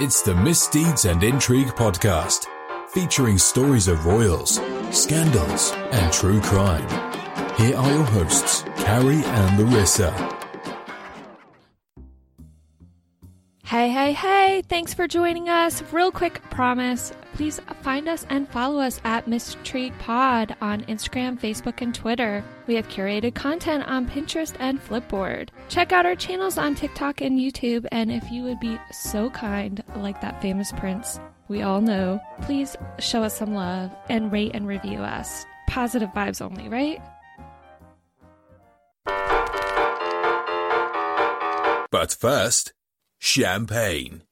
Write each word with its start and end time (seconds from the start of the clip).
It's 0.00 0.22
the 0.22 0.32
Misdeeds 0.32 1.06
and 1.06 1.20
Intrigue 1.24 1.74
podcast, 1.74 2.46
featuring 2.88 3.36
stories 3.36 3.88
of 3.88 4.06
royals, 4.06 4.60
scandals, 4.92 5.72
and 5.90 6.12
true 6.12 6.40
crime. 6.40 6.88
Here 7.56 7.76
are 7.76 7.90
your 7.90 8.04
hosts, 8.04 8.62
Carrie 8.76 9.24
and 9.24 9.58
Larissa. 9.58 10.37
Hey, 13.78 13.90
hey, 13.90 14.12
hey, 14.12 14.62
thanks 14.62 14.92
for 14.92 15.06
joining 15.06 15.48
us. 15.48 15.84
Real 15.92 16.10
quick 16.10 16.42
promise 16.50 17.12
please 17.34 17.60
find 17.82 18.08
us 18.08 18.26
and 18.28 18.48
follow 18.48 18.80
us 18.80 19.00
at 19.04 19.26
MisIntrigue 19.26 19.96
Pod 20.00 20.56
on 20.60 20.82
Instagram, 20.86 21.38
Facebook, 21.38 21.80
and 21.80 21.94
Twitter. 21.94 22.42
We 22.66 22.74
have 22.74 22.88
curated 22.88 23.36
content 23.36 23.86
on 23.86 24.08
Pinterest 24.08 24.52
and 24.58 24.84
Flipboard. 24.84 25.50
Check 25.68 25.92
out 25.92 26.06
our 26.06 26.16
channels 26.16 26.58
on 26.58 26.74
TikTok 26.74 27.20
and 27.20 27.38
YouTube, 27.38 27.86
and 27.92 28.10
if 28.10 28.28
you 28.32 28.42
would 28.42 28.58
be 28.58 28.80
so 28.90 29.30
kind, 29.30 29.84
like 29.94 30.20
that 30.22 30.42
famous 30.42 30.72
prince 30.72 31.20
we 31.46 31.62
all 31.62 31.80
know, 31.80 32.18
please 32.42 32.76
show 32.98 33.22
us 33.22 33.38
some 33.38 33.54
love 33.54 33.92
and 34.08 34.32
rate 34.32 34.50
and 34.54 34.66
review 34.66 34.98
us. 34.98 35.46
Positive 35.68 36.10
vibes 36.10 36.42
only, 36.42 36.68
right? 36.68 37.00
But 41.92 42.12
first, 42.12 42.72
champagne. 43.18 44.22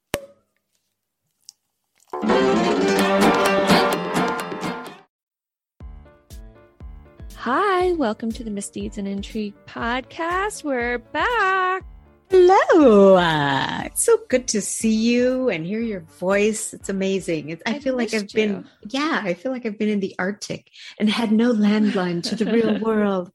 Hi, 7.36 7.92
welcome 7.92 8.32
to 8.32 8.42
the 8.42 8.50
Misdeeds 8.50 8.98
and 8.98 9.06
Intrigue 9.06 9.54
podcast. 9.66 10.64
We're 10.64 10.98
back. 10.98 11.84
Hello. 12.30 13.14
Uh, 13.16 13.82
it's 13.84 14.02
so 14.02 14.18
good 14.28 14.48
to 14.48 14.60
see 14.60 14.92
you 14.92 15.48
and 15.48 15.64
hear 15.64 15.80
your 15.80 16.00
voice. 16.00 16.74
It's 16.74 16.88
amazing. 16.88 17.50
It's, 17.50 17.62
I, 17.66 17.74
I 17.74 17.78
feel 17.78 17.96
like 17.96 18.14
I've 18.14 18.22
missed 18.22 18.34
been, 18.34 18.50
you. 18.50 18.64
yeah, 18.88 19.20
I 19.22 19.34
feel 19.34 19.52
like 19.52 19.64
I've 19.64 19.78
been 19.78 19.88
in 19.88 20.00
the 20.00 20.14
Arctic 20.18 20.68
and 20.98 21.08
had 21.08 21.30
no 21.30 21.52
landline 21.52 22.22
to 22.24 22.34
the 22.34 22.50
real 22.50 22.78
world. 22.80 23.30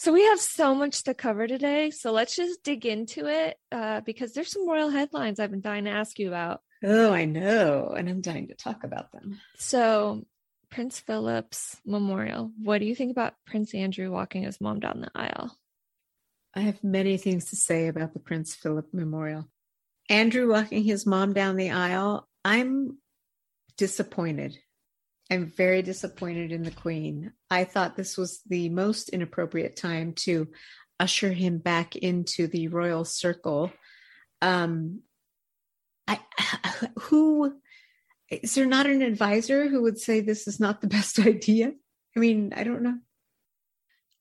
So 0.00 0.14
we 0.14 0.24
have 0.24 0.40
so 0.40 0.74
much 0.74 1.02
to 1.02 1.12
cover 1.12 1.46
today. 1.46 1.90
So 1.90 2.10
let's 2.10 2.34
just 2.34 2.64
dig 2.64 2.86
into 2.86 3.26
it 3.26 3.58
uh, 3.70 4.00
because 4.00 4.32
there's 4.32 4.50
some 4.50 4.66
royal 4.66 4.88
headlines 4.88 5.38
I've 5.38 5.50
been 5.50 5.60
dying 5.60 5.84
to 5.84 5.90
ask 5.90 6.18
you 6.18 6.28
about. 6.28 6.62
Oh, 6.82 7.12
I 7.12 7.26
know. 7.26 7.92
And 7.94 8.08
I'm 8.08 8.22
dying 8.22 8.48
to 8.48 8.54
talk 8.54 8.82
about 8.82 9.12
them. 9.12 9.38
So, 9.58 10.24
Prince 10.70 11.00
Philip's 11.00 11.76
memorial. 11.84 12.50
What 12.62 12.78
do 12.78 12.86
you 12.86 12.94
think 12.94 13.10
about 13.10 13.34
Prince 13.44 13.74
Andrew 13.74 14.10
walking 14.10 14.44
his 14.44 14.58
mom 14.58 14.80
down 14.80 15.02
the 15.02 15.10
aisle? 15.14 15.54
I 16.54 16.60
have 16.60 16.82
many 16.82 17.18
things 17.18 17.50
to 17.50 17.56
say 17.56 17.88
about 17.88 18.14
the 18.14 18.20
Prince 18.20 18.54
Philip 18.54 18.86
Memorial. 18.94 19.50
Andrew 20.08 20.48
walking 20.48 20.82
his 20.82 21.04
mom 21.04 21.34
down 21.34 21.56
the 21.56 21.72
aisle. 21.72 22.26
I'm 22.42 22.96
disappointed. 23.76 24.56
I'm 25.30 25.46
very 25.46 25.82
disappointed 25.82 26.50
in 26.50 26.64
the 26.64 26.72
Queen. 26.72 27.32
I 27.50 27.64
thought 27.64 27.96
this 27.96 28.18
was 28.18 28.40
the 28.48 28.68
most 28.68 29.10
inappropriate 29.10 29.76
time 29.76 30.14
to 30.24 30.48
usher 30.98 31.32
him 31.32 31.58
back 31.58 31.94
into 31.94 32.48
the 32.48 32.68
royal 32.68 33.04
circle. 33.04 33.72
Um, 34.42 35.02
I, 36.08 36.18
who 37.00 37.54
is 38.28 38.54
there 38.54 38.66
not 38.66 38.86
an 38.86 39.02
advisor 39.02 39.68
who 39.68 39.82
would 39.82 39.98
say 39.98 40.20
this 40.20 40.48
is 40.48 40.58
not 40.58 40.80
the 40.80 40.88
best 40.88 41.18
idea? 41.26 41.72
I 42.16 42.20
mean, 42.20 42.52
I 42.54 42.64
don't 42.64 42.82
know. 42.82 42.98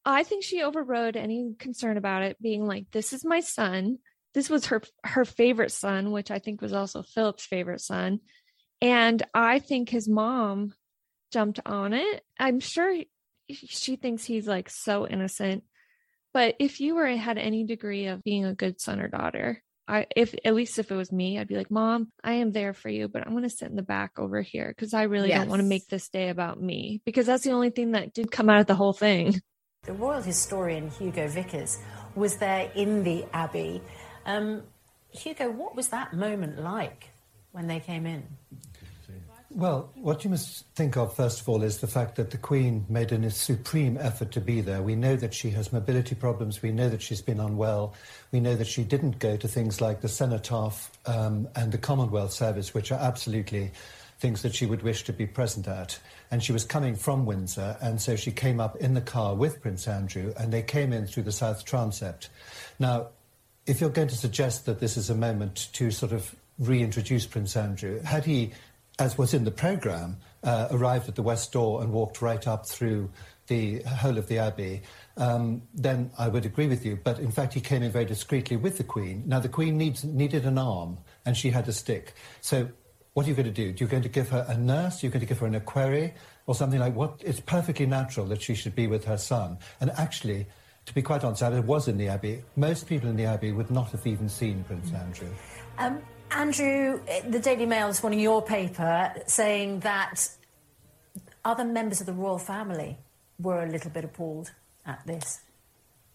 I 0.05 0.23
think 0.23 0.43
she 0.43 0.63
overrode 0.63 1.17
any 1.17 1.55
concern 1.57 1.97
about 1.97 2.23
it 2.23 2.41
being 2.41 2.65
like, 2.65 2.85
this 2.91 3.13
is 3.13 3.25
my 3.25 3.41
son. 3.41 3.97
This 4.33 4.49
was 4.49 4.67
her 4.67 4.81
her 5.03 5.25
favorite 5.25 5.71
son, 5.71 6.11
which 6.11 6.29
I 6.29 6.39
think 6.39 6.61
was 6.61 6.73
also 6.73 7.01
Philip's 7.01 7.45
favorite 7.45 7.81
son. 7.81 8.19
And 8.81 9.21
I 9.33 9.59
think 9.59 9.89
his 9.89 10.07
mom 10.07 10.73
jumped 11.31 11.59
on 11.65 11.93
it. 11.93 12.23
I'm 12.39 12.59
sure 12.59 12.95
she 13.49 13.95
thinks 13.95 14.23
he's 14.23 14.47
like 14.47 14.69
so 14.69 15.07
innocent. 15.07 15.63
But 16.33 16.55
if 16.59 16.79
you 16.79 16.95
were 16.95 17.07
had 17.07 17.37
any 17.37 17.63
degree 17.63 18.07
of 18.07 18.23
being 18.23 18.45
a 18.45 18.53
good 18.53 18.79
son 18.79 18.99
or 18.99 19.07
daughter, 19.07 19.63
I 19.87 20.05
if 20.15 20.35
at 20.45 20.53
least 20.53 20.77
if 20.77 20.91
it 20.91 20.95
was 20.95 21.11
me, 21.11 21.39
I'd 21.39 21.47
be 21.47 21.57
like, 21.57 21.71
"Mom, 21.71 22.11
I 22.23 22.33
am 22.33 22.51
there 22.51 22.73
for 22.73 22.89
you, 22.89 23.07
but 23.07 23.25
I'm 23.25 23.33
going 23.33 23.43
to 23.43 23.49
sit 23.49 23.69
in 23.69 23.75
the 23.75 23.81
back 23.81 24.19
over 24.19 24.41
here 24.41 24.67
because 24.69 24.93
I 24.93 25.03
really 25.03 25.29
don't 25.29 25.49
want 25.49 25.61
to 25.61 25.67
make 25.67 25.87
this 25.87 26.09
day 26.09 26.29
about 26.29 26.61
me 26.61 27.01
because 27.05 27.25
that's 27.25 27.43
the 27.43 27.51
only 27.51 27.71
thing 27.71 27.91
that 27.91 28.13
did 28.13 28.31
come 28.31 28.49
out 28.49 28.61
of 28.61 28.67
the 28.67 28.75
whole 28.75 28.93
thing." 28.93 29.41
The 29.83 29.93
royal 29.93 30.21
historian 30.21 30.89
Hugo 30.91 31.27
Vickers 31.29 31.79
was 32.13 32.37
there 32.37 32.69
in 32.75 33.03
the 33.03 33.25
Abbey. 33.33 33.81
Um, 34.25 34.63
Hugo, 35.09 35.49
what 35.49 35.75
was 35.75 35.87
that 35.89 36.13
moment 36.13 36.59
like 36.59 37.09
when 37.53 37.67
they 37.67 37.79
came 37.79 38.05
in? 38.05 38.27
Well, 39.51 39.89
what 39.95 40.23
you 40.23 40.29
must 40.29 40.67
think 40.75 40.95
of, 40.95 41.15
first 41.15 41.41
of 41.41 41.49
all, 41.49 41.63
is 41.63 41.79
the 41.79 41.87
fact 41.87 42.17
that 42.17 42.29
the 42.29 42.37
Queen 42.37 42.85
made 42.87 43.11
a 43.11 43.31
supreme 43.31 43.97
effort 43.99 44.31
to 44.33 44.41
be 44.41 44.61
there. 44.61 44.83
We 44.83 44.95
know 44.95 45.15
that 45.15 45.33
she 45.33 45.49
has 45.51 45.73
mobility 45.73 46.13
problems. 46.13 46.61
We 46.61 46.71
know 46.71 46.87
that 46.89 47.01
she's 47.01 47.21
been 47.21 47.39
unwell. 47.39 47.95
We 48.31 48.41
know 48.41 48.55
that 48.55 48.67
she 48.67 48.83
didn't 48.83 49.17
go 49.17 49.37
to 49.37 49.47
things 49.47 49.81
like 49.81 50.01
the 50.01 50.07
Cenotaph 50.07 50.91
um, 51.07 51.47
and 51.55 51.71
the 51.71 51.79
Commonwealth 51.79 52.31
Service, 52.31 52.75
which 52.75 52.91
are 52.91 52.99
absolutely 52.99 53.71
things 54.19 54.43
that 54.43 54.53
she 54.53 54.67
would 54.67 54.83
wish 54.83 55.03
to 55.05 55.13
be 55.13 55.25
present 55.25 55.67
at. 55.67 55.97
And 56.29 56.43
she 56.43 56.51
was 56.51 56.63
coming 56.63 56.95
from 56.95 57.25
Windsor, 57.25 57.75
and 57.81 57.99
so 57.99 58.15
she 58.15 58.31
came 58.31 58.59
up 58.59 58.75
in 58.75 58.93
the 58.93 59.01
car 59.01 59.33
with 59.33 59.61
Prince 59.63 59.87
Andrew, 59.87 60.31
and 60.37 60.53
they 60.53 60.61
came 60.61 60.93
in 60.93 61.07
through 61.07 61.23
the 61.23 61.31
South 61.31 61.65
Transept. 61.65 62.29
Now, 62.77 63.07
if 63.65 63.81
you're 63.81 63.89
going 63.89 64.09
to 64.09 64.17
suggest 64.17 64.67
that 64.67 64.79
this 64.79 64.95
is 64.95 65.09
a 65.09 65.15
moment 65.15 65.69
to 65.73 65.89
sort 65.89 66.11
of 66.11 66.35
reintroduce 66.59 67.25
Prince 67.25 67.55
Andrew, 67.55 68.01
had 68.01 68.25
he, 68.25 68.51
as 68.99 69.17
was 69.17 69.33
in 69.33 69.45
the 69.45 69.51
programme, 69.51 70.17
uh, 70.43 70.67
arrived 70.71 71.07
at 71.07 71.15
the 71.15 71.23
west 71.23 71.51
door 71.51 71.81
and 71.81 71.91
walked 71.91 72.21
right 72.21 72.47
up 72.47 72.67
through 72.67 73.09
the 73.47 73.81
whole 73.81 74.17
of 74.17 74.27
the 74.27 74.37
Abbey, 74.37 74.81
um, 75.17 75.63
then 75.73 76.11
I 76.17 76.27
would 76.27 76.45
agree 76.45 76.67
with 76.67 76.85
you. 76.85 76.99
But 77.03 77.19
in 77.19 77.31
fact, 77.31 77.53
he 77.53 77.61
came 77.61 77.81
in 77.81 77.91
very 77.91 78.05
discreetly 78.05 78.57
with 78.57 78.77
the 78.77 78.83
Queen. 78.83 79.23
Now, 79.25 79.39
the 79.39 79.49
Queen 79.49 79.77
needs, 79.77 80.03
needed 80.03 80.45
an 80.45 80.57
arm, 80.57 80.99
and 81.25 81.35
she 81.35 81.49
had 81.49 81.67
a 81.67 81.73
stick. 81.73 82.13
So, 82.41 82.69
what 83.13 83.25
are 83.25 83.29
you 83.29 83.35
going 83.35 83.47
to 83.47 83.51
do? 83.51 83.73
You're 83.77 83.89
going 83.89 84.03
to 84.03 84.09
give 84.09 84.29
her 84.29 84.45
a 84.47 84.55
nurse? 84.55 85.01
You're 85.01 85.11
going 85.11 85.21
to 85.21 85.25
give 85.25 85.39
her 85.39 85.47
an 85.47 85.55
equerry? 85.55 86.13
Or 86.45 86.55
something 86.55 86.79
like 86.79 86.95
what? 86.95 87.21
It's 87.25 87.39
perfectly 87.39 87.85
natural 87.85 88.27
that 88.27 88.41
she 88.41 88.55
should 88.55 88.75
be 88.75 88.87
with 88.87 89.05
her 89.05 89.17
son. 89.17 89.57
And 89.81 89.91
actually, 89.97 90.47
to 90.85 90.93
be 90.93 91.01
quite 91.01 91.23
honest, 91.23 91.43
I 91.43 91.59
was 91.59 91.87
in 91.87 91.97
the 91.97 92.07
Abbey. 92.07 92.43
Most 92.55 92.87
people 92.87 93.09
in 93.09 93.15
the 93.15 93.25
Abbey 93.25 93.51
would 93.51 93.71
not 93.71 93.91
have 93.91 94.05
even 94.07 94.29
seen 94.29 94.63
Prince 94.63 94.91
Andrew. 94.93 95.29
Um, 95.77 96.01
Andrew, 96.31 97.01
eh, 97.07 97.21
the 97.27 97.39
Daily 97.39 97.65
Mail 97.65 97.87
this 97.87 98.03
morning, 98.03 98.19
your 98.19 98.41
paper, 98.41 99.13
saying 99.25 99.81
that 99.81 100.29
other 101.43 101.63
members 101.63 101.99
of 101.99 102.05
the 102.05 102.13
royal 102.13 102.37
family 102.37 102.97
were 103.39 103.63
a 103.63 103.69
little 103.69 103.89
bit 103.89 104.03
appalled 104.03 104.51
at 104.85 105.05
this. 105.05 105.41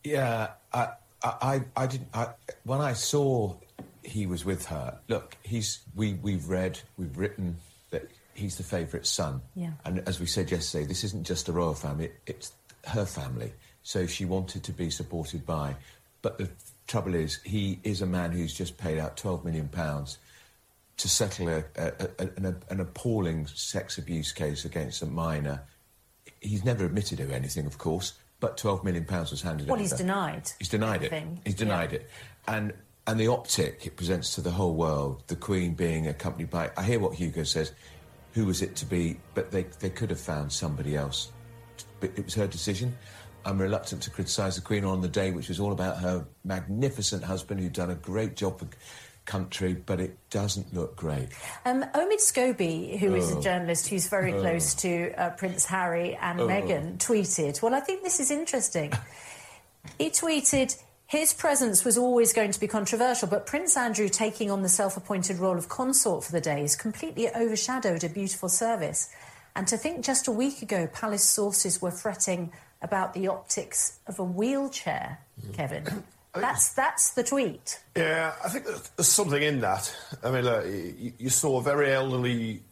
Yeah, 0.02 0.50
I, 0.72 0.88
I, 1.22 1.34
I, 1.40 1.60
I 1.76 1.86
didn't. 1.86 2.08
I, 2.14 2.28
when 2.64 2.80
I 2.80 2.92
saw 2.92 3.54
he 4.02 4.26
was 4.26 4.44
with 4.44 4.66
her, 4.66 4.98
look, 5.08 5.36
he's 5.42 5.80
we 5.94 6.14
we've 6.14 6.48
read, 6.48 6.78
we've 6.96 7.16
written 7.16 7.56
that 7.90 8.08
he's 8.34 8.56
the 8.56 8.62
favourite 8.62 9.06
son. 9.06 9.40
Yeah. 9.56 9.72
And 9.84 10.00
as 10.06 10.20
we 10.20 10.26
said 10.26 10.50
yesterday, 10.50 10.84
this 10.86 11.04
isn't 11.04 11.26
just 11.26 11.48
a 11.48 11.52
royal 11.52 11.74
family; 11.74 12.10
it's 12.26 12.52
her 12.86 13.06
family. 13.06 13.52
So 13.82 14.06
she 14.06 14.24
wanted 14.24 14.62
to 14.64 14.72
be 14.72 14.90
supported 14.90 15.44
by. 15.46 15.76
But 16.22 16.38
the 16.38 16.48
trouble 16.86 17.14
is, 17.14 17.40
he 17.44 17.80
is 17.84 18.02
a 18.02 18.06
man 18.06 18.32
who's 18.32 18.54
just 18.54 18.76
paid 18.78 18.98
out 18.98 19.16
twelve 19.16 19.44
million 19.44 19.68
pounds 19.68 20.18
to 20.96 21.08
settle 21.08 21.48
a, 21.48 21.64
a, 21.76 21.92
a, 22.18 22.28
an, 22.36 22.56
an 22.70 22.80
appalling 22.80 23.46
sex 23.48 23.98
abuse 23.98 24.32
case 24.32 24.64
against 24.64 25.02
a 25.02 25.06
minor. 25.06 25.62
He's 26.40 26.64
never 26.64 26.84
admitted 26.84 27.18
to 27.18 27.34
anything, 27.34 27.66
of 27.66 27.78
course, 27.78 28.12
but 28.40 28.56
twelve 28.56 28.84
million 28.84 29.04
pounds 29.04 29.30
was 29.30 29.42
handed 29.42 29.66
Well, 29.66 29.74
over. 29.74 29.82
he's 29.82 29.92
denied. 29.92 30.50
He's 30.58 30.68
denied 30.68 31.02
it. 31.02 31.12
He's 31.44 31.54
denied 31.54 31.92
it, 31.92 32.08
and 32.46 32.72
and 33.06 33.20
the 33.20 33.28
optic 33.28 33.86
it 33.86 33.96
presents 33.96 34.34
to 34.34 34.40
the 34.40 34.50
whole 34.50 34.74
world, 34.74 35.24
the 35.26 35.36
Queen 35.36 35.74
being 35.74 36.06
accompanied 36.06 36.50
by. 36.50 36.70
I 36.76 36.82
hear 36.84 37.00
what 37.00 37.14
Hugo 37.14 37.42
says. 37.44 37.72
Who 38.32 38.46
was 38.46 38.62
it 38.62 38.74
to 38.76 38.86
be? 38.86 39.20
But 39.34 39.50
they 39.52 39.62
they 39.80 39.90
could 39.90 40.10
have 40.10 40.20
found 40.20 40.52
somebody 40.52 40.96
else. 40.96 41.30
But 42.00 42.10
it 42.16 42.24
was 42.24 42.34
her 42.34 42.46
decision. 42.46 42.96
I'm 43.44 43.60
reluctant 43.60 44.02
to 44.04 44.10
criticise 44.10 44.56
the 44.56 44.62
Queen 44.62 44.84
on 44.84 45.00
the 45.00 45.08
day, 45.08 45.30
which 45.30 45.48
was 45.48 45.60
all 45.60 45.72
about 45.72 45.98
her 45.98 46.24
magnificent 46.44 47.24
husband 47.24 47.60
who'd 47.60 47.72
done 47.72 47.90
a 47.90 47.94
great 47.94 48.36
job 48.36 48.58
for 48.58 48.66
country, 49.26 49.74
but 49.74 50.00
it 50.00 50.16
doesn't 50.30 50.74
look 50.74 50.96
great. 50.96 51.28
Um, 51.64 51.82
Omid 51.94 52.20
Scobie, 52.20 52.98
who 52.98 53.14
is 53.14 53.32
Oh. 53.32 53.38
a 53.38 53.42
journalist 53.42 53.88
who's 53.88 54.06
very 54.06 54.32
close 54.32 54.74
to 54.76 55.12
uh, 55.16 55.30
Prince 55.30 55.64
Harry 55.66 56.14
and 56.16 56.40
Meghan, 56.40 56.98
tweeted, 56.98 57.62
Well, 57.62 57.74
I 57.74 57.80
think 57.80 58.02
this 58.02 58.20
is 58.20 58.30
interesting. 58.30 58.92
he 59.98 60.10
tweeted, 60.10 60.76
his 61.06 61.32
presence 61.32 61.84
was 61.84 61.96
always 61.98 62.32
going 62.32 62.50
to 62.52 62.60
be 62.60 62.66
controversial, 62.66 63.28
but 63.28 63.46
Prince 63.46 63.76
Andrew 63.76 64.08
taking 64.08 64.50
on 64.50 64.62
the 64.62 64.68
self 64.68 64.96
appointed 64.96 65.38
role 65.38 65.56
of 65.56 65.68
consort 65.68 66.24
for 66.24 66.32
the 66.32 66.40
day 66.40 66.60
has 66.60 66.76
completely 66.76 67.28
overshadowed 67.34 68.04
a 68.04 68.08
beautiful 68.08 68.48
service. 68.48 69.10
And 69.56 69.68
to 69.68 69.76
think 69.76 70.04
just 70.04 70.26
a 70.26 70.32
week 70.32 70.62
ago, 70.62 70.88
palace 70.92 71.22
sources 71.24 71.80
were 71.80 71.92
fretting 71.92 72.52
about 72.84 73.14
the 73.14 73.26
optics 73.26 73.98
of 74.06 74.20
a 74.20 74.24
wheelchair, 74.24 75.18
Kevin. 75.54 76.04
That's 76.34 76.72
that's 76.74 77.12
the 77.12 77.24
tweet. 77.24 77.80
Yeah, 77.96 78.34
I 78.44 78.48
think 78.48 78.66
there's 78.66 79.08
something 79.08 79.42
in 79.42 79.60
that. 79.60 79.94
I 80.22 80.30
mean, 80.30 80.44
look, 80.44 80.66
you, 80.66 81.12
you 81.18 81.30
saw 81.30 81.58
a 81.58 81.62
very 81.62 81.92
elderly 81.92 82.62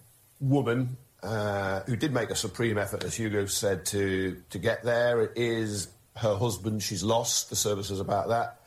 woman 0.40 0.96
uh, 1.22 1.80
who 1.82 1.96
did 1.96 2.12
make 2.12 2.30
a 2.30 2.34
supreme 2.34 2.76
effort, 2.76 3.04
as 3.04 3.14
Hugo 3.14 3.46
said, 3.46 3.86
to 3.86 4.36
to 4.50 4.58
get 4.58 4.82
there. 4.82 5.22
It 5.22 5.32
is 5.36 5.88
her 6.16 6.36
husband 6.36 6.82
she's 6.82 7.02
lost. 7.02 7.50
The 7.50 7.56
service 7.56 7.90
is 7.90 8.00
about 8.00 8.28
that, 8.28 8.60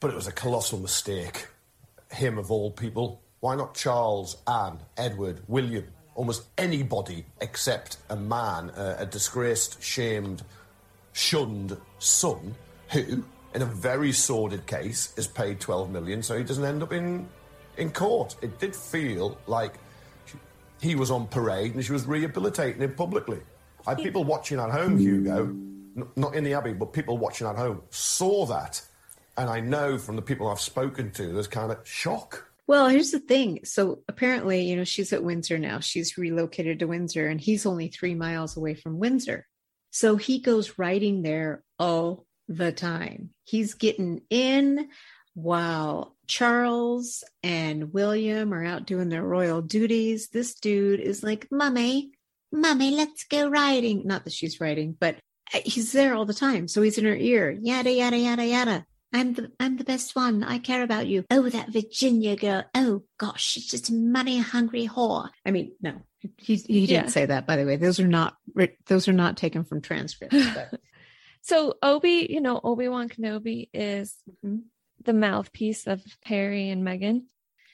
but 0.00 0.10
it 0.10 0.16
was 0.16 0.26
a 0.26 0.32
colossal 0.32 0.78
mistake. 0.78 1.46
Him 2.10 2.38
of 2.38 2.50
all 2.50 2.70
people. 2.72 3.22
Why 3.38 3.54
not 3.54 3.74
Charles, 3.74 4.36
Anne, 4.46 4.80
Edward, 4.96 5.42
William? 5.46 5.86
Almost 6.20 6.44
anybody 6.58 7.24
except 7.40 7.96
a 8.10 8.16
man, 8.16 8.70
uh, 8.70 8.96
a 8.98 9.06
disgraced, 9.06 9.82
shamed, 9.82 10.42
shunned 11.12 11.76
son 11.98 12.54
who 12.90 13.24
in 13.54 13.62
a 13.62 13.66
very 13.66 14.12
sordid 14.12 14.66
case, 14.66 15.12
is 15.16 15.26
paid 15.26 15.60
12 15.60 15.90
million 15.90 16.22
so 16.22 16.36
he 16.36 16.44
doesn't 16.44 16.64
end 16.64 16.82
up 16.82 16.92
in, 16.92 17.28
in 17.76 17.90
court. 17.90 18.36
It 18.42 18.58
did 18.58 18.74
feel 18.76 19.38
like 19.46 19.74
he 20.80 20.94
was 20.94 21.10
on 21.10 21.26
parade 21.26 21.74
and 21.74 21.84
she 21.84 21.92
was 21.92 22.06
rehabilitating 22.06 22.80
him 22.82 22.94
publicly. 22.94 23.40
I 23.86 23.90
had 23.90 23.98
people 23.98 24.24
watching 24.24 24.58
at 24.60 24.70
home, 24.70 24.98
Hugo, 24.98 25.56
not 26.16 26.34
in 26.34 26.44
the 26.44 26.54
Abbey, 26.54 26.74
but 26.74 26.92
people 26.92 27.18
watching 27.18 27.46
at 27.46 27.56
home 27.56 27.82
saw 27.90 28.46
that. 28.46 28.82
And 29.36 29.48
I 29.48 29.60
know 29.60 29.96
from 29.98 30.16
the 30.16 30.22
people 30.22 30.48
I've 30.48 30.60
spoken 30.60 31.10
to, 31.12 31.32
there's 31.32 31.48
kind 31.48 31.72
of 31.72 31.78
shock. 31.86 32.49
Well, 32.70 32.86
here's 32.86 33.10
the 33.10 33.18
thing. 33.18 33.64
So 33.64 34.04
apparently, 34.06 34.60
you 34.60 34.76
know, 34.76 34.84
she's 34.84 35.12
at 35.12 35.24
Windsor 35.24 35.58
now. 35.58 35.80
She's 35.80 36.16
relocated 36.16 36.78
to 36.78 36.86
Windsor, 36.86 37.26
and 37.26 37.40
he's 37.40 37.66
only 37.66 37.88
three 37.88 38.14
miles 38.14 38.56
away 38.56 38.76
from 38.76 39.00
Windsor. 39.00 39.48
So 39.90 40.14
he 40.14 40.38
goes 40.38 40.78
riding 40.78 41.22
there 41.22 41.64
all 41.80 42.26
the 42.46 42.70
time. 42.70 43.30
He's 43.42 43.74
getting 43.74 44.20
in 44.30 44.88
while 45.34 46.14
Charles 46.28 47.24
and 47.42 47.92
William 47.92 48.54
are 48.54 48.64
out 48.64 48.86
doing 48.86 49.08
their 49.08 49.24
royal 49.24 49.62
duties. 49.62 50.28
This 50.28 50.54
dude 50.54 51.00
is 51.00 51.24
like, 51.24 51.48
Mummy, 51.50 52.12
Mummy, 52.52 52.92
let's 52.92 53.24
go 53.24 53.50
riding. 53.50 54.06
Not 54.06 54.22
that 54.22 54.32
she's 54.32 54.60
riding, 54.60 54.96
but 54.96 55.16
he's 55.64 55.90
there 55.90 56.14
all 56.14 56.24
the 56.24 56.34
time. 56.34 56.68
So 56.68 56.82
he's 56.82 56.98
in 56.98 57.04
her 57.04 57.16
ear. 57.16 57.50
Yada, 57.50 57.90
yada, 57.90 58.16
yada, 58.16 58.46
yada. 58.46 58.86
I'm 59.12 59.34
the 59.34 59.52
I'm 59.58 59.76
the 59.76 59.84
best 59.84 60.14
one. 60.14 60.44
I 60.44 60.58
care 60.58 60.82
about 60.82 61.06
you. 61.06 61.24
Oh, 61.30 61.48
that 61.48 61.70
Virginia 61.70 62.36
girl. 62.36 62.64
Oh 62.74 63.02
gosh, 63.18 63.42
she's 63.42 63.66
just 63.66 63.90
a 63.90 63.94
money 63.94 64.38
hungry 64.38 64.86
whore. 64.86 65.30
I 65.44 65.50
mean, 65.50 65.72
no, 65.80 65.94
he 66.38 66.56
he 66.56 66.86
didn't 66.86 67.04
yeah. 67.04 67.10
say 67.10 67.26
that. 67.26 67.46
By 67.46 67.56
the 67.56 67.66
way, 67.66 67.76
those 67.76 67.98
are 67.98 68.06
not 68.06 68.36
those 68.86 69.08
are 69.08 69.12
not 69.12 69.36
taken 69.36 69.64
from 69.64 69.80
transcripts. 69.80 70.36
So 71.42 71.74
Obi, 71.82 72.26
you 72.30 72.40
know, 72.40 72.60
Obi-Wan 72.62 73.08
Kenobi 73.08 73.68
is 73.72 74.14
mm-hmm. 74.44 74.58
the 75.04 75.12
mouthpiece 75.12 75.86
of 75.86 76.02
Harry 76.24 76.70
and 76.70 76.82
Meghan. 76.82 77.24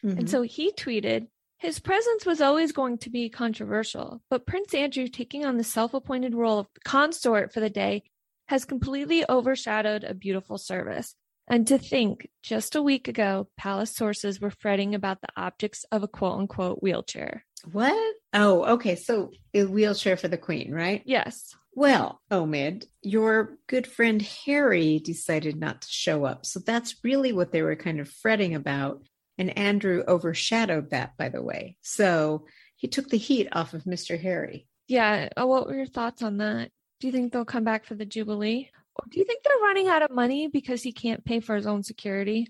Mm-hmm. 0.05 0.19
And 0.19 0.31
so 0.31 0.43
he 0.43 0.73
tweeted, 0.73 1.29
his 1.59 1.79
presence 1.79 2.27
was 2.27 2.41
always 2.41 2.73
going 2.73 2.99
to 2.99 3.11
be 3.11 3.29
controversial, 3.29 4.23
but 4.29 4.47
Prince 4.47 4.75
Andrew 4.75 5.09
taking 5.09 5.45
on 5.45 5.57
the 5.57 5.65
self-appointed 5.65 6.35
role 6.35 6.59
of 6.59 6.69
consort 6.85 7.53
for 7.53 7.61
the 7.61 7.71
day 7.71 8.05
has 8.49 8.65
completely 8.65 9.25
overshadowed 9.29 10.05
a 10.05 10.15
beautiful 10.15 10.59
service. 10.59 11.15
And 11.49 11.67
to 11.69 11.79
think, 11.79 12.29
just 12.43 12.75
a 12.75 12.83
week 12.83 13.09
ago, 13.09 13.49
palace 13.57 13.95
sources 13.95 14.41
were 14.41 14.51
fretting 14.51 14.95
about 14.95 15.21
the 15.21 15.29
optics 15.37 15.85
of 15.93 16.03
a 16.03 16.09
quote 16.09 16.39
unquote 16.39 16.83
wheelchair. 16.83 17.45
What? 17.71 18.15
Oh, 18.33 18.65
okay. 18.75 18.97
So 18.97 19.31
a 19.55 19.65
wheelchair 19.65 20.17
for 20.17 20.29
the 20.29 20.39
queen, 20.39 20.73
right? 20.73 21.03
Yes. 21.05 21.55
Well, 21.75 22.21
Omid, 22.31 22.87
your 23.03 23.59
good 23.67 23.87
friend 23.87 24.23
Harry 24.47 24.99
decided 24.99 25.57
not 25.57 25.83
to 25.83 25.89
show 25.89 26.25
up. 26.25 26.47
So 26.47 26.61
that's 26.61 26.97
really 27.05 27.33
what 27.33 27.53
they 27.53 27.63
were 27.63 27.77
kind 27.77 28.01
of 28.01 28.09
fretting 28.09 28.55
about. 28.55 29.03
And 29.39 29.57
Andrew 29.59 30.03
overshadowed 30.09 30.91
that, 30.91 31.17
by 31.19 31.29
the 31.29 31.43
way. 31.43 31.77
So 31.83 32.47
he 32.77 32.89
took 32.89 33.09
the 33.09 33.19
heat 33.19 33.49
off 33.53 33.75
of 33.75 33.85
Mr. 33.85 34.21
Harry. 34.21 34.67
Yeah. 34.89 35.29
Oh, 35.37 35.47
what 35.47 35.67
were 35.67 35.77
your 35.77 35.87
thoughts 35.87 36.23
on 36.23 36.39
that? 36.39 36.71
Do 37.01 37.07
you 37.07 37.13
think 37.13 37.33
they'll 37.33 37.45
come 37.45 37.65
back 37.65 37.85
for 37.85 37.95
the 37.95 38.07
Jubilee? 38.07 38.71
Do 39.11 39.19
you 39.19 39.25
think 39.25 39.43
they're 39.43 39.57
running 39.63 39.89
out 39.89 40.03
of 40.03 40.11
money 40.11 40.49
because 40.49 40.83
he 40.83 40.93
can't 40.93 41.25
pay 41.25 41.41
for 41.41 41.55
his 41.57 41.67
own 41.67 41.83
security? 41.83 42.49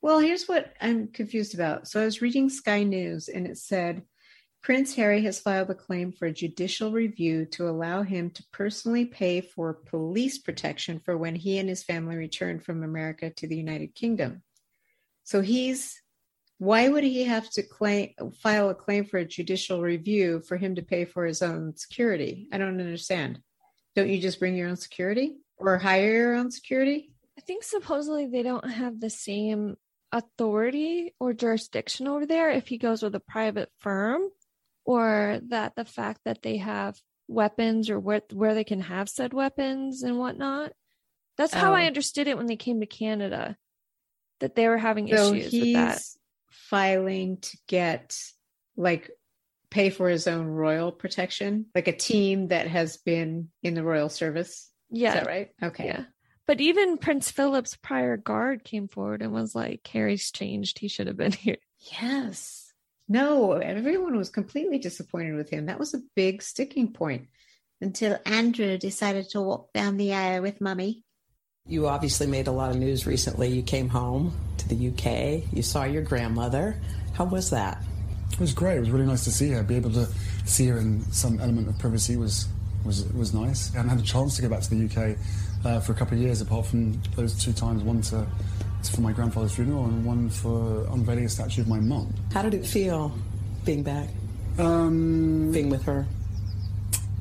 Well, 0.00 0.18
here's 0.18 0.46
what 0.46 0.74
I'm 0.80 1.08
confused 1.08 1.54
about. 1.54 1.86
So 1.86 2.00
I 2.00 2.04
was 2.04 2.22
reading 2.22 2.50
Sky 2.50 2.82
News 2.82 3.28
and 3.28 3.46
it 3.46 3.58
said 3.58 4.02
Prince 4.62 4.94
Harry 4.94 5.22
has 5.22 5.40
filed 5.40 5.70
a 5.70 5.74
claim 5.74 6.12
for 6.12 6.26
a 6.26 6.32
judicial 6.32 6.92
review 6.92 7.46
to 7.46 7.68
allow 7.68 8.02
him 8.02 8.30
to 8.30 8.44
personally 8.52 9.04
pay 9.04 9.40
for 9.40 9.74
police 9.74 10.38
protection 10.38 11.00
for 11.04 11.16
when 11.16 11.34
he 11.34 11.58
and 11.58 11.68
his 11.68 11.82
family 11.82 12.16
return 12.16 12.60
from 12.60 12.82
America 12.82 13.30
to 13.30 13.48
the 13.48 13.56
United 13.56 13.94
Kingdom. 13.94 14.42
So 15.24 15.40
he's 15.40 16.00
why 16.58 16.88
would 16.88 17.02
he 17.02 17.24
have 17.24 17.50
to 17.50 17.64
claim 17.64 18.10
file 18.40 18.70
a 18.70 18.74
claim 18.74 19.04
for 19.04 19.18
a 19.18 19.24
judicial 19.24 19.82
review 19.82 20.40
for 20.46 20.56
him 20.56 20.76
to 20.76 20.82
pay 20.82 21.04
for 21.04 21.24
his 21.24 21.42
own 21.42 21.76
security? 21.76 22.48
I 22.52 22.58
don't 22.58 22.80
understand. 22.80 23.40
Don't 23.96 24.08
you 24.08 24.20
just 24.20 24.38
bring 24.38 24.54
your 24.54 24.68
own 24.68 24.76
security 24.76 25.38
or 25.68 25.78
hire 25.78 26.12
your 26.12 26.34
own 26.34 26.50
security? 26.50 27.12
I 27.38 27.40
think 27.40 27.64
supposedly 27.64 28.26
they 28.26 28.42
don't 28.42 28.68
have 28.68 29.00
the 29.00 29.10
same 29.10 29.76
authority 30.12 31.14
or 31.18 31.32
jurisdiction 31.32 32.06
over 32.06 32.26
there 32.26 32.50
if 32.50 32.68
he 32.68 32.78
goes 32.78 33.02
with 33.02 33.14
a 33.14 33.20
private 33.20 33.70
firm 33.78 34.22
or 34.84 35.40
that 35.48 35.74
the 35.74 35.84
fact 35.84 36.20
that 36.24 36.42
they 36.42 36.58
have 36.58 36.98
weapons 37.28 37.88
or 37.90 37.98
where 37.98 38.22
where 38.32 38.54
they 38.54 38.64
can 38.64 38.80
have 38.80 39.08
said 39.08 39.32
weapons 39.32 40.02
and 40.02 40.18
whatnot. 40.18 40.72
That's 41.38 41.54
how 41.54 41.72
oh. 41.72 41.74
I 41.74 41.86
understood 41.86 42.28
it 42.28 42.36
when 42.36 42.46
they 42.46 42.56
came 42.56 42.80
to 42.80 42.86
Canada, 42.86 43.56
that 44.40 44.54
they 44.54 44.68
were 44.68 44.78
having 44.78 45.08
so 45.08 45.32
issues 45.32 45.52
with 45.52 45.72
that. 45.74 46.02
Filing 46.50 47.38
to 47.38 47.58
get 47.66 48.16
like 48.76 49.10
pay 49.70 49.88
for 49.88 50.08
his 50.08 50.26
own 50.26 50.46
royal 50.46 50.92
protection, 50.92 51.66
like 51.74 51.88
a 51.88 51.96
team 51.96 52.48
that 52.48 52.68
has 52.68 52.98
been 52.98 53.48
in 53.62 53.74
the 53.74 53.82
royal 53.82 54.10
service. 54.10 54.70
Yeah. 54.92 55.08
Is 55.08 55.14
that 55.14 55.26
right? 55.26 55.50
Okay. 55.62 55.86
Yeah. 55.86 56.04
But 56.46 56.60
even 56.60 56.98
Prince 56.98 57.30
Philip's 57.30 57.76
prior 57.76 58.16
guard 58.16 58.64
came 58.64 58.88
forward 58.88 59.22
and 59.22 59.32
was 59.32 59.54
like, 59.54 59.88
Harry's 59.92 60.30
changed. 60.30 60.78
He 60.78 60.88
should 60.88 61.06
have 61.06 61.16
been 61.16 61.32
here. 61.46 61.56
Yes. 62.00 62.72
No, 63.08 63.52
everyone 63.52 64.16
was 64.16 64.30
completely 64.30 64.78
disappointed 64.78 65.34
with 65.34 65.50
him. 65.50 65.66
That 65.66 65.78
was 65.78 65.94
a 65.94 66.02
big 66.14 66.42
sticking 66.42 66.92
point 66.92 67.28
until 67.80 68.18
Andrew 68.24 68.78
decided 68.78 69.28
to 69.30 69.40
walk 69.40 69.72
down 69.72 69.96
the 69.96 70.14
aisle 70.14 70.42
with 70.42 70.60
mummy. 70.60 71.04
You 71.66 71.88
obviously 71.88 72.26
made 72.26 72.48
a 72.48 72.52
lot 72.52 72.70
of 72.70 72.76
news 72.76 73.06
recently. 73.06 73.48
You 73.48 73.62
came 73.62 73.88
home 73.88 74.36
to 74.58 74.68
the 74.68 74.88
UK. 74.88 75.52
You 75.52 75.62
saw 75.62 75.84
your 75.84 76.02
grandmother. 76.02 76.76
How 77.14 77.24
was 77.24 77.50
that? 77.50 77.82
It 78.32 78.40
was 78.40 78.54
great. 78.54 78.76
It 78.76 78.80
was 78.80 78.90
really 78.90 79.06
nice 79.06 79.24
to 79.24 79.30
see 79.30 79.50
her. 79.50 79.62
Be 79.62 79.76
able 79.76 79.92
to 79.92 80.08
see 80.44 80.66
her 80.68 80.78
in 80.78 81.02
some 81.12 81.38
element 81.40 81.68
of 81.68 81.78
privacy 81.78 82.16
was 82.16 82.48
was 82.84 83.04
was 83.12 83.34
nice. 83.34 83.72
I 83.72 83.78
hadn't 83.78 83.90
had 83.90 84.00
a 84.00 84.02
chance 84.02 84.36
to 84.36 84.42
go 84.42 84.48
back 84.48 84.62
to 84.62 84.70
the 84.70 84.84
UK 84.84 85.16
uh, 85.64 85.80
for 85.80 85.92
a 85.92 85.94
couple 85.94 86.16
of 86.16 86.22
years, 86.22 86.40
apart 86.40 86.66
from 86.66 87.00
those 87.16 87.42
two 87.42 87.52
times. 87.52 87.82
One 87.82 88.00
to 88.02 88.26
for 88.90 89.00
my 89.00 89.12
grandfather's 89.12 89.54
funeral 89.54 89.84
and 89.84 90.04
one 90.04 90.28
for 90.28 90.84
unveiling 90.90 91.24
a 91.24 91.28
statue 91.28 91.60
of 91.60 91.68
my 91.68 91.78
mum. 91.78 92.12
How 92.32 92.42
did 92.42 92.54
it 92.54 92.66
feel 92.66 93.12
being 93.64 93.82
back? 93.82 94.08
Um, 94.58 95.52
being 95.52 95.70
with 95.70 95.84
her? 95.84 96.06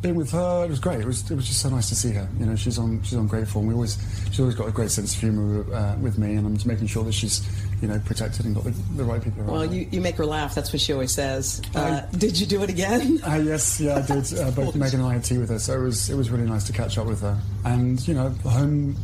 Being 0.01 0.15
with 0.15 0.31
her, 0.31 0.65
it 0.65 0.69
was 0.69 0.79
great. 0.79 1.01
It 1.01 1.05
was 1.05 1.29
it 1.29 1.35
was 1.35 1.47
just 1.47 1.61
so 1.61 1.69
nice 1.69 1.89
to 1.89 1.95
see 1.95 2.11
her. 2.13 2.27
You 2.39 2.47
know, 2.47 2.55
she's 2.55 2.79
on 2.79 3.01
she's 3.03 3.17
on 3.17 3.27
great 3.27 3.47
form. 3.47 3.67
We 3.67 3.73
always 3.75 3.97
she's 4.29 4.39
always 4.39 4.55
got 4.55 4.67
a 4.67 4.71
great 4.71 4.89
sense 4.89 5.13
of 5.13 5.21
humour 5.21 5.71
uh, 5.73 5.95
with 5.99 6.17
me, 6.17 6.35
and 6.35 6.47
I'm 6.47 6.55
just 6.55 6.65
making 6.65 6.87
sure 6.87 7.03
that 7.03 7.13
she's 7.13 7.47
you 7.81 7.87
know 7.87 7.99
protected 8.05 8.45
and 8.45 8.55
got 8.55 8.63
the, 8.63 8.71
the 8.95 9.03
right 9.03 9.21
people 9.21 9.41
around. 9.41 9.51
Well, 9.51 9.73
you, 9.73 9.87
you 9.91 10.01
make 10.01 10.15
her 10.17 10.25
laugh. 10.25 10.55
That's 10.55 10.71
what 10.71 10.81
she 10.81 10.93
always 10.93 11.11
says. 11.11 11.61
Uh, 11.75 12.01
did 12.17 12.39
you 12.39 12.45
do 12.45 12.61
it 12.63 12.69
again? 12.69 13.19
Uh, 13.31 13.35
yes, 13.35 13.79
yeah, 13.79 13.97
I 13.97 14.01
did. 14.01 14.33
Uh, 14.37 14.51
both 14.51 14.73
Meghan 14.75 14.95
and 14.95 15.03
I 15.03 15.13
had 15.13 15.23
tea 15.23 15.37
with 15.37 15.49
her, 15.49 15.59
so 15.59 15.79
it 15.79 15.83
was 15.83 16.09
it 16.09 16.15
was 16.15 16.29
really 16.29 16.47
nice 16.49 16.63
to 16.65 16.73
catch 16.73 16.97
up 16.97 17.07
with 17.07 17.21
her. 17.21 17.39
And 17.65 18.05
you 18.07 18.13
know, 18.13 18.29
home 18.43 18.95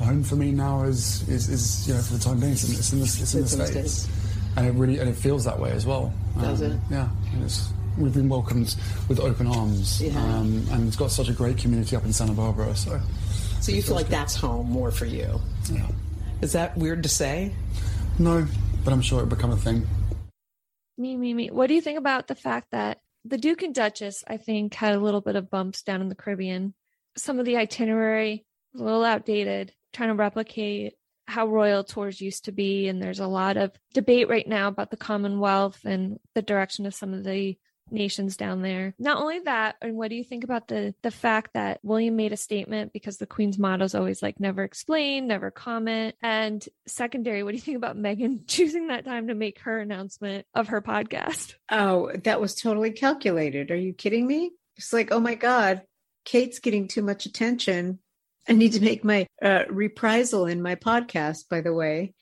home 0.00 0.22
for 0.22 0.36
me 0.36 0.50
now 0.50 0.82
is, 0.82 1.28
is, 1.28 1.48
is 1.48 1.88
you 1.88 1.94
know, 1.94 2.00
for 2.00 2.14
the 2.14 2.18
time 2.18 2.40
being, 2.40 2.52
it's 2.52 2.64
in, 2.64 2.74
it's 2.74 2.92
in 2.92 2.98
the, 2.98 3.04
it's 3.04 3.34
in 3.34 3.42
the 3.42 3.48
States. 3.48 3.70
States. 3.70 4.08
And 4.56 4.66
it 4.66 4.72
really, 4.72 4.98
and 4.98 5.08
it 5.08 5.14
feels 5.16 5.44
that 5.44 5.58
way 5.58 5.70
as 5.70 5.86
well. 5.86 6.12
Does 6.40 6.62
um, 6.62 6.72
it? 6.72 6.80
Yeah. 6.90 7.08
we've 7.98 8.14
been 8.14 8.28
welcomed 8.28 8.74
with 9.08 9.20
open 9.20 9.46
arms. 9.46 10.02
Yeah. 10.02 10.18
Um, 10.18 10.66
and 10.70 10.88
it's 10.88 10.96
got 10.96 11.10
such 11.10 11.28
a 11.28 11.32
great 11.32 11.58
community 11.58 11.94
up 11.94 12.04
in 12.04 12.12
Santa 12.12 12.32
Barbara. 12.32 12.74
So, 12.74 13.00
so 13.60 13.72
you 13.72 13.82
feel 13.82 13.94
like 13.94 14.06
good. 14.06 14.12
that's 14.12 14.34
home 14.34 14.70
more 14.70 14.90
for 14.90 15.06
you? 15.06 15.40
Yeah. 15.70 15.86
Is 16.42 16.52
that 16.52 16.76
weird 16.76 17.02
to 17.02 17.08
say? 17.08 17.52
No, 18.20 18.46
but 18.84 18.92
I'm 18.92 19.00
sure 19.00 19.20
it'll 19.20 19.30
become 19.30 19.50
a 19.50 19.56
thing. 19.56 19.88
Me, 20.98 21.16
me, 21.16 21.32
me. 21.32 21.50
What 21.50 21.68
do 21.68 21.74
you 21.74 21.80
think 21.80 21.98
about 21.98 22.28
the 22.28 22.34
fact 22.34 22.66
that 22.72 22.98
the 23.24 23.38
Duke 23.38 23.62
and 23.62 23.74
Duchess, 23.74 24.22
I 24.28 24.36
think, 24.36 24.74
had 24.74 24.94
a 24.94 25.00
little 25.00 25.22
bit 25.22 25.36
of 25.36 25.48
bumps 25.48 25.82
down 25.82 26.02
in 26.02 26.10
the 26.10 26.14
Caribbean? 26.14 26.74
Some 27.16 27.38
of 27.38 27.46
the 27.46 27.56
itinerary, 27.56 28.44
a 28.78 28.82
little 28.82 29.04
outdated 29.04 29.72
trying 29.94 30.10
to 30.10 30.16
replicate 30.16 30.96
how 31.26 31.46
royal 31.46 31.82
tours 31.82 32.20
used 32.20 32.44
to 32.44 32.52
be. 32.52 32.88
And 32.88 33.02
there's 33.02 33.20
a 33.20 33.26
lot 33.26 33.56
of 33.56 33.72
debate 33.94 34.28
right 34.28 34.46
now 34.46 34.68
about 34.68 34.90
the 34.90 34.98
Commonwealth 34.98 35.80
and 35.86 36.18
the 36.34 36.42
direction 36.42 36.84
of 36.84 36.94
some 36.94 37.14
of 37.14 37.24
the 37.24 37.56
nations 37.92 38.36
down 38.36 38.62
there. 38.62 38.94
Not 38.98 39.20
only 39.20 39.40
that, 39.40 39.76
and 39.80 39.96
what 39.96 40.10
do 40.10 40.16
you 40.16 40.24
think 40.24 40.44
about 40.44 40.68
the 40.68 40.94
the 41.02 41.10
fact 41.10 41.54
that 41.54 41.80
William 41.82 42.16
made 42.16 42.32
a 42.32 42.36
statement 42.36 42.92
because 42.92 43.18
the 43.18 43.26
Queen's 43.26 43.58
motto 43.58 43.84
is 43.84 43.94
always 43.94 44.22
like 44.22 44.40
never 44.40 44.62
explain, 44.62 45.26
never 45.26 45.50
comment. 45.50 46.14
And 46.22 46.66
secondary, 46.86 47.42
what 47.42 47.50
do 47.50 47.56
you 47.56 47.62
think 47.62 47.76
about 47.76 47.96
Meghan 47.96 48.40
choosing 48.46 48.88
that 48.88 49.04
time 49.04 49.28
to 49.28 49.34
make 49.34 49.60
her 49.60 49.80
announcement 49.80 50.46
of 50.54 50.68
her 50.68 50.82
podcast? 50.82 51.54
Oh, 51.70 52.10
that 52.24 52.40
was 52.40 52.54
totally 52.54 52.92
calculated. 52.92 53.70
Are 53.70 53.76
you 53.76 53.92
kidding 53.92 54.26
me? 54.26 54.52
It's 54.76 54.92
like, 54.92 55.12
oh 55.12 55.20
my 55.20 55.34
God, 55.34 55.82
Kate's 56.24 56.58
getting 56.58 56.88
too 56.88 57.02
much 57.02 57.26
attention. 57.26 57.98
I 58.48 58.52
need 58.54 58.72
to 58.72 58.80
make 58.80 59.04
my 59.04 59.26
uh, 59.42 59.64
reprisal 59.68 60.46
in 60.46 60.62
my 60.62 60.74
podcast, 60.74 61.48
by 61.48 61.60
the 61.60 61.72
way. 61.72 62.14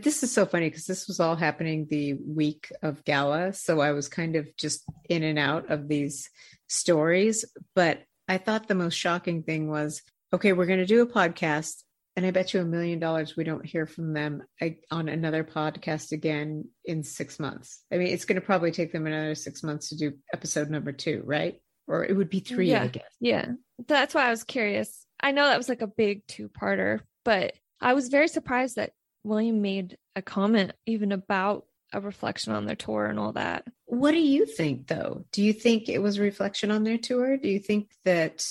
This 0.00 0.22
is 0.22 0.32
so 0.32 0.46
funny 0.46 0.70
because 0.70 0.86
this 0.86 1.06
was 1.06 1.20
all 1.20 1.36
happening 1.36 1.86
the 1.86 2.14
week 2.14 2.72
of 2.82 3.04
gala. 3.04 3.52
So 3.52 3.80
I 3.80 3.92
was 3.92 4.08
kind 4.08 4.36
of 4.36 4.48
just 4.56 4.84
in 5.10 5.22
and 5.22 5.38
out 5.38 5.70
of 5.70 5.86
these 5.86 6.30
stories. 6.66 7.44
But 7.74 8.02
I 8.26 8.38
thought 8.38 8.68
the 8.68 8.74
most 8.74 8.94
shocking 8.94 9.42
thing 9.42 9.68
was 9.68 10.00
okay, 10.32 10.54
we're 10.54 10.64
going 10.64 10.78
to 10.78 10.86
do 10.86 11.02
a 11.02 11.06
podcast. 11.06 11.82
And 12.16 12.24
I 12.24 12.30
bet 12.30 12.54
you 12.54 12.60
a 12.60 12.64
million 12.64 13.00
dollars 13.00 13.36
we 13.36 13.44
don't 13.44 13.64
hear 13.64 13.86
from 13.86 14.14
them 14.14 14.42
on 14.90 15.08
another 15.10 15.44
podcast 15.44 16.12
again 16.12 16.68
in 16.84 17.04
six 17.04 17.38
months. 17.38 17.82
I 17.92 17.96
mean, 17.96 18.08
it's 18.08 18.24
going 18.24 18.40
to 18.40 18.46
probably 18.46 18.70
take 18.70 18.92
them 18.92 19.06
another 19.06 19.34
six 19.34 19.62
months 19.62 19.90
to 19.90 19.96
do 19.96 20.12
episode 20.32 20.70
number 20.70 20.92
two, 20.92 21.22
right? 21.24 21.60
Or 21.86 22.04
it 22.04 22.16
would 22.16 22.30
be 22.30 22.40
three, 22.40 22.70
yeah. 22.70 22.84
I 22.84 22.86
guess. 22.88 23.04
Yeah. 23.20 23.52
That's 23.88 24.14
why 24.14 24.26
I 24.26 24.30
was 24.30 24.44
curious. 24.44 25.04
I 25.20 25.32
know 25.32 25.46
that 25.46 25.58
was 25.58 25.68
like 25.68 25.82
a 25.82 25.86
big 25.86 26.26
two 26.26 26.48
parter, 26.48 27.00
but 27.24 27.52
I 27.80 27.94
was 27.94 28.08
very 28.08 28.28
surprised 28.28 28.76
that 28.76 28.92
William 29.24 29.62
made 29.62 29.96
a 30.16 30.22
comment 30.22 30.72
even 30.86 31.12
about 31.12 31.64
a 31.92 32.00
reflection 32.00 32.52
on 32.52 32.66
their 32.66 32.76
tour 32.76 33.06
and 33.06 33.18
all 33.18 33.32
that. 33.32 33.64
What 33.84 34.12
do 34.12 34.20
you 34.20 34.46
think 34.46 34.86
though? 34.88 35.24
Do 35.32 35.42
you 35.42 35.52
think 35.52 35.88
it 35.88 36.00
was 36.00 36.18
a 36.18 36.22
reflection 36.22 36.70
on 36.70 36.84
their 36.84 36.98
tour? 36.98 37.36
Do 37.36 37.48
you 37.48 37.58
think 37.58 37.90
that 38.04 38.44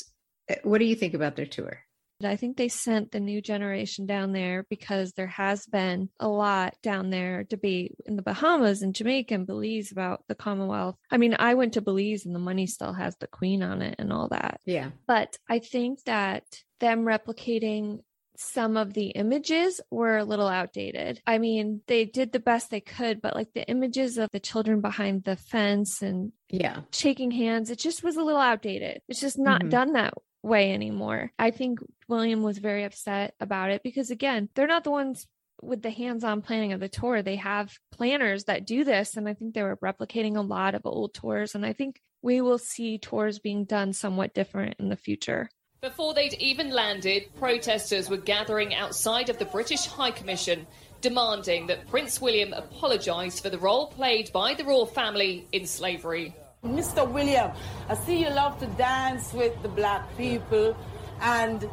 eh, 0.47 0.57
what 0.63 0.77
do 0.77 0.85
you 0.85 0.95
think 0.95 1.13
about 1.13 1.35
their 1.35 1.47
tour? 1.47 1.79
I 2.23 2.35
think 2.35 2.57
they 2.57 2.67
sent 2.67 3.11
the 3.11 3.19
new 3.19 3.41
generation 3.41 4.05
down 4.05 4.31
there 4.31 4.65
because 4.69 5.13
there 5.13 5.27
has 5.27 5.65
been 5.65 6.09
a 6.19 6.27
lot 6.27 6.75
down 6.83 7.09
there 7.09 7.43
debate 7.43 7.95
in 8.05 8.15
the 8.15 8.21
Bahamas 8.21 8.81
and 8.81 8.93
Jamaica 8.93 9.33
and 9.33 9.47
Belize 9.47 9.91
about 9.91 10.23
the 10.27 10.35
Commonwealth. 10.35 10.97
I 11.09 11.17
mean, 11.17 11.35
I 11.39 11.55
went 11.55 11.73
to 11.73 11.81
Belize 11.81 12.25
and 12.25 12.35
the 12.35 12.39
money 12.39 12.67
still 12.67 12.93
has 12.93 13.15
the 13.17 13.27
Queen 13.27 13.63
on 13.63 13.81
it 13.81 13.95
and 13.97 14.11
all 14.13 14.27
that. 14.29 14.59
Yeah. 14.65 14.91
But 15.07 15.37
I 15.49 15.59
think 15.59 16.03
that 16.03 16.43
them 16.79 17.05
replicating 17.05 17.99
some 18.37 18.77
of 18.77 18.93
the 18.93 19.07
images 19.07 19.81
were 19.89 20.17
a 20.17 20.25
little 20.25 20.47
outdated. 20.47 21.21
I 21.25 21.37
mean, 21.37 21.81
they 21.87 22.05
did 22.05 22.31
the 22.31 22.39
best 22.39 22.69
they 22.69 22.81
could, 22.81 23.21
but 23.21 23.35
like 23.35 23.53
the 23.53 23.67
images 23.67 24.17
of 24.17 24.29
the 24.31 24.39
children 24.39 24.81
behind 24.81 25.23
the 25.23 25.35
fence 25.35 26.01
and 26.01 26.31
yeah, 26.49 26.81
shaking 26.91 27.31
hands, 27.31 27.69
it 27.69 27.79
just 27.79 28.03
was 28.03 28.17
a 28.17 28.23
little 28.23 28.41
outdated. 28.41 29.01
It's 29.07 29.19
just 29.19 29.37
not 29.37 29.61
mm-hmm. 29.61 29.69
done 29.69 29.93
that 29.93 30.13
way 30.43 30.73
anymore. 30.73 31.31
I 31.37 31.51
think 31.51 31.79
William 32.07 32.41
was 32.41 32.57
very 32.57 32.83
upset 32.83 33.35
about 33.39 33.69
it 33.71 33.83
because 33.83 34.11
again, 34.11 34.49
they're 34.55 34.67
not 34.67 34.83
the 34.83 34.91
ones 34.91 35.27
with 35.61 35.81
the 35.81 35.91
hands-on 35.91 36.41
planning 36.41 36.73
of 36.73 36.79
the 36.79 36.89
tour. 36.89 37.21
They 37.21 37.35
have 37.35 37.77
planners 37.91 38.45
that 38.45 38.65
do 38.65 38.83
this 38.83 39.15
and 39.15 39.27
I 39.27 39.33
think 39.33 39.53
they 39.53 39.63
were 39.63 39.77
replicating 39.77 40.35
a 40.35 40.41
lot 40.41 40.73
of 40.73 40.81
old 40.85 41.13
tours 41.13 41.53
and 41.53 41.65
I 41.65 41.73
think 41.73 42.01
we 42.23 42.41
will 42.41 42.57
see 42.57 42.97
tours 42.97 43.39
being 43.39 43.65
done 43.65 43.93
somewhat 43.93 44.33
different 44.33 44.75
in 44.79 44.89
the 44.89 44.95
future. 44.95 45.49
Before 45.81 46.13
they'd 46.13 46.35
even 46.35 46.69
landed, 46.69 47.33
protesters 47.39 48.07
were 48.07 48.17
gathering 48.17 48.75
outside 48.75 49.29
of 49.29 49.39
the 49.39 49.45
British 49.45 49.87
High 49.87 50.11
Commission, 50.11 50.67
demanding 51.01 51.65
that 51.65 51.87
Prince 51.87 52.21
William 52.21 52.53
apologise 52.53 53.39
for 53.39 53.49
the 53.49 53.57
role 53.57 53.87
played 53.87 54.31
by 54.31 54.53
the 54.53 54.63
royal 54.63 54.85
family 54.85 55.47
in 55.53 55.65
slavery. 55.65 56.35
Mr. 56.63 57.09
William, 57.11 57.49
I 57.89 57.95
see 57.95 58.19
you 58.19 58.29
love 58.29 58.59
to 58.59 58.67
dance 58.67 59.33
with 59.33 59.59
the 59.63 59.69
black 59.69 60.15
people 60.17 60.77
and 61.19 61.67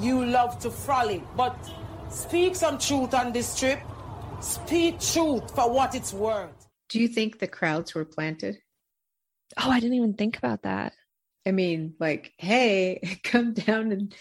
you 0.00 0.24
love 0.24 0.58
to 0.58 0.70
frolic, 0.72 1.22
but 1.36 1.56
speak 2.10 2.56
some 2.56 2.76
truth 2.76 3.14
on 3.14 3.32
this 3.32 3.56
trip. 3.56 3.78
Speak 4.40 4.98
truth 4.98 5.54
for 5.54 5.70
what 5.70 5.94
it's 5.94 6.12
worth. 6.12 6.66
Do 6.88 6.98
you 6.98 7.06
think 7.06 7.38
the 7.38 7.46
crowds 7.46 7.94
were 7.94 8.04
planted? 8.04 8.58
Oh, 9.56 9.70
I 9.70 9.78
didn't 9.78 9.94
even 9.94 10.14
think 10.14 10.36
about 10.36 10.62
that. 10.62 10.92
I 11.46 11.52
mean, 11.52 11.94
like, 11.98 12.32
hey, 12.38 13.18
come 13.24 13.52
down 13.54 13.92
and 13.92 14.14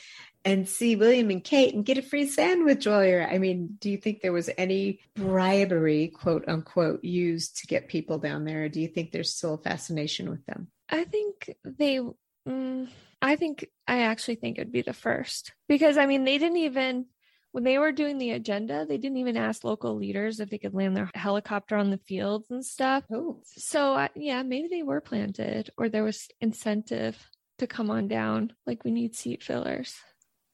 and 0.46 0.68
see 0.68 0.98
William 0.98 1.30
and 1.30 1.42
Kate 1.42 1.74
and 1.74 1.86
get 1.86 1.98
a 1.98 2.02
free 2.02 2.28
sandwich 2.28 2.86
while 2.86 3.06
you're. 3.06 3.26
I 3.26 3.38
mean, 3.38 3.78
do 3.80 3.90
you 3.90 3.98
think 3.98 4.22
there 4.22 4.34
was 4.34 4.50
any 4.58 5.00
bribery, 5.16 6.10
quote 6.10 6.44
unquote, 6.48 7.04
used 7.04 7.60
to 7.60 7.68
get 7.68 7.88
people 7.88 8.18
down 8.18 8.44
there? 8.44 8.66
Or 8.66 8.70
do 8.70 8.82
you 8.82 8.90
think 8.90 9.12
there's 9.12 9.34
still 9.34 9.54
a 9.54 9.58
fascination 9.58 10.30
with 10.30 10.46
them? 10.46 10.68
I 10.90 11.06
think 11.06 11.56
they. 11.64 12.02
Mm, 12.48 12.90
I 13.22 13.38
think 13.38 13.70
I 13.88 14.02
actually 14.02 14.36
think 14.36 14.58
it'd 14.58 14.74
be 14.74 14.82
the 14.82 14.94
first 14.94 15.54
because 15.70 15.98
I 15.98 16.08
mean 16.08 16.26
they 16.26 16.38
didn't 16.38 16.58
even 16.58 17.06
when 17.54 17.64
they 17.64 17.78
were 17.78 17.92
doing 17.92 18.18
the 18.18 18.32
agenda, 18.32 18.84
they 18.86 18.98
didn't 18.98 19.20
even 19.20 19.38
ask 19.38 19.64
local 19.64 19.96
leaders 19.96 20.40
if 20.40 20.50
they 20.50 20.58
could 20.58 20.74
land 20.74 20.98
their 20.98 21.12
helicopter 21.14 21.78
on 21.78 21.92
the 21.92 22.00
fields 22.00 22.50
and 22.50 22.66
stuff. 22.66 23.04
Oh. 23.14 23.42
So, 23.46 23.94
uh, 23.94 24.08
yeah, 24.16 24.42
maybe 24.42 24.70
they 24.70 24.82
were 24.82 25.02
planted 25.02 25.70
or 25.78 25.88
there 25.88 26.04
was 26.04 26.28
incentive 26.42 27.16
to 27.60 27.68
come 27.68 27.92
on 27.92 28.08
down. 28.08 28.54
Like 28.66 28.84
we 28.84 28.90
need 28.90 29.16
seat 29.16 29.44
fillers. 29.44 29.96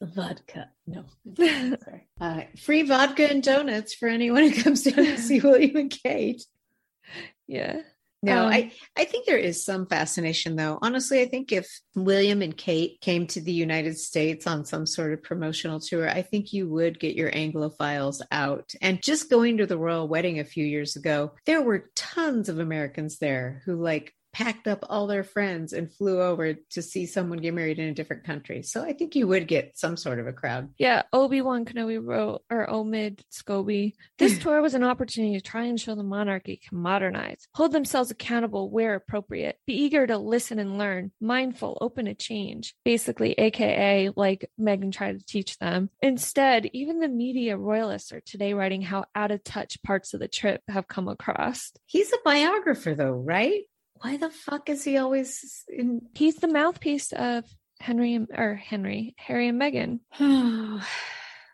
Vodka. 0.01 0.71
No. 0.85 1.05
Sorry. 1.37 2.07
Uh, 2.19 2.41
free 2.57 2.83
vodka 2.83 3.31
and 3.31 3.41
donuts 3.41 3.93
for 3.93 4.09
anyone 4.09 4.43
who 4.43 4.61
comes 4.61 4.83
down 4.83 5.05
to 5.05 5.17
see 5.21 5.39
William 5.39 5.77
and 5.77 5.91
Kate. 6.03 6.43
Yeah. 7.47 7.79
No, 8.21 8.45
um, 8.45 8.51
I, 8.51 8.71
I 8.97 9.05
think 9.05 9.25
there 9.25 9.37
is 9.37 9.63
some 9.63 9.85
fascination 9.85 10.55
though. 10.55 10.77
Honestly, 10.81 11.21
I 11.21 11.27
think 11.27 11.51
if 11.51 11.69
William 11.95 12.41
and 12.41 12.55
Kate 12.55 12.99
came 12.99 13.27
to 13.27 13.41
the 13.41 13.53
United 13.53 13.97
States 13.97 14.45
on 14.45 14.65
some 14.65 14.85
sort 14.85 15.13
of 15.13 15.23
promotional 15.23 15.79
tour, 15.79 16.09
I 16.09 16.21
think 16.21 16.51
you 16.51 16.67
would 16.69 16.99
get 16.99 17.15
your 17.15 17.31
Anglophiles 17.31 18.21
out. 18.31 18.73
And 18.81 19.01
just 19.01 19.29
going 19.29 19.57
to 19.57 19.65
the 19.65 19.77
royal 19.77 20.07
wedding 20.07 20.39
a 20.39 20.45
few 20.45 20.65
years 20.65 20.97
ago, 20.97 21.31
there 21.45 21.61
were 21.61 21.89
tons 21.95 22.49
of 22.49 22.59
Americans 22.59 23.19
there 23.19 23.61
who 23.65 23.81
like 23.81 24.13
packed 24.31 24.67
up 24.67 24.85
all 24.89 25.07
their 25.07 25.23
friends 25.23 25.73
and 25.73 25.91
flew 25.91 26.21
over 26.21 26.53
to 26.53 26.81
see 26.81 27.05
someone 27.05 27.39
get 27.39 27.53
married 27.53 27.79
in 27.79 27.89
a 27.89 27.93
different 27.93 28.23
country. 28.23 28.61
So 28.63 28.83
I 28.83 28.93
think 28.93 29.15
you 29.15 29.27
would 29.27 29.47
get 29.47 29.77
some 29.77 29.97
sort 29.97 30.19
of 30.19 30.27
a 30.27 30.33
crowd. 30.33 30.69
Yeah, 30.77 31.03
Obi 31.11 31.41
Wan 31.41 31.65
Kenobi 31.65 31.99
wrote, 32.03 32.43
or 32.49 32.67
Omid 32.67 33.21
Scobie. 33.31 33.93
This 34.17 34.37
tour 34.41 34.61
was 34.61 34.73
an 34.73 34.83
opportunity 34.83 35.35
to 35.35 35.41
try 35.41 35.65
and 35.65 35.79
show 35.79 35.95
the 35.95 36.03
monarchy 36.03 36.57
can 36.57 36.77
modernize, 36.77 37.47
hold 37.53 37.71
themselves 37.71 38.11
accountable 38.11 38.69
where 38.69 38.95
appropriate, 38.95 39.57
be 39.65 39.73
eager 39.73 40.05
to 40.05 40.17
listen 40.17 40.59
and 40.59 40.77
learn, 40.77 41.11
mindful, 41.19 41.77
open 41.81 42.05
to 42.05 42.13
change. 42.13 42.75
Basically, 42.85 43.33
AKA 43.33 44.11
like 44.15 44.49
Meghan 44.59 44.91
tried 44.91 45.19
to 45.19 45.25
teach 45.25 45.57
them. 45.57 45.89
Instead, 46.01 46.69
even 46.73 46.99
the 46.99 47.07
media 47.07 47.57
royalists 47.57 48.11
are 48.11 48.21
today 48.21 48.53
writing 48.53 48.81
how 48.81 49.05
out 49.15 49.31
of 49.31 49.43
touch 49.43 49.81
parts 49.83 50.13
of 50.13 50.19
the 50.19 50.27
trip 50.27 50.61
have 50.67 50.87
come 50.87 51.07
across. 51.07 51.71
He's 51.85 52.11
a 52.13 52.17
biographer, 52.23 52.95
though, 52.95 53.11
right? 53.11 53.63
Why 54.01 54.17
the 54.17 54.29
fuck 54.29 54.69
is 54.69 54.83
he 54.83 54.97
always 54.97 55.63
in? 55.67 56.01
He's 56.13 56.35
the 56.35 56.47
mouthpiece 56.47 57.11
of 57.11 57.45
Henry 57.79 58.15
and, 58.15 58.27
or 58.35 58.55
Henry, 58.55 59.15
Harry 59.17 59.47
and 59.47 59.61
Meghan. 59.61 59.99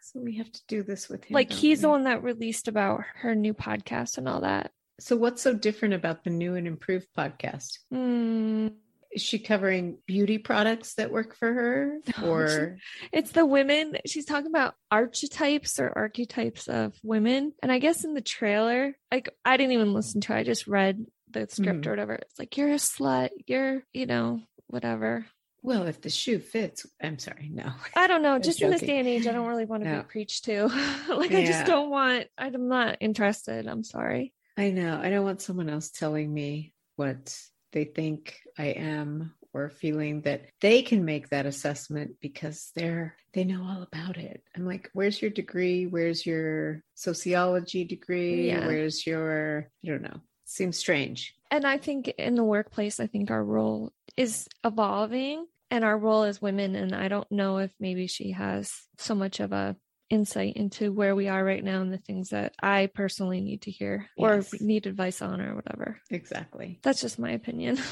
so 0.02 0.20
we 0.20 0.38
have 0.38 0.52
to 0.52 0.62
do 0.68 0.84
this 0.84 1.10
with 1.10 1.24
him. 1.24 1.34
Like 1.34 1.52
he's 1.52 1.80
we? 1.80 1.84
the 1.84 1.90
one 1.90 2.04
that 2.04 2.24
released 2.24 2.68
about 2.68 3.04
her 3.16 3.36
new 3.36 3.54
podcast 3.54 4.18
and 4.18 4.28
all 4.28 4.42
that. 4.42 4.72
So 5.00 5.16
what's 5.16 5.42
so 5.42 5.54
different 5.54 5.94
about 5.94 6.24
the 6.24 6.30
new 6.30 6.56
and 6.56 6.68
improved 6.68 7.08
podcast? 7.18 7.80
Mm. 7.94 8.74
Is 9.12 9.22
she 9.22 9.40
covering 9.40 9.98
beauty 10.06 10.38
products 10.38 10.96
that 10.96 11.12
work 11.12 11.36
for 11.36 11.52
her 11.52 12.00
or 12.24 12.78
it's 13.14 13.32
the 13.32 13.46
women 13.46 13.96
she's 14.06 14.26
talking 14.26 14.50
about 14.50 14.76
archetypes 14.92 15.80
or 15.80 15.90
archetypes 15.96 16.68
of 16.68 16.94
women 17.02 17.54
and 17.64 17.72
i 17.72 17.80
guess 17.80 18.04
in 18.04 18.14
the 18.14 18.20
trailer 18.20 18.94
like 19.14 19.30
i 19.46 19.56
didn't 19.56 19.72
even 19.72 19.94
listen 19.94 20.20
to 20.20 20.34
it 20.34 20.40
i 20.40 20.44
just 20.44 20.68
read 20.68 21.06
the 21.36 21.48
script 21.50 21.82
mm. 21.82 21.88
or 21.88 21.90
whatever. 21.92 22.14
It's 22.16 22.40
like 22.40 22.58
you're 22.58 22.72
a 22.72 22.76
slut, 22.76 23.30
you're, 23.46 23.84
you 23.94 24.06
know, 24.06 24.42
whatever. 24.68 25.26
Well, 25.66 25.88
if 25.88 26.00
the 26.00 26.12
shoe 26.12 26.38
fits, 26.38 26.86
I'm 27.02 27.18
sorry, 27.18 27.50
no. 27.52 27.72
I 27.96 28.06
don't 28.06 28.22
know. 28.22 28.38
Just 28.40 28.62
in 28.62 28.70
this 28.70 28.82
day 28.82 29.00
and 29.00 29.08
age, 29.08 29.26
I 29.26 29.32
don't 29.32 29.48
really 29.48 29.66
want 29.66 29.84
to 29.84 29.90
no. 29.90 29.98
be 30.02 30.08
preached 30.08 30.46
to. 30.46 30.68
like 31.10 31.32
yeah. 31.32 31.40
I 31.40 31.46
just 31.46 31.66
don't 31.66 31.90
want 31.90 32.28
I'm 32.38 32.68
not 32.68 32.98
interested. 33.00 33.68
I'm 33.68 33.84
sorry. 33.84 34.32
I 34.58 34.70
know. 34.70 35.00
I 35.02 35.10
don't 35.10 35.26
want 35.26 35.42
someone 35.42 35.70
else 35.70 35.90
telling 35.90 36.32
me 36.32 36.72
what 36.98 37.36
they 37.72 37.84
think 37.84 38.40
I 38.58 38.68
am 38.68 39.34
or 39.54 39.70
feeling 39.70 40.22
that 40.22 40.46
they 40.62 40.82
can 40.82 41.04
make 41.04 41.30
that 41.30 41.46
assessment 41.46 42.18
because 42.22 42.72
they're 42.76 43.16
they 43.34 43.44
know 43.44 43.64
all 43.64 43.82
about 43.82 44.18
it. 44.18 44.44
I'm 44.56 44.68
like, 44.68 44.90
where's 44.94 45.20
your 45.20 45.32
degree? 45.32 45.88
Where's 45.88 46.26
your 46.26 46.84
sociology 46.94 47.86
degree? 47.86 48.50
Yeah. 48.50 48.68
Where's 48.68 49.08
your 49.08 49.72
I 49.84 49.88
don't 49.88 50.04
know 50.04 50.22
seems 50.46 50.78
strange. 50.78 51.36
And 51.52 51.66
I 51.66 51.78
think 51.78 52.08
in 52.08 52.36
the 52.36 52.44
workplace, 52.44 53.00
I 53.00 53.08
think 53.08 53.30
our 53.30 53.44
role 53.44 53.94
is 54.18 54.48
evolving 54.64 55.46
and 55.70 55.84
our 55.84 55.98
role 55.98 56.24
as 56.24 56.42
women. 56.42 56.76
And 56.76 56.96
I 56.96 57.08
don't 57.08 57.32
know 57.32 57.58
if 57.58 57.72
maybe 57.80 58.08
she 58.08 58.32
has 58.32 58.74
so 58.98 59.16
much 59.16 59.40
of 59.40 59.52
a 59.52 59.76
insight 60.10 60.56
into 60.56 60.92
where 60.92 61.16
we 61.16 61.28
are 61.28 61.44
right 61.44 61.64
now 61.64 61.82
and 61.82 61.92
the 61.92 61.98
things 61.98 62.30
that 62.30 62.54
I 62.62 62.88
personally 62.94 63.42
need 63.42 63.64
to 63.64 63.72
hear 63.72 64.08
or 64.18 64.44
need 64.60 64.86
advice 64.86 65.22
on 65.22 65.42
or 65.42 65.56
whatever. 65.56 66.00
Exactly. 66.12 66.80
That's 66.84 67.02
just 67.02 67.20
my 67.20 67.32
opinion. 67.32 67.80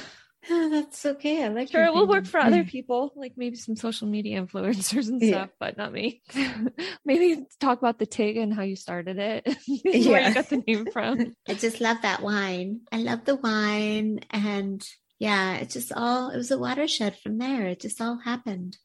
Oh, 0.50 0.70
that's 0.72 1.06
okay. 1.06 1.44
I 1.44 1.48
like 1.50 1.70
Sure, 1.72 1.84
it 1.86 1.94
will 1.94 2.08
work 2.08 2.26
for 2.26 2.40
other 2.40 2.64
people, 2.76 3.14
like 3.16 3.34
maybe 3.38 3.56
some 3.56 3.76
social 3.76 4.08
media 4.08 4.42
influencers 4.42 5.08
and 5.10 5.22
Yeah. 5.22 5.30
stuff, 5.30 5.50
but 5.60 5.78
not 5.78 5.92
me. 5.94 6.22
maybe 7.06 7.46
talk 7.60 7.78
about 7.80 8.00
the 8.00 8.06
TIG 8.06 8.38
and 8.38 8.54
how 8.54 8.64
you 8.64 8.76
started 8.76 9.18
it, 9.20 9.46
where 9.84 9.94
Yeah. 10.22 10.28
you 10.28 10.34
got 10.34 10.50
the 10.50 10.64
name 10.68 10.86
from. 10.92 11.36
I 11.48 11.54
just 11.54 11.82
love 11.82 11.98
that 12.02 12.22
wine. 12.22 12.82
I 12.92 12.98
love 12.98 13.26
the 13.26 13.36
wine. 13.36 14.22
And 14.32 14.86
yeah, 15.20 15.56
it 15.58 15.70
just 15.70 15.92
all, 15.96 16.30
it 16.30 16.38
was 16.38 16.52
a 16.52 16.58
watershed 16.60 17.18
from 17.20 17.38
there. 17.38 17.68
It 17.68 17.80
just 17.80 18.02
all 18.02 18.18
happened. 18.18 18.78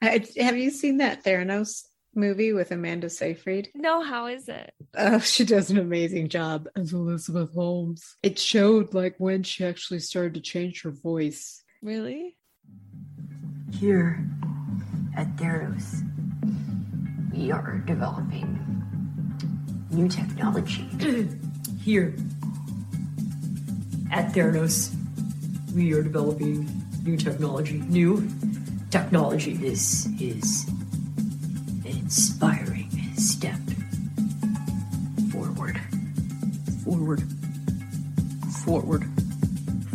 Uh, 0.00 0.18
have 0.38 0.56
you 0.56 0.70
seen 0.70 0.98
that 0.98 1.24
Theranos 1.24 1.84
movie 2.14 2.52
with 2.52 2.70
Amanda 2.70 3.10
Seyfried? 3.10 3.70
No, 3.74 4.02
how 4.02 4.26
is 4.26 4.48
it? 4.48 4.72
Oh, 4.96 5.18
she 5.18 5.44
does 5.44 5.70
an 5.70 5.78
amazing 5.78 6.28
job 6.28 6.68
as 6.76 6.92
Elizabeth 6.92 7.52
Holmes. 7.54 8.16
It 8.22 8.38
showed 8.38 8.94
like 8.94 9.14
when 9.18 9.42
she 9.42 9.64
actually 9.64 10.00
started 10.00 10.34
to 10.34 10.40
change 10.40 10.82
her 10.82 10.90
voice. 10.90 11.62
Really? 11.82 12.36
Here 13.72 14.26
at 15.16 15.36
Theranos, 15.36 16.02
we 17.32 17.52
are 17.52 17.78
developing 17.86 18.58
new 19.90 20.08
technology. 20.08 20.88
Here 21.82 22.14
at 24.10 24.32
Theranos, 24.32 24.94
we 25.74 25.92
are 25.92 26.02
developing 26.02 26.68
new 27.04 27.16
technology. 27.16 27.78
New 27.88 28.28
technology 28.90 29.52
is 29.64 30.08
is 30.20 30.67
an 30.67 30.67
inspiring 32.08 32.88
step 33.16 33.60
forward. 35.30 35.78
Forward. 36.82 37.22
Forward. 38.64 39.04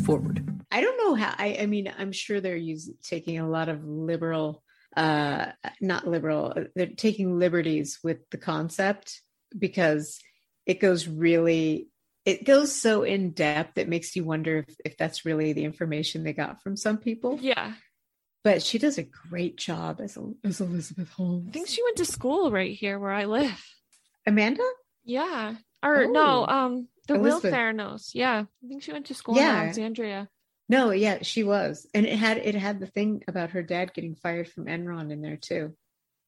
Forward. 0.05 0.63
I 0.72 0.82
don't 0.82 0.98
know 0.98 1.15
how. 1.15 1.34
I, 1.36 1.58
I 1.62 1.65
mean, 1.65 1.91
I'm 1.98 2.12
sure 2.12 2.39
they're 2.39 2.55
using 2.55 2.93
taking 3.01 3.39
a 3.39 3.50
lot 3.50 3.67
of 3.67 3.84
liberal, 3.84 4.62
uh, 4.96 5.53
not 5.82 6.08
liberal. 6.08 6.53
uh, 6.55 6.63
They're 6.75 6.86
taking 6.86 7.39
liberties 7.39 7.98
with 8.03 8.29
the 8.29 8.38
concept 8.38 9.20
because 9.58 10.20
it 10.67 10.79
goes 10.79 11.08
really, 11.08 11.88
it 12.25 12.46
goes 12.46 12.79
so 12.79 13.01
in 13.01 13.32
depth. 13.32 13.79
It 13.79 13.89
makes 13.89 14.15
you 14.15 14.24
wonder 14.24 14.60
if, 14.67 14.75
if 14.86 14.98
that's 14.98 15.25
really 15.25 15.53
the 15.53 15.65
information 15.65 16.24
they 16.24 16.34
got 16.34 16.62
from 16.62 16.77
some 16.77 17.00
people. 17.00 17.39
Yeah. 17.41 17.74
But 18.44 18.62
she 18.62 18.78
does 18.78 18.98
a 18.98 19.04
great 19.04 19.56
job 19.58 20.02
as 20.02 20.18
as 20.44 20.60
Elizabeth 20.62 21.10
Holmes. 21.12 21.48
I 21.50 21.52
think 21.52 21.68
she 21.68 21.84
went 21.84 21.98
to 21.98 22.06
school 22.06 22.52
right 22.52 22.76
here 22.76 23.00
where 23.00 23.12
I 23.12 23.26
live. 23.26 23.64
Amanda. 24.28 24.64
Yeah. 25.06 25.56
Or 25.84 26.08
no, 26.08 26.46
Oh. 26.48 26.54
um, 26.54 26.88
the 27.08 27.16
Elizabeth. 27.16 27.44
real 27.46 27.54
Theranos. 27.54 28.12
Yeah. 28.14 28.46
I 28.64 28.68
think 28.68 28.84
she 28.84 28.92
went 28.94 29.06
to 29.08 29.14
school 29.14 29.36
Yeah. 29.36 29.54
in 29.56 29.60
Alexandria. 29.64 30.30
No, 30.70 30.92
yeah, 30.92 31.20
she 31.24 31.44
was, 31.44 31.86
and 31.94 32.06
it 32.06 32.18
had 32.18 32.38
it 32.38 32.56
had 32.56 32.80
the 32.80 32.88
thing 32.88 33.22
about 33.28 33.52
her 33.52 33.62
dad 33.62 33.94
getting 33.94 34.16
fired 34.16 34.48
from 34.48 34.66
Enron 34.66 35.12
in 35.12 35.22
there 35.22 35.36
too. 35.38 35.76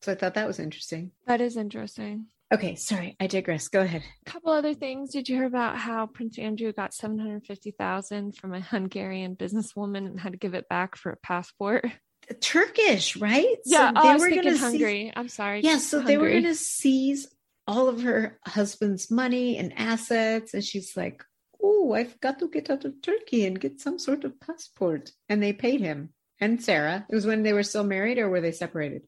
So 0.02 0.12
I 0.12 0.16
thought 0.16 0.34
that 0.34 0.46
was 0.48 0.60
interesting. 0.60 1.12
That 1.26 1.40
is 1.42 1.56
interesting. 1.56 2.28
Okay, 2.54 2.76
sorry, 2.76 3.16
I 3.20 3.28
digress. 3.28 3.70
Go 3.70 3.80
ahead. 3.82 4.04
A 4.28 4.30
couple 4.30 4.52
other 4.52 4.74
things. 4.74 5.12
Did 5.14 5.30
you 5.30 5.38
hear 5.38 5.46
about 5.46 5.78
how 5.78 6.06
Prince 6.06 6.38
Andrew 6.38 6.72
got 6.74 6.94
seven 6.94 7.18
hundred 7.18 7.46
fifty 7.46 7.72
thousand 7.72 8.36
from 8.36 8.54
a 8.54 8.60
Hungarian 8.62 9.36
businesswoman 9.38 10.06
and 10.06 10.20
had 10.20 10.34
to 10.34 10.38
give 10.38 10.54
it 10.54 10.68
back 10.70 10.96
for 10.98 11.12
a 11.12 11.18
passport? 11.18 11.86
Turkish, 12.42 13.16
right? 13.18 13.58
Yeah, 13.66 13.90
So 13.90 13.94
oh, 13.96 14.08
I 14.10 14.14
was 14.14 14.22
gonna 14.24 14.36
thinking 14.36 14.56
seize- 14.56 15.14
I'm 15.16 15.30
sorry. 15.30 15.62
Yeah, 15.62 15.78
so 15.78 16.02
they 16.02 16.18
were 16.18 16.30
going 16.30 16.44
to 16.44 16.56
seize 16.56 17.28
all 17.68 17.88
of 17.90 18.02
her 18.04 18.40
husband's 18.46 19.10
money 19.10 19.58
and 19.58 19.74
assets, 19.78 20.54
and 20.54 20.64
she's 20.64 20.96
like, 20.96 21.24
"Oh, 21.62 21.94
I've 21.94 22.20
got 22.22 22.40
to 22.40 22.48
get 22.50 22.70
out 22.70 22.86
of 22.86 23.02
Turkey 23.02 23.46
and 23.46 23.60
get 23.60 23.80
some 23.80 23.98
sort 24.00 24.24
of 24.24 24.40
passport." 24.40 25.12
And 25.30 25.42
they 25.42 25.54
paid 25.54 25.82
him 25.82 26.14
and 26.40 26.64
Sarah. 26.64 27.06
It 27.10 27.16
was 27.16 27.26
when 27.26 27.44
they 27.44 27.54
were 27.54 27.64
still 27.64 27.84
married, 27.84 28.18
or 28.20 28.30
were 28.30 28.42
they 28.42 28.52
separated? 28.52 29.04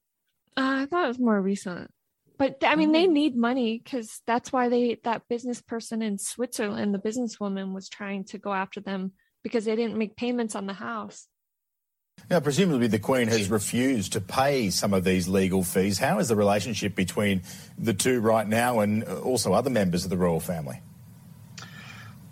Uh, 0.55 0.81
I 0.81 0.85
thought 0.87 1.05
it 1.05 1.09
was 1.09 1.19
more 1.19 1.39
recent. 1.41 1.91
But 2.39 2.57
I 2.63 2.75
mean, 2.75 2.89
Oh. 2.89 2.93
they 2.93 3.07
need 3.07 3.35
money 3.35 3.81
because 3.83 4.21
that's 4.27 4.51
why 4.51 4.69
they 4.69 4.99
that 5.03 5.27
business 5.27 5.61
person 5.61 6.01
in 6.01 6.17
Switzerland, 6.17 6.93
the 6.93 6.99
businesswoman, 6.99 7.73
was 7.73 7.89
trying 7.89 8.25
to 8.25 8.37
go 8.37 8.53
after 8.53 8.79
them 8.79 9.13
because 9.43 9.65
they 9.65 9.75
didn't 9.75 9.97
make 9.97 10.15
payments 10.15 10.55
on 10.55 10.65
the 10.67 10.73
house. 10.73 11.27
Now, 12.29 12.41
presumably, 12.41 12.87
the 12.87 12.99
Queen 12.99 13.29
has 13.29 13.49
refused 13.49 14.13
to 14.13 14.21
pay 14.21 14.69
some 14.69 14.93
of 14.93 15.05
these 15.05 15.29
legal 15.29 15.63
fees. 15.63 15.97
How 15.97 16.19
is 16.19 16.27
the 16.27 16.35
relationship 16.35 16.93
between 16.93 17.41
the 17.77 17.93
two 17.93 18.19
right 18.19 18.45
now 18.45 18.81
and 18.81 19.03
also 19.05 19.53
other 19.53 19.69
members 19.69 20.03
of 20.03 20.09
the 20.09 20.17
royal 20.17 20.41
family? 20.41 20.81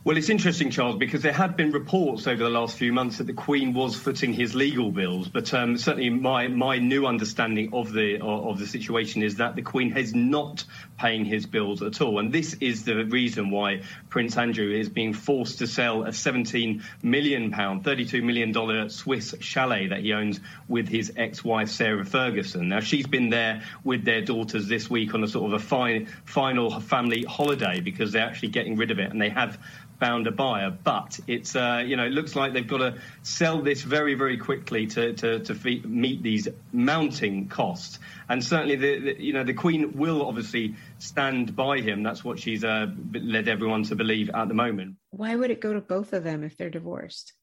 Well, 0.06 0.18
it's 0.18 0.30
interesting, 0.30 0.70
Charles, 0.70 0.98
because 0.98 1.24
there 1.24 1.34
have 1.34 1.58
been 1.58 1.72
reports 1.72 2.28
over 2.28 2.44
the 2.44 2.50
last 2.52 2.78
few 2.78 2.94
months 2.94 3.18
that 3.18 3.26
the 3.26 3.34
Queen 3.34 3.74
was 3.74 3.96
footing 3.96 4.34
his 4.34 4.54
legal 4.54 4.92
bills. 4.92 5.28
But 5.30 5.52
um, 5.52 5.80
certainly, 5.80 6.12
my 6.12 6.48
my 6.48 6.78
new 6.78 7.08
understanding 7.08 7.74
of 7.74 7.92
the 7.92 8.20
of, 8.22 8.60
the 8.60 8.68
situation 8.68 9.24
is 9.24 9.38
that 9.38 9.56
the 9.56 9.64
Queen 9.64 9.98
is 9.98 10.14
not 10.14 10.64
paying 11.00 11.26
his 11.26 11.48
bills 11.48 11.82
at 11.82 12.02
all, 12.02 12.20
and 12.20 12.32
this 12.32 12.54
is 12.62 12.86
the 12.86 13.04
reason 13.06 13.50
why 13.50 13.82
Prince 14.10 14.38
Andrew 14.38 14.72
is 14.72 14.90
being 14.90 15.12
forced 15.12 15.58
to 15.58 15.66
sell 15.66 16.04
a 16.04 16.14
17 16.14 16.84
million 17.02 17.50
pound, 17.50 17.84
32 17.84 18.22
million 18.22 18.52
dollar 18.52 18.90
Swiss 18.90 19.34
chalet 19.40 19.88
that 19.88 20.02
he 20.02 20.14
owns 20.14 20.40
with 20.68 20.88
his 20.88 21.14
ex-wife 21.18 21.70
Sarah 21.70 22.06
Ferguson. 22.06 22.70
Now, 22.70 22.80
she's 22.80 23.08
been 23.08 23.32
there 23.32 23.64
with 23.84 24.06
their 24.06 24.22
daughters 24.22 24.68
this 24.68 24.88
week 24.88 25.16
on 25.16 25.24
a 25.24 25.28
sort 25.28 25.52
of 25.52 25.54
a 25.54 25.66
fi- 25.66 26.06
final 26.26 26.80
family 26.80 27.24
holiday 27.24 27.80
because 27.80 28.12
they're 28.12 28.28
actually 28.28 28.50
getting 28.50 28.76
rid 28.76 28.92
of 28.92 29.00
it, 29.00 29.10
and 29.10 29.20
they 29.20 29.30
have 29.30 29.58
found 30.00 30.28
a 30.28 30.32
buyer, 30.32 30.72
but 30.72 31.20
it's 31.28 31.56
uh, 31.56 31.84
you 31.86 31.96
know 31.96 32.06
it 32.06 32.12
looks 32.12 32.36
like 32.36 32.54
they've 32.54 32.68
got 32.68 32.80
to 32.80 33.00
sell 33.24 33.62
this 33.62 33.82
very 33.82 34.16
very 34.16 34.38
quickly 34.38 34.88
to 34.88 35.14
to, 35.14 35.40
to 35.40 35.56
fe- 35.56 35.82
meet 35.86 36.22
these 36.24 36.48
mounting 36.72 37.48
costs. 37.48 38.00
And 38.28 38.44
certainly 38.44 38.76
the, 38.76 39.00
the 39.00 39.24
you 39.24 39.34
know 39.34 39.44
the 39.44 39.54
Queen 39.54 39.94
will 39.94 40.26
obviously 40.26 40.76
stand 41.00 41.56
by 41.56 41.80
him. 41.80 42.04
That's 42.04 42.24
what 42.24 42.40
she's 42.40 42.64
uh, 42.64 42.88
led 43.14 43.48
everyone 43.48 43.84
to 43.84 43.96
believe 43.96 44.30
at 44.30 44.48
the 44.48 44.54
moment. 44.54 44.96
Why 45.12 45.36
would 45.36 45.52
it 45.52 45.62
go 45.62 45.74
to 45.74 45.82
both 45.82 46.14
of 46.14 46.24
them 46.24 46.44
if 46.44 46.58
they're 46.58 46.70
divorced? 46.70 47.34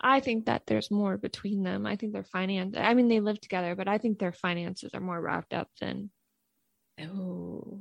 I 0.00 0.20
think 0.20 0.46
that 0.46 0.62
there's 0.66 0.90
more 0.90 1.16
between 1.16 1.64
them. 1.64 1.84
I 1.84 1.96
think 1.96 2.12
their 2.12 2.22
finance. 2.22 2.76
I 2.78 2.94
mean, 2.94 3.08
they 3.08 3.20
live 3.20 3.40
together, 3.40 3.74
but 3.74 3.88
I 3.88 3.98
think 3.98 4.18
their 4.18 4.32
finances 4.32 4.94
are 4.94 5.00
more 5.00 5.20
wrapped 5.20 5.52
up 5.52 5.68
than. 5.80 6.10
Oh, 7.00 7.80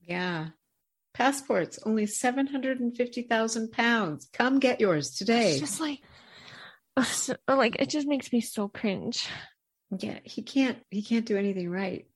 yeah. 0.00 0.48
Passports 1.14 1.78
only 1.86 2.06
seven 2.06 2.46
hundred 2.46 2.80
and 2.80 2.96
fifty 2.96 3.22
thousand 3.22 3.70
pounds. 3.72 4.28
Come 4.32 4.58
get 4.58 4.80
yours 4.80 5.14
today. 5.14 5.52
It's 5.52 5.60
just 5.60 5.80
like, 5.80 6.00
so- 7.04 7.36
like 7.48 7.76
it 7.78 7.88
just 7.88 8.06
makes 8.06 8.32
me 8.32 8.40
so 8.40 8.68
cringe. 8.68 9.28
Yeah, 9.96 10.18
he 10.24 10.42
can't. 10.42 10.78
He 10.90 11.02
can't 11.02 11.24
do 11.24 11.36
anything 11.36 11.70
right. 11.70 12.06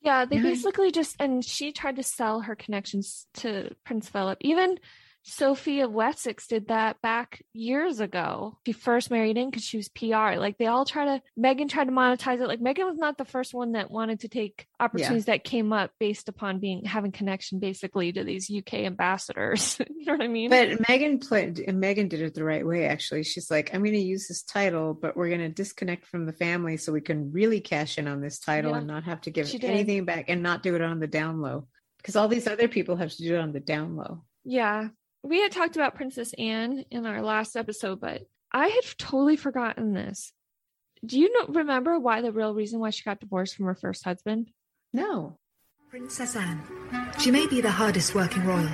Yeah, 0.00 0.24
they 0.24 0.38
basically 0.38 0.90
just 0.90 1.16
and 1.20 1.44
she 1.44 1.72
tried 1.72 1.96
to 1.96 2.02
sell 2.02 2.40
her 2.40 2.54
connections 2.54 3.26
to 3.34 3.70
Prince 3.84 4.08
Philip. 4.08 4.38
Even 4.40 4.78
Sophie 5.28 5.80
of 5.80 5.92
Wessex 5.92 6.46
did 6.46 6.68
that 6.68 7.00
back 7.02 7.44
years 7.52 8.00
ago. 8.00 8.58
She 8.66 8.72
first 8.72 9.10
married 9.10 9.36
in 9.36 9.50
because 9.50 9.62
she 9.62 9.76
was 9.76 9.88
PR. 9.88 10.38
Like 10.38 10.56
they 10.58 10.66
all 10.66 10.84
try 10.84 11.04
to 11.04 11.22
Meghan 11.38 11.68
tried 11.68 11.84
to 11.84 11.92
monetize 11.92 12.40
it. 12.40 12.48
Like 12.48 12.60
Meghan 12.60 12.86
was 12.86 12.96
not 12.96 13.18
the 13.18 13.24
first 13.24 13.52
one 13.52 13.72
that 13.72 13.90
wanted 13.90 14.20
to 14.20 14.28
take 14.28 14.66
opportunities 14.80 15.26
that 15.26 15.44
came 15.44 15.72
up 15.72 15.90
based 16.00 16.28
upon 16.28 16.60
being 16.60 16.84
having 16.84 17.12
connection 17.12 17.58
basically 17.58 18.12
to 18.12 18.24
these 18.24 18.50
UK 18.50 18.74
ambassadors. 18.74 19.78
you 19.96 20.06
know 20.06 20.14
what 20.14 20.22
I 20.22 20.28
mean? 20.28 20.50
But 20.50 20.70
Meghan 20.80 21.26
played. 21.26 21.60
and 21.60 21.82
Meghan 21.82 22.08
did 22.08 22.22
it 22.22 22.34
the 22.34 22.44
right 22.44 22.66
way. 22.66 22.86
Actually, 22.86 23.24
she's 23.24 23.50
like, 23.50 23.74
"I'm 23.74 23.82
going 23.82 23.94
to 23.94 24.00
use 24.00 24.28
this 24.28 24.42
title, 24.42 24.94
but 24.94 25.16
we're 25.16 25.28
going 25.28 25.40
to 25.40 25.48
disconnect 25.48 26.06
from 26.06 26.26
the 26.26 26.32
family 26.32 26.76
so 26.78 26.92
we 26.92 27.00
can 27.02 27.32
really 27.32 27.60
cash 27.60 27.98
in 27.98 28.08
on 28.08 28.20
this 28.20 28.38
title 28.38 28.70
Yeah, 28.70 28.78
and 28.78 28.86
not 28.86 29.04
have 29.04 29.20
to 29.22 29.30
give 29.30 29.52
anything 29.62 30.04
back 30.04 30.26
and 30.28 30.42
not 30.42 30.62
do 30.62 30.74
it 30.74 30.82
on 30.82 31.00
the 31.00 31.06
down 31.06 31.40
low 31.40 31.66
because 31.98 32.16
all 32.16 32.28
these 32.28 32.46
other 32.46 32.68
people 32.68 32.96
have 32.96 33.10
to 33.10 33.22
do 33.22 33.34
it 33.34 33.40
on 33.40 33.52
the 33.52 33.60
down 33.60 33.96
low." 33.96 34.22
Yeah. 34.44 34.88
We 35.22 35.40
had 35.40 35.52
talked 35.52 35.76
about 35.76 35.94
Princess 35.96 36.32
Anne 36.38 36.84
in 36.90 37.04
our 37.04 37.22
last 37.22 37.56
episode, 37.56 38.00
but 38.00 38.22
I 38.52 38.68
had 38.68 38.84
totally 38.98 39.36
forgotten 39.36 39.92
this. 39.92 40.32
Do 41.04 41.18
you 41.18 41.32
know, 41.32 41.52
remember 41.52 41.98
why 41.98 42.20
the 42.22 42.32
real 42.32 42.54
reason 42.54 42.80
why 42.80 42.90
she 42.90 43.04
got 43.04 43.20
divorced 43.20 43.56
from 43.56 43.66
her 43.66 43.74
first 43.74 44.04
husband? 44.04 44.50
No. 44.92 45.38
Princess 45.90 46.36
Anne. 46.36 46.62
She 47.18 47.30
may 47.30 47.46
be 47.46 47.60
the 47.60 47.70
hardest 47.70 48.14
working 48.14 48.44
royal. 48.44 48.70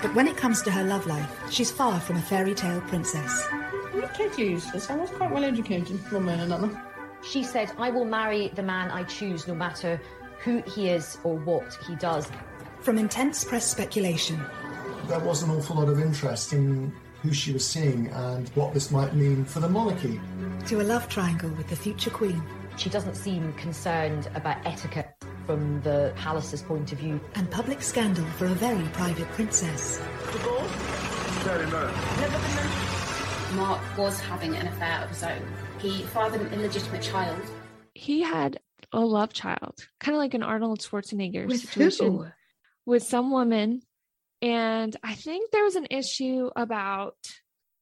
But 0.00 0.14
when 0.14 0.28
it 0.28 0.36
comes 0.36 0.62
to 0.62 0.70
her 0.70 0.84
love 0.84 1.06
life, 1.06 1.30
she's 1.50 1.70
far 1.70 2.00
from 2.00 2.16
a 2.16 2.22
fairy 2.22 2.54
tale 2.54 2.80
princess. 2.82 3.46
Not 3.94 4.14
totally 4.14 4.50
useless. 4.50 4.90
I 4.90 4.96
was 4.96 5.10
quite 5.10 5.30
well 5.30 5.44
educated, 5.44 5.98
one 6.12 6.26
way 6.26 6.34
and 6.34 6.42
another. 6.42 6.82
She 7.22 7.42
said, 7.42 7.72
I 7.78 7.90
will 7.90 8.04
marry 8.04 8.48
the 8.54 8.62
man 8.62 8.90
I 8.90 9.04
choose 9.04 9.48
no 9.48 9.54
matter 9.54 10.00
who 10.40 10.62
he 10.62 10.88
is 10.88 11.18
or 11.24 11.36
what 11.36 11.76
he 11.86 11.96
does. 11.96 12.28
From 12.80 12.98
intense 12.98 13.44
press 13.44 13.66
speculation 13.66 14.40
There 15.06 15.18
was 15.20 15.42
an 15.42 15.50
awful 15.50 15.76
lot 15.76 15.88
of 15.88 16.00
interest 16.00 16.52
in 16.52 16.92
who 17.22 17.32
she 17.32 17.52
was 17.52 17.66
seeing 17.66 18.08
and 18.08 18.48
what 18.50 18.72
this 18.72 18.90
might 18.90 19.14
mean 19.14 19.44
for 19.44 19.60
the 19.60 19.68
monarchy. 19.68 20.20
to 20.66 20.80
a 20.80 20.84
love 20.84 21.08
triangle 21.08 21.50
with 21.50 21.68
the 21.68 21.76
future 21.76 22.10
queen. 22.10 22.40
She 22.76 22.88
doesn't 22.90 23.16
seem 23.16 23.52
concerned 23.54 24.28
about 24.34 24.64
etiquette 24.64 25.10
from 25.44 25.80
the 25.82 26.12
palace's 26.16 26.62
point 26.62 26.92
of 26.92 26.98
view. 26.98 27.20
And 27.34 27.50
public 27.50 27.82
scandal 27.82 28.24
for 28.36 28.44
a 28.46 28.50
very 28.50 28.84
private 28.92 29.26
princess. 29.30 29.98
The 30.32 30.38
ball? 30.38 30.62
Very 31.42 31.66
much. 31.66 31.94
Mark 33.54 33.80
was 33.98 34.20
having 34.20 34.54
an 34.54 34.66
affair 34.68 35.00
of 35.02 35.08
his 35.10 35.22
own. 35.22 35.42
He 35.78 36.02
fathered 36.02 36.42
an 36.42 36.52
illegitimate 36.52 37.02
child. 37.02 37.40
He 37.94 38.20
had 38.22 38.60
a 38.92 39.00
love 39.00 39.32
child, 39.32 39.88
kind 40.00 40.14
of 40.14 40.20
like 40.20 40.34
an 40.34 40.42
Arnold 40.42 40.80
Schwarzenegger 40.80 41.46
With 41.46 41.60
situation 41.60 42.06
who? 42.06 42.26
With 42.88 43.02
some 43.02 43.30
woman. 43.30 43.82
And 44.40 44.96
I 45.02 45.14
think 45.14 45.50
there 45.50 45.64
was 45.64 45.76
an 45.76 45.86
issue 45.90 46.50
about 46.56 47.16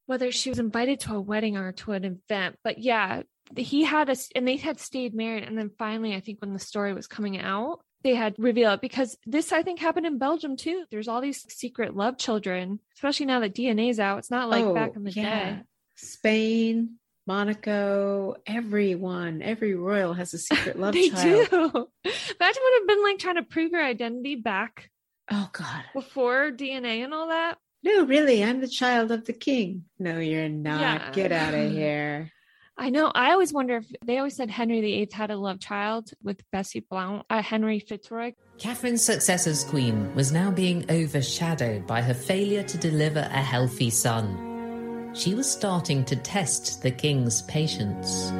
whether 0.05 0.31
she 0.31 0.49
was 0.49 0.59
invited 0.59 0.99
to 1.01 1.15
a 1.15 1.21
wedding 1.21 1.55
or 1.57 1.71
to 1.71 1.93
an 1.93 2.03
event. 2.03 2.57
But 2.63 2.79
yeah, 2.79 3.23
he 3.55 3.83
had 3.83 4.09
a, 4.09 4.15
and 4.35 4.47
they 4.47 4.57
had 4.57 4.79
stayed 4.79 5.13
married. 5.15 5.43
And 5.43 5.57
then 5.57 5.71
finally, 5.79 6.13
I 6.15 6.19
think 6.19 6.41
when 6.41 6.53
the 6.53 6.59
story 6.59 6.93
was 6.93 7.07
coming 7.07 7.39
out, 7.39 7.79
they 8.03 8.15
had 8.15 8.35
revealed 8.37 8.75
it 8.75 8.81
because 8.81 9.17
this, 9.25 9.51
I 9.51 9.63
think, 9.63 9.79
happened 9.79 10.05
in 10.05 10.17
Belgium 10.17 10.57
too. 10.57 10.85
There's 10.91 11.07
all 11.07 11.21
these 11.21 11.45
secret 11.53 11.95
love 11.95 12.17
children, 12.17 12.79
especially 12.95 13.25
now 13.27 13.39
that 13.39 13.55
DNA's 13.55 13.99
out. 13.99 14.19
It's 14.19 14.31
not 14.31 14.49
like 14.49 14.65
Oh, 14.65 14.73
back 14.73 14.95
in 14.95 15.03
the 15.03 15.11
yeah. 15.11 15.55
day. 15.55 15.61
Spain, 15.95 16.95
Monaco, 17.25 18.35
everyone, 18.45 19.41
every 19.41 19.75
royal 19.75 20.13
has 20.13 20.33
a 20.33 20.37
secret 20.37 20.79
love 20.79 20.93
they 20.93 21.09
child. 21.09 21.47
do. 21.49 21.57
Imagine 22.03 22.61
would 22.63 22.79
have 22.79 22.87
been 22.87 23.03
like 23.03 23.19
trying 23.19 23.35
to 23.35 23.43
prove 23.43 23.71
your 23.71 23.83
identity 23.83 24.35
back 24.35 24.89
Oh 25.31 25.49
God. 25.51 25.83
before 25.93 26.51
DNA 26.51 27.03
and 27.03 27.13
all 27.13 27.27
that. 27.27 27.57
No, 27.83 28.05
really, 28.05 28.43
I'm 28.43 28.59
the 28.61 28.67
child 28.67 29.11
of 29.11 29.25
the 29.25 29.33
king. 29.33 29.85
No, 29.99 30.19
you're 30.19 30.49
not. 30.49 30.81
Yeah. 30.81 31.11
Get 31.11 31.31
out 31.31 31.53
of 31.53 31.71
here. 31.71 32.31
I 32.79 32.89
know. 32.89 33.11
I 33.13 33.31
always 33.31 33.51
wonder 33.51 33.77
if 33.77 33.85
they 34.05 34.17
always 34.19 34.35
said 34.35 34.51
Henry 34.51 34.81
VIII 34.81 35.09
had 35.11 35.31
a 35.31 35.35
love 35.37 35.59
child 35.59 36.11
with 36.21 36.43
Bessie 36.51 36.85
Blount, 36.87 37.25
uh, 37.29 37.41
Henry 37.41 37.79
Fitzroy. 37.79 38.33
Catherine's 38.59 39.03
success 39.03 39.47
as 39.47 39.63
queen 39.63 40.13
was 40.13 40.31
now 40.31 40.51
being 40.51 40.85
overshadowed 40.91 41.87
by 41.87 42.01
her 42.01 42.13
failure 42.13 42.63
to 42.63 42.77
deliver 42.77 43.19
a 43.19 43.41
healthy 43.41 43.89
son. 43.89 45.11
She 45.15 45.33
was 45.33 45.49
starting 45.49 46.05
to 46.05 46.15
test 46.15 46.83
the 46.83 46.91
king's 46.91 47.41
patience. 47.43 48.31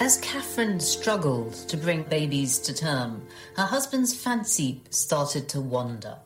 As 0.00 0.18
Catherine 0.18 0.80
struggled 0.80 1.54
to 1.68 1.76
bring 1.76 2.02
babies 2.02 2.58
to 2.60 2.74
term, 2.74 3.26
her 3.56 3.64
husband's 3.64 4.14
fancy 4.14 4.82
started 4.90 5.48
to 5.50 5.60
wander. 5.60 6.18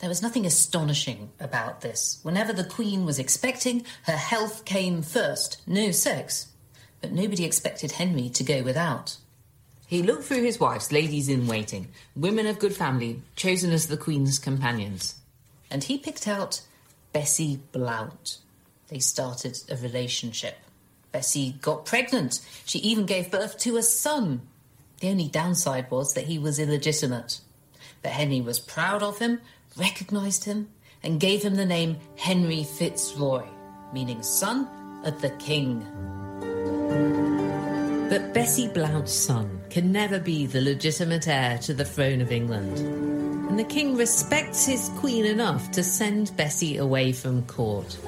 There 0.00 0.08
was 0.08 0.22
nothing 0.22 0.44
astonishing 0.44 1.30
about 1.38 1.80
this. 1.80 2.18
Whenever 2.22 2.52
the 2.52 2.64
Queen 2.64 3.04
was 3.04 3.18
expecting, 3.18 3.84
her 4.04 4.16
health 4.16 4.64
came 4.64 5.02
first, 5.02 5.62
no 5.66 5.92
sex. 5.92 6.48
But 7.00 7.12
nobody 7.12 7.44
expected 7.44 7.92
Henry 7.92 8.28
to 8.30 8.42
go 8.42 8.62
without. 8.62 9.18
He 9.86 10.02
looked 10.02 10.24
through 10.24 10.42
his 10.42 10.58
wife's 10.58 10.90
ladies 10.90 11.28
in 11.28 11.46
waiting, 11.46 11.88
women 12.16 12.46
of 12.46 12.58
good 12.58 12.74
family, 12.74 13.22
chosen 13.36 13.72
as 13.72 13.86
the 13.86 13.96
Queen's 13.96 14.38
companions. 14.38 15.14
And 15.70 15.84
he 15.84 15.98
picked 15.98 16.26
out 16.26 16.62
Bessie 17.12 17.60
Blount. 17.72 18.38
They 18.88 18.98
started 18.98 19.60
a 19.70 19.76
relationship. 19.76 20.58
Bessie 21.12 21.56
got 21.60 21.86
pregnant. 21.86 22.40
She 22.64 22.78
even 22.80 23.06
gave 23.06 23.30
birth 23.30 23.58
to 23.60 23.76
a 23.76 23.82
son. 23.82 24.42
The 25.00 25.10
only 25.10 25.28
downside 25.28 25.90
was 25.90 26.14
that 26.14 26.26
he 26.26 26.38
was 26.38 26.58
illegitimate. 26.58 27.40
But 28.02 28.12
Henry 28.12 28.40
was 28.40 28.58
proud 28.58 29.02
of 29.02 29.18
him, 29.18 29.40
recognised 29.76 30.44
him, 30.44 30.68
and 31.02 31.20
gave 31.20 31.42
him 31.42 31.54
the 31.54 31.66
name 31.66 31.98
Henry 32.16 32.64
Fitzroy, 32.64 33.44
meaning 33.92 34.22
son 34.22 34.68
of 35.04 35.20
the 35.20 35.30
king. 35.30 35.86
But 38.10 38.32
Bessie 38.32 38.68
Blount's 38.68 39.12
son 39.12 39.60
can 39.70 39.92
never 39.92 40.18
be 40.18 40.46
the 40.46 40.60
legitimate 40.60 41.28
heir 41.28 41.58
to 41.58 41.74
the 41.74 41.84
throne 41.84 42.20
of 42.20 42.32
England. 42.32 42.78
And 42.78 43.58
the 43.58 43.64
king 43.64 43.96
respects 43.96 44.64
his 44.66 44.90
queen 44.96 45.24
enough 45.24 45.70
to 45.72 45.84
send 45.84 46.36
Bessie 46.36 46.78
away 46.78 47.12
from 47.12 47.44
court. 47.46 47.98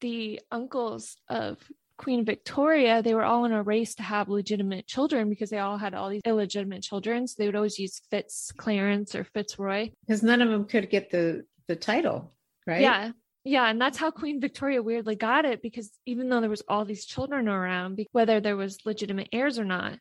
The 0.00 0.40
uncles 0.50 1.16
of 1.28 1.58
Queen 1.98 2.24
Victoria, 2.24 3.02
they 3.02 3.14
were 3.14 3.24
all 3.24 3.44
in 3.44 3.52
a 3.52 3.62
race 3.62 3.96
to 3.96 4.02
have 4.02 4.28
legitimate 4.28 4.86
children 4.86 5.28
because 5.28 5.50
they 5.50 5.58
all 5.58 5.76
had 5.76 5.94
all 5.94 6.08
these 6.08 6.22
illegitimate 6.24 6.82
children. 6.82 7.26
So 7.26 7.34
they 7.38 7.46
would 7.46 7.56
always 7.56 7.78
use 7.78 8.00
Fitz 8.10 8.52
Clarence 8.56 9.14
or 9.14 9.24
Fitzroy. 9.24 9.90
Because 10.06 10.22
none 10.22 10.40
of 10.40 10.48
them 10.48 10.64
could 10.64 10.88
get 10.88 11.10
the 11.10 11.44
the 11.66 11.76
title, 11.76 12.32
right? 12.66 12.80
Yeah. 12.80 13.12
Yeah. 13.44 13.68
And 13.68 13.80
that's 13.80 13.98
how 13.98 14.10
Queen 14.10 14.40
Victoria 14.40 14.82
weirdly 14.82 15.16
got 15.16 15.44
it 15.44 15.62
because 15.62 15.90
even 16.06 16.28
though 16.28 16.40
there 16.40 16.50
was 16.50 16.62
all 16.68 16.84
these 16.84 17.04
children 17.04 17.48
around, 17.48 18.00
whether 18.12 18.40
there 18.40 18.56
was 18.56 18.78
legitimate 18.84 19.28
heirs 19.32 19.58
or 19.58 19.64
not, 19.64 19.98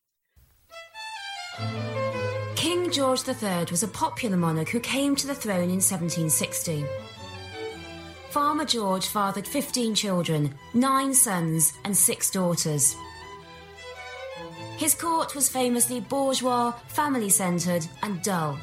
King 2.55 2.91
George 2.91 3.27
III 3.27 3.65
was 3.69 3.83
a 3.83 3.88
popular 3.88 4.38
monarch 4.38 4.69
who 4.69 4.79
came 4.79 5.15
to 5.15 5.27
the 5.27 5.36
throne 5.36 5.69
in 5.69 5.81
1760. 5.81 6.86
Farmer 8.29 8.65
George 8.65 9.07
fathered 9.07 9.47
15 9.47 9.95
children, 9.95 10.53
nine 10.73 11.13
sons, 11.13 11.73
and 11.85 11.95
six 11.95 12.29
daughters. 12.29 12.95
His 14.77 14.93
court 14.93 15.33
was 15.33 15.49
famously 15.49 16.01
bourgeois, 16.01 16.71
family 16.87 17.29
centred, 17.29 17.87
and 18.03 18.21
dull. 18.21 18.59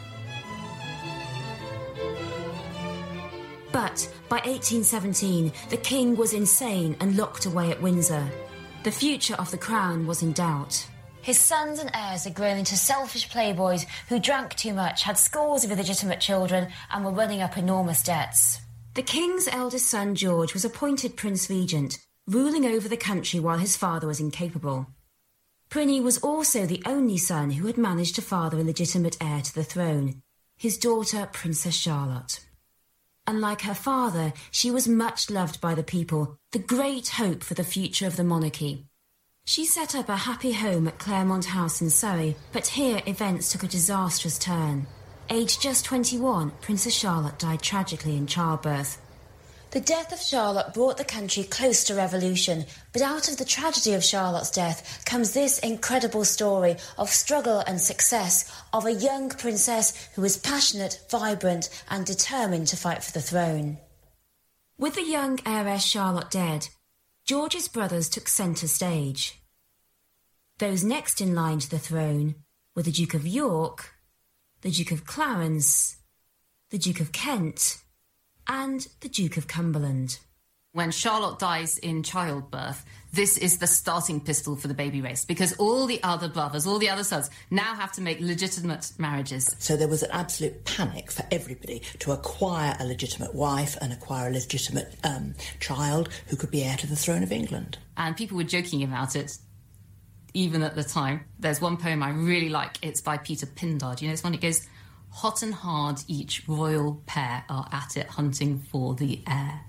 But 3.73 4.09
by 4.29 4.37
1817, 4.37 5.53
the 5.71 5.77
king 5.77 6.15
was 6.15 6.33
insane 6.33 6.97
and 7.01 7.17
locked 7.17 7.47
away 7.47 7.71
at 7.71 7.83
Windsor. 7.83 8.31
The 8.85 8.93
future 8.93 9.35
of 9.35 9.51
the 9.51 9.59
crown 9.59 10.07
was 10.07 10.23
in 10.23 10.33
doubt. 10.33 10.87
His 11.23 11.41
sons 11.41 11.79
and 11.79 11.91
heirs 11.95 12.25
had 12.25 12.35
grown 12.35 12.59
into 12.59 12.77
selfish 12.77 13.31
playboys 13.31 13.87
who 14.09 14.21
drank 14.21 14.55
too 14.55 14.75
much, 14.75 15.03
had 15.03 15.19
scores 15.19 15.65
of 15.65 15.73
illegitimate 15.73 16.21
children, 16.21 16.69
and 16.93 17.05
were 17.05 17.11
running 17.11 17.41
up 17.41 17.57
enormous 17.57 18.03
debts. 18.03 18.61
The 18.95 19.03
king's 19.03 19.49
eldest 19.49 19.89
son, 19.89 20.15
George, 20.15 20.55
was 20.55 20.65
appointed 20.65 21.17
Prince 21.17 21.51
Regent, 21.51 21.99
ruling 22.29 22.65
over 22.65 22.89
the 22.89 22.97
country 22.97 23.41
while 23.41 23.59
his 23.59 23.77
father 23.77 24.07
was 24.07 24.21
incapable. 24.21 24.87
Prinny 25.69 26.01
was 26.01 26.19
also 26.19 26.65
the 26.65 26.83
only 26.87 27.17
son 27.17 27.51
who 27.51 27.67
had 27.67 27.77
managed 27.77 28.15
to 28.15 28.23
father 28.23 28.61
a 28.61 28.63
legitimate 28.63 29.17
heir 29.21 29.41
to 29.41 29.53
the 29.53 29.65
throne, 29.65 30.23
his 30.57 30.79
daughter, 30.79 31.29
Princess 31.33 31.75
Charlotte. 31.75 32.47
Unlike 33.27 33.63
her 33.63 33.75
father, 33.75 34.33
she 34.53 34.71
was 34.71 34.87
much 34.87 35.29
loved 35.29 35.61
by 35.61 35.75
the 35.75 35.83
people, 35.83 36.39
the 36.53 36.61
great 36.61 37.09
hope 37.09 37.43
for 37.43 37.55
the 37.55 37.65
future 37.65 38.07
of 38.07 38.17
the 38.17 38.23
monarchy. 38.23 38.87
She 39.45 39.65
set 39.65 39.97
up 39.97 40.09
a 40.09 40.17
happy 40.17 40.53
home 40.53 40.87
at 40.87 41.01
Claremont 41.01 41.47
House 41.47 41.83
in 41.83 41.91
Surrey, 41.91 42.37
but 42.53 42.69
here 42.69 43.03
events 43.07 43.51
took 43.51 43.65
a 43.65 43.67
disastrous 43.67 44.39
turn. 44.39 44.87
Aged 45.31 45.63
just 45.63 45.87
21, 45.87 46.51
Princess 46.61 46.95
Charlotte 46.95 47.39
died 47.39 47.63
tragically 47.63 48.17
in 48.17 48.27
childbirth. 48.27 49.01
The 49.71 49.81
death 49.81 50.13
of 50.13 50.21
Charlotte 50.21 50.75
brought 50.75 50.99
the 50.99 51.05
country 51.05 51.45
close 51.45 51.83
to 51.85 51.95
revolution, 51.95 52.67
but 52.93 53.01
out 53.03 53.29
of 53.29 53.39
the 53.39 53.45
tragedy 53.45 53.95
of 53.95 54.05
Charlotte's 54.05 54.51
death 54.51 55.03
comes 55.07 55.33
this 55.33 55.59
incredible 55.59 56.25
story 56.25 56.77
of 56.99 57.09
struggle 57.09 57.61
and 57.61 57.81
success 57.81 58.53
of 58.73 58.85
a 58.85 58.93
young 58.93 59.31
princess 59.31 60.11
who 60.15 60.23
was 60.23 60.37
passionate, 60.37 61.01
vibrant, 61.11 61.71
and 61.89 62.05
determined 62.05 62.69
to 62.69 62.77
fight 62.77 63.03
for 63.03 63.13
the 63.13 63.23
throne. 63.23 63.79
With 64.79 64.95
the 64.95 65.03
young 65.03 65.41
heiress 65.47 65.83
Charlotte 65.83 66.31
dead, 66.31 66.69
George's 67.25 67.67
brothers 67.67 68.11
took 68.11 68.29
centre 68.29 68.69
stage. 68.69 69.41
Those 70.59 70.85
next 70.85 71.21
in 71.21 71.35
line 71.35 71.61
to 71.61 71.71
the 71.71 71.79
throne 71.79 72.37
were 72.77 72.83
the 72.83 72.93
Duke 72.93 73.15
of 73.15 73.27
York, 73.27 73.94
the 74.65 74.71
Duke 74.71 74.93
of 74.93 75.05
Clarence, 75.05 75.99
the 76.71 76.79
Duke 76.79 77.01
of 77.01 77.13
Kent, 77.13 77.77
and 78.49 78.89
the 79.01 79.11
Duke 79.11 79.37
of 79.37 79.47
Cumberland. 79.47 80.19
When 80.73 80.91
Charlotte 80.91 81.39
dies 81.39 81.77
in 81.77 82.03
childbirth, 82.03 82.83
this 83.13 83.37
is 83.37 83.59
the 83.59 83.67
starting 83.67 84.23
pistol 84.23 84.57
for 84.57 84.67
the 84.67 84.75
baby 84.75 85.03
race 85.03 85.27
because 85.27 85.53
all 85.59 85.87
the 85.87 86.03
other 86.03 86.29
brothers, 86.29 86.67
all 86.67 86.79
the 86.79 86.89
other 86.89 87.05
sons, 87.05 87.29
now 87.51 87.75
have 87.75 87.93
to 87.93 88.01
make 88.01 88.21
legitimate 88.21 88.91
marriages. 88.97 89.55
So 89.59 89.77
there 89.77 89.87
was 89.87 90.03
an 90.03 90.11
absolute 90.13 90.65
panic 90.65 91.13
for 91.13 91.25
everybody 91.31 91.83
to 91.99 92.13
acquire 92.13 92.75
a 92.81 92.87
legitimate 92.87 93.35
wife 93.35 93.77
and 93.83 93.93
acquire 93.93 94.31
a 94.31 94.33
legitimate 94.33 94.97
um, 95.05 95.35
child 95.61 96.09
who 96.29 96.37
could 96.37 96.51
be 96.51 96.65
heir 96.65 96.79
to 96.79 96.87
the 96.87 96.97
throne 96.97 97.23
of 97.23 97.31
England. 97.31 97.77
And 97.99 98.17
people 98.17 98.39
were 98.39 98.45
joking 98.45 98.83
about 98.83 99.15
it 99.15 99.37
even 100.35 100.63
at 100.63 100.75
the 100.75 100.85
time. 100.85 101.25
There's 101.39 101.61
one 101.61 101.77
poem 101.77 102.03
I 102.03 102.11
really 102.11 102.49
like. 102.51 102.79
It's 102.83 103.01
by 103.01 103.17
Peter 103.19 103.47
Pindar. 103.47 103.97
Do 103.97 104.05
you 104.05 104.11
know 104.11 104.15
this 104.15 104.25
one? 104.25 104.35
It 104.35 104.41
goes, 104.41 104.67
Hot 105.11 105.43
and 105.43 105.55
hard, 105.55 106.01
each 106.09 106.43
royal 106.49 107.01
pair 107.07 107.45
are 107.49 107.69
at 107.73 107.97
it 107.97 108.09
hunting 108.09 108.59
for 108.59 108.95
the 108.97 109.23
heir. 109.29 109.61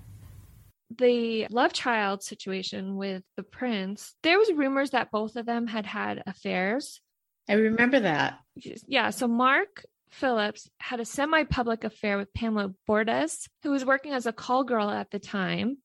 the 0.98 1.46
love 1.50 1.72
child 1.72 2.22
situation 2.22 2.96
with 2.96 3.22
the 3.36 3.42
prince, 3.42 4.14
there 4.22 4.38
was 4.38 4.52
rumors 4.52 4.90
that 4.90 5.10
both 5.10 5.36
of 5.36 5.46
them 5.46 5.66
had 5.66 5.86
had 5.86 6.22
affairs. 6.26 7.00
I 7.48 7.54
remember 7.54 8.00
that. 8.00 8.40
Yeah, 8.88 9.10
so 9.10 9.28
Mark 9.28 9.84
Phillips 10.10 10.68
had 10.78 10.98
a 11.00 11.04
semi-public 11.04 11.84
affair 11.84 12.16
with 12.18 12.32
Pamela 12.34 12.72
Bordes, 12.88 13.48
who 13.62 13.70
was 13.70 13.84
working 13.84 14.12
as 14.12 14.26
a 14.26 14.32
call 14.32 14.64
girl 14.64 14.90
at 14.90 15.10
the 15.10 15.18
time. 15.20 15.78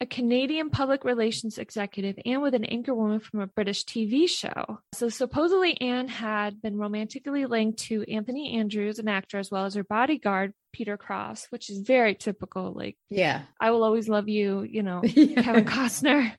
A 0.00 0.06
Canadian 0.06 0.70
public 0.70 1.04
relations 1.04 1.58
executive 1.58 2.18
and 2.24 2.40
with 2.40 2.54
an 2.54 2.64
anchorwoman 2.64 3.22
from 3.22 3.40
a 3.40 3.46
British 3.46 3.84
TV 3.84 4.28
show. 4.28 4.78
So 4.94 5.10
supposedly 5.10 5.78
Anne 5.80 6.08
had 6.08 6.62
been 6.62 6.78
romantically 6.78 7.44
linked 7.44 7.80
to 7.80 8.04
Anthony 8.10 8.56
Andrews, 8.56 8.98
an 8.98 9.08
actor, 9.08 9.38
as 9.38 9.50
well 9.50 9.66
as 9.66 9.74
her 9.74 9.84
bodyguard, 9.84 10.54
Peter 10.72 10.96
Cross, 10.96 11.48
which 11.50 11.68
is 11.68 11.80
very 11.80 12.14
typical. 12.14 12.72
Like, 12.72 12.96
yeah, 13.10 13.42
I 13.60 13.72
will 13.72 13.84
always 13.84 14.08
love 14.08 14.28
you, 14.28 14.62
you 14.62 14.82
know, 14.82 15.02
Kevin 15.04 15.66
Costner. 15.66 16.32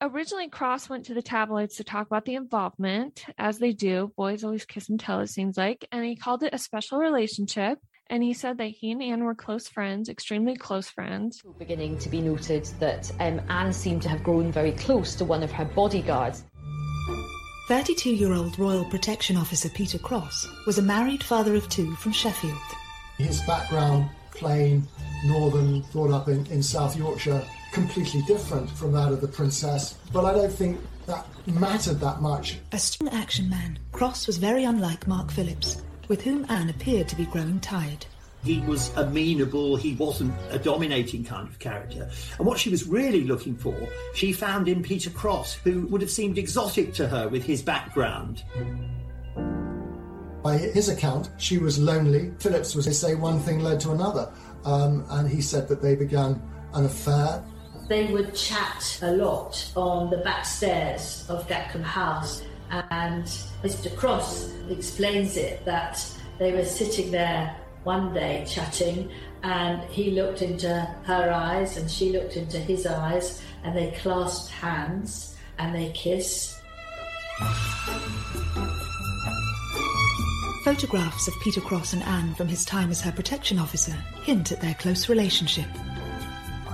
Originally, 0.00 0.48
Cross 0.48 0.90
went 0.90 1.06
to 1.06 1.14
the 1.14 1.22
tabloids 1.22 1.76
to 1.76 1.84
talk 1.84 2.06
about 2.06 2.24
the 2.26 2.34
involvement, 2.34 3.24
as 3.38 3.58
they 3.58 3.72
do. 3.72 4.12
Boys 4.16 4.44
always 4.44 4.66
kiss 4.66 4.88
and 4.88 5.00
tell, 5.00 5.20
it 5.20 5.28
seems 5.28 5.56
like. 5.56 5.86
And 5.90 6.04
he 6.04 6.16
called 6.16 6.42
it 6.42 6.52
a 6.52 6.58
special 6.58 6.98
relationship. 6.98 7.78
And 8.08 8.22
he 8.22 8.34
said 8.34 8.58
that 8.58 8.68
he 8.68 8.92
and 8.92 9.02
Anne 9.02 9.24
were 9.24 9.34
close 9.34 9.66
friends, 9.66 10.08
extremely 10.08 10.54
close 10.54 10.88
friends. 10.88 11.42
Beginning 11.58 11.98
to 11.98 12.08
be 12.08 12.20
noted 12.20 12.64
that 12.78 13.10
um, 13.18 13.40
Anne 13.48 13.72
seemed 13.72 14.02
to 14.02 14.08
have 14.08 14.22
grown 14.22 14.52
very 14.52 14.72
close 14.72 15.16
to 15.16 15.24
one 15.24 15.42
of 15.42 15.50
her 15.50 15.64
bodyguards. 15.64 16.44
32 17.68 18.10
year 18.10 18.32
old 18.32 18.56
Royal 18.60 18.84
Protection 18.84 19.36
Officer 19.36 19.68
Peter 19.70 19.98
Cross 19.98 20.46
was 20.66 20.78
a 20.78 20.82
married 20.82 21.24
father 21.24 21.56
of 21.56 21.68
two 21.68 21.96
from 21.96 22.12
Sheffield. 22.12 22.56
His 23.18 23.40
background, 23.42 24.08
plain, 24.30 24.86
northern, 25.24 25.80
brought 25.92 26.12
up 26.12 26.28
in, 26.28 26.46
in 26.46 26.62
South 26.62 26.96
Yorkshire, 26.96 27.42
completely 27.72 28.22
different 28.22 28.70
from 28.70 28.92
that 28.92 29.10
of 29.10 29.20
the 29.20 29.26
princess. 29.26 29.98
But 30.12 30.24
I 30.24 30.32
don't 30.34 30.52
think 30.52 30.78
that 31.06 31.26
mattered 31.46 31.98
that 32.00 32.20
much. 32.20 32.58
A 32.70 32.78
strong 32.78 33.10
action 33.12 33.50
man, 33.50 33.78
Cross 33.90 34.28
was 34.28 34.38
very 34.38 34.62
unlike 34.62 35.08
Mark 35.08 35.32
Phillips, 35.32 35.82
with 36.08 36.22
whom 36.22 36.46
Anne 36.48 36.70
appeared 36.70 37.08
to 37.08 37.16
be 37.16 37.26
growing 37.26 37.60
tired. 37.60 38.06
He 38.44 38.60
was 38.60 38.96
amenable, 38.96 39.74
he 39.74 39.94
wasn't 39.94 40.32
a 40.50 40.58
dominating 40.58 41.24
kind 41.24 41.48
of 41.48 41.58
character. 41.58 42.08
And 42.38 42.46
what 42.46 42.60
she 42.60 42.70
was 42.70 42.86
really 42.86 43.24
looking 43.24 43.56
for, 43.56 43.76
she 44.14 44.32
found 44.32 44.68
in 44.68 44.82
Peter 44.82 45.10
Cross, 45.10 45.54
who 45.54 45.86
would 45.88 46.00
have 46.00 46.10
seemed 46.10 46.38
exotic 46.38 46.94
to 46.94 47.08
her 47.08 47.28
with 47.28 47.42
his 47.42 47.60
background. 47.60 48.44
By 50.44 50.58
his 50.58 50.88
account, 50.88 51.30
she 51.38 51.58
was 51.58 51.76
lonely. 51.76 52.32
Phillips 52.38 52.76
was 52.76 52.84
to 52.84 52.94
say 52.94 53.16
one 53.16 53.40
thing 53.40 53.58
led 53.58 53.80
to 53.80 53.90
another. 53.90 54.30
Um, 54.64 55.04
and 55.10 55.28
he 55.28 55.40
said 55.40 55.66
that 55.66 55.82
they 55.82 55.96
began 55.96 56.40
an 56.72 56.84
affair. 56.84 57.42
They 57.88 58.12
would 58.12 58.32
chat 58.32 59.00
a 59.02 59.10
lot 59.12 59.72
on 59.74 60.08
the 60.10 60.18
back 60.18 60.44
stairs 60.44 61.24
of 61.28 61.48
Gatcombe 61.48 61.82
House. 61.82 62.42
And 62.70 63.24
Mr. 63.62 63.94
Cross 63.96 64.52
explains 64.68 65.36
it 65.36 65.64
that 65.64 66.04
they 66.38 66.52
were 66.52 66.64
sitting 66.64 67.10
there 67.10 67.56
one 67.84 68.12
day 68.12 68.44
chatting, 68.48 69.10
and 69.42 69.80
he 69.90 70.10
looked 70.10 70.42
into 70.42 70.68
her 71.04 71.30
eyes, 71.30 71.76
and 71.76 71.90
she 71.90 72.10
looked 72.10 72.36
into 72.36 72.58
his 72.58 72.86
eyes, 72.86 73.40
and 73.62 73.76
they 73.76 73.92
clasped 73.92 74.50
hands 74.50 75.36
and 75.58 75.74
they 75.74 75.90
kissed. 75.92 76.60
Photographs 80.64 81.28
of 81.28 81.34
Peter 81.42 81.60
Cross 81.60 81.92
and 81.92 82.02
Anne 82.02 82.34
from 82.34 82.48
his 82.48 82.64
time 82.64 82.90
as 82.90 83.00
her 83.00 83.12
protection 83.12 83.58
officer 83.58 83.92
hint 84.24 84.50
at 84.52 84.60
their 84.60 84.74
close 84.74 85.08
relationship. 85.08 85.66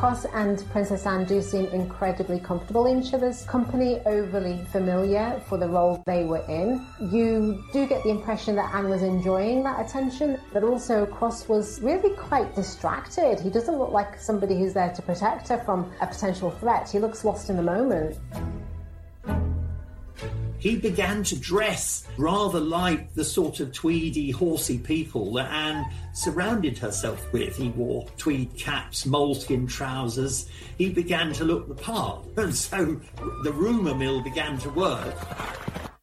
Cross 0.02 0.24
and 0.34 0.68
Princess 0.72 1.06
Anne 1.06 1.24
do 1.26 1.40
seem 1.40 1.66
incredibly 1.66 2.40
comfortable 2.40 2.86
in 2.86 3.04
each 3.04 3.14
other's 3.14 3.44
company, 3.44 4.00
overly 4.04 4.58
familiar 4.72 5.40
for 5.46 5.56
the 5.58 5.68
role 5.68 6.02
they 6.06 6.24
were 6.24 6.44
in. 6.48 6.84
You 6.98 7.62
do 7.72 7.86
get 7.86 8.02
the 8.02 8.10
impression 8.10 8.56
that 8.56 8.74
Anne 8.74 8.88
was 8.88 9.02
enjoying 9.02 9.62
that 9.62 9.78
attention, 9.86 10.40
but 10.52 10.64
also 10.64 11.06
Cross 11.06 11.46
was 11.46 11.80
really 11.82 12.16
quite 12.16 12.52
distracted. 12.56 13.38
He 13.38 13.48
doesn't 13.48 13.78
look 13.78 13.92
like 13.92 14.18
somebody 14.18 14.58
who's 14.58 14.74
there 14.74 14.92
to 14.92 15.02
protect 15.02 15.46
her 15.50 15.58
from 15.58 15.88
a 16.00 16.06
potential 16.08 16.50
threat. 16.50 16.90
He 16.90 16.98
looks 16.98 17.24
lost 17.24 17.48
in 17.48 17.56
the 17.56 17.62
moment 17.62 18.18
he 20.62 20.76
began 20.76 21.24
to 21.24 21.36
dress 21.36 22.06
rather 22.16 22.60
like 22.60 23.12
the 23.14 23.24
sort 23.24 23.58
of 23.58 23.72
tweedy, 23.72 24.30
horsey 24.30 24.78
people 24.78 25.32
that 25.32 25.50
Anne 25.50 25.84
surrounded 26.12 26.78
herself 26.78 27.20
with. 27.32 27.56
He 27.56 27.70
wore 27.70 28.06
tweed 28.16 28.56
caps, 28.56 29.04
moleskin 29.04 29.66
trousers. 29.66 30.48
He 30.78 30.90
began 30.90 31.32
to 31.32 31.44
look 31.44 31.66
the 31.66 31.74
part. 31.74 32.20
And 32.36 32.54
so 32.54 33.00
the 33.42 33.52
rumour 33.52 33.96
mill 33.96 34.22
began 34.22 34.56
to 34.58 34.70
work. 34.70 35.16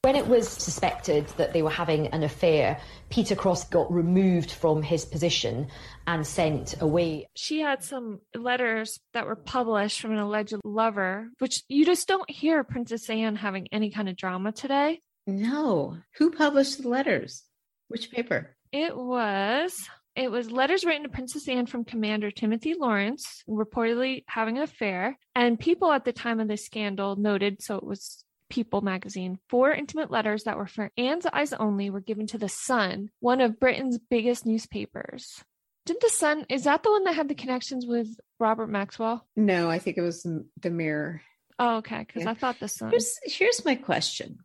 When 0.09 0.15
it 0.15 0.27
was 0.27 0.49
suspected 0.49 1.27
that 1.37 1.53
they 1.53 1.61
were 1.61 1.69
having 1.69 2.07
an 2.07 2.23
affair, 2.23 2.81
Peter 3.11 3.35
Cross 3.35 3.65
got 3.65 3.93
removed 3.93 4.49
from 4.49 4.81
his 4.81 5.05
position 5.05 5.67
and 6.07 6.25
sent 6.25 6.81
away. 6.81 7.27
She 7.35 7.61
had 7.61 7.83
some 7.83 8.19
letters 8.33 8.99
that 9.13 9.27
were 9.27 9.35
published 9.35 10.01
from 10.01 10.13
an 10.13 10.17
alleged 10.17 10.55
lover, 10.63 11.29
which 11.37 11.61
you 11.67 11.85
just 11.85 12.07
don't 12.07 12.27
hear 12.27 12.63
Princess 12.63 13.07
Anne 13.07 13.35
having 13.35 13.67
any 13.71 13.91
kind 13.91 14.09
of 14.09 14.17
drama 14.17 14.51
today. 14.51 14.99
No. 15.27 15.97
Who 16.17 16.31
published 16.31 16.81
the 16.81 16.89
letters? 16.89 17.43
Which 17.89 18.09
paper? 18.09 18.55
It 18.71 18.97
was 18.97 19.77
it 20.15 20.31
was 20.31 20.49
letters 20.49 20.85
written 20.85 21.03
to 21.03 21.09
Princess 21.09 21.47
Anne 21.47 21.67
from 21.67 21.85
Commander 21.85 22.31
Timothy 22.31 22.73
Lawrence, 22.73 23.43
reportedly 23.47 24.23
having 24.27 24.57
an 24.57 24.63
affair. 24.63 25.19
And 25.35 25.59
people 25.59 25.91
at 25.91 26.03
the 26.03 26.13
time 26.13 26.39
of 26.39 26.47
the 26.47 26.57
scandal 26.57 27.15
noted, 27.15 27.61
so 27.61 27.75
it 27.75 27.83
was 27.83 28.25
People 28.49 28.81
magazine, 28.81 29.39
four 29.47 29.71
intimate 29.71 30.09
letters 30.09 30.43
that 30.43 30.57
were 30.57 30.67
for 30.67 30.91
Anne's 30.97 31.25
eyes 31.25 31.53
only 31.53 31.89
were 31.89 32.01
given 32.01 32.27
to 32.27 32.37
The 32.37 32.49
Sun, 32.49 33.11
one 33.19 33.41
of 33.41 33.59
Britain's 33.59 33.97
biggest 33.97 34.45
newspapers. 34.45 35.43
Did 35.85 35.97
The 36.01 36.09
Sun, 36.09 36.45
is 36.49 36.63
that 36.63 36.83
the 36.83 36.91
one 36.91 37.03
that 37.03 37.15
had 37.15 37.29
the 37.29 37.35
connections 37.35 37.85
with 37.85 38.07
Robert 38.39 38.67
Maxwell? 38.67 39.25
No, 39.35 39.69
I 39.69 39.79
think 39.79 39.97
it 39.97 40.01
was 40.01 40.25
The 40.61 40.69
Mirror. 40.69 41.21
Oh, 41.59 41.77
okay. 41.77 42.05
Because 42.05 42.23
yeah. 42.23 42.31
I 42.31 42.33
thought 42.33 42.59
The 42.59 42.67
Sun. 42.67 42.91
Here's, 42.91 43.19
here's 43.23 43.65
my 43.65 43.75
question 43.75 44.39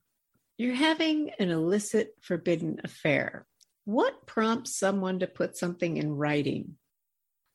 You're 0.59 0.75
having 0.75 1.31
an 1.39 1.51
illicit, 1.51 2.15
forbidden 2.21 2.81
affair. 2.85 3.47
What 3.85 4.27
prompts 4.27 4.75
someone 4.75 5.21
to 5.21 5.27
put 5.27 5.57
something 5.57 5.97
in 5.97 6.13
writing? 6.13 6.77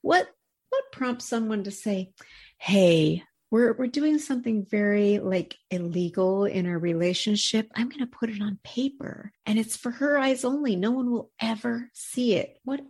What 0.02 0.30
what 0.70 0.92
prompts 0.92 1.26
someone 1.26 1.64
to 1.64 1.72
say, 1.72 2.14
"Hey, 2.58 3.24
we're 3.52 3.74
we're 3.74 3.88
doing 3.88 4.18
something 4.20 4.66
very 4.66 5.20
like 5.20 5.56
illegal 5.72 6.46
in 6.46 6.66
our 6.66 6.78
relationship 6.78 7.70
i'm 7.76 7.90
going 7.90 8.00
to 8.00 8.06
put 8.06 8.30
it 8.30 8.42
on 8.42 8.60
paper 8.64 9.32
and 9.46 9.60
it's 9.60 9.78
for 9.78 9.92
her 9.92 10.18
eyes 10.18 10.46
only 10.46 10.76
no 10.76 10.92
one 10.92 11.12
will 11.12 11.32
ever 11.42 11.90
see 11.94 12.36
it 12.36 12.58
what 12.64 12.82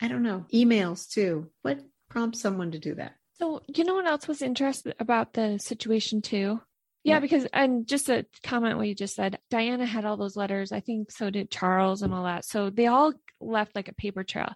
i 0.00 0.08
don't 0.08 0.22
know 0.22 0.44
emails 0.52 1.08
too 1.10 1.50
what 1.62 1.80
prompts 2.08 2.40
someone 2.40 2.70
to 2.70 2.78
do 2.78 2.94
that 2.94 3.14
so 3.38 3.62
you 3.68 3.84
know 3.84 3.94
what 3.94 4.06
else 4.06 4.28
was 4.28 4.42
interesting 4.42 4.92
about 5.00 5.32
the 5.32 5.58
situation 5.58 6.22
too 6.22 6.60
yeah, 7.04 7.16
yeah, 7.16 7.20
because 7.20 7.46
and 7.52 7.86
just 7.86 8.08
a 8.08 8.24
comment 8.42 8.78
what 8.78 8.88
you 8.88 8.94
just 8.94 9.14
said, 9.14 9.38
Diana 9.50 9.84
had 9.84 10.06
all 10.06 10.16
those 10.16 10.38
letters. 10.38 10.72
I 10.72 10.80
think 10.80 11.10
so 11.10 11.28
did 11.28 11.50
Charles 11.50 12.00
and 12.00 12.14
all 12.14 12.24
that. 12.24 12.46
So 12.46 12.70
they 12.70 12.86
all 12.86 13.12
left 13.42 13.76
like 13.76 13.88
a 13.88 13.94
paper 13.94 14.24
trail. 14.24 14.54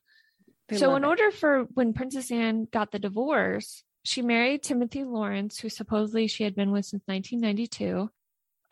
They 0.68 0.78
so 0.78 0.96
in 0.96 1.04
it. 1.04 1.06
order 1.06 1.30
for 1.30 1.64
when 1.74 1.92
Princess 1.92 2.30
Anne 2.30 2.66
got 2.72 2.90
the 2.90 2.98
divorce, 2.98 3.84
she 4.08 4.22
married 4.22 4.62
Timothy 4.62 5.04
Lawrence, 5.04 5.58
who 5.58 5.68
supposedly 5.68 6.28
she 6.28 6.42
had 6.42 6.54
been 6.54 6.70
with 6.70 6.86
since 6.86 7.02
1992, 7.04 8.10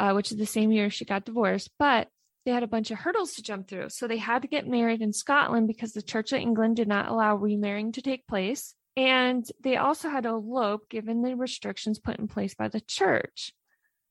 uh, 0.01 0.13
which 0.13 0.33
is 0.33 0.39
the 0.39 0.47
same 0.47 0.73
year 0.73 0.89
she 0.89 1.05
got 1.05 1.27
divorced. 1.27 1.71
But 1.79 2.09
they 2.47 2.53
had 2.53 2.63
a 2.63 2.69
bunch 2.69 2.91
of 2.91 2.99
hurdles 2.99 3.35
to 3.35 3.43
jump 3.43 3.69
through. 3.69 3.91
So 3.91 4.09
they 4.09 4.17
had 4.17 4.43
to 4.43 4.49
get 4.49 4.67
married 4.67 5.03
in 5.03 5.13
Scotland 5.13 5.67
because 5.67 5.93
the 5.93 6.01
Church 6.01 6.33
of 6.33 6.41
England 6.41 6.77
did 6.77 6.89
not 6.89 7.09
allow 7.09 7.37
remarrying 7.37 7.93
to 7.93 8.01
take 8.01 8.27
place. 8.27 8.75
And 8.97 9.45
they 9.63 9.77
also 9.77 10.09
had 10.09 10.23
to 10.23 10.31
elope 10.31 10.89
given 10.89 11.21
the 11.21 11.37
restrictions 11.37 11.99
put 11.99 12.19
in 12.19 12.29
place 12.29 12.55
by 12.55 12.69
the 12.69 12.81
church. 12.81 13.53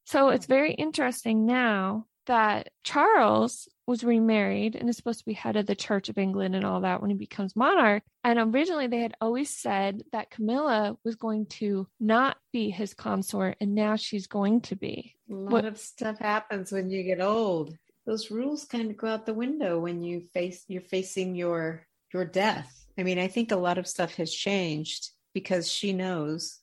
So 0.05 0.29
it's 0.29 0.45
very 0.45 0.73
interesting 0.73 1.47
now 1.47 2.05
that 2.27 2.69
Charles 2.83 3.67
was 3.87 4.03
remarried 4.03 4.75
and 4.75 4.89
is 4.89 4.97
supposed 4.97 5.19
to 5.19 5.25
be 5.25 5.33
head 5.33 5.55
of 5.55 5.65
the 5.65 5.75
Church 5.75 6.09
of 6.09 6.17
England 6.17 6.55
and 6.55 6.65
all 6.65 6.81
that 6.81 7.01
when 7.01 7.09
he 7.09 7.15
becomes 7.15 7.55
monarch. 7.55 8.03
And 8.23 8.39
originally 8.39 8.87
they 8.87 8.99
had 8.99 9.15
always 9.21 9.49
said 9.49 10.03
that 10.11 10.31
Camilla 10.31 10.97
was 11.03 11.15
going 11.15 11.45
to 11.47 11.87
not 11.99 12.37
be 12.51 12.69
his 12.69 12.93
consort, 12.93 13.57
and 13.61 13.75
now 13.75 13.95
she's 13.95 14.27
going 14.27 14.61
to 14.61 14.75
be. 14.75 15.15
A 15.29 15.33
lot 15.33 15.51
what, 15.51 15.65
of 15.65 15.77
stuff 15.77 16.19
happens 16.19 16.71
when 16.71 16.89
you 16.89 17.03
get 17.03 17.21
old. 17.21 17.77
Those 18.05 18.29
rules 18.29 18.65
kind 18.65 18.89
of 18.89 18.97
go 18.97 19.07
out 19.07 19.25
the 19.25 19.33
window 19.33 19.79
when 19.79 20.03
you 20.03 20.21
face 20.21 20.63
you're 20.67 20.81
facing 20.81 21.35
your 21.35 21.85
your 22.13 22.25
death. 22.25 22.85
I 22.97 23.03
mean, 23.03 23.19
I 23.19 23.27
think 23.27 23.51
a 23.51 23.57
lot 23.57 23.77
of 23.77 23.87
stuff 23.87 24.15
has 24.15 24.33
changed 24.33 25.09
because 25.33 25.69
she 25.69 25.91
knows 25.91 26.59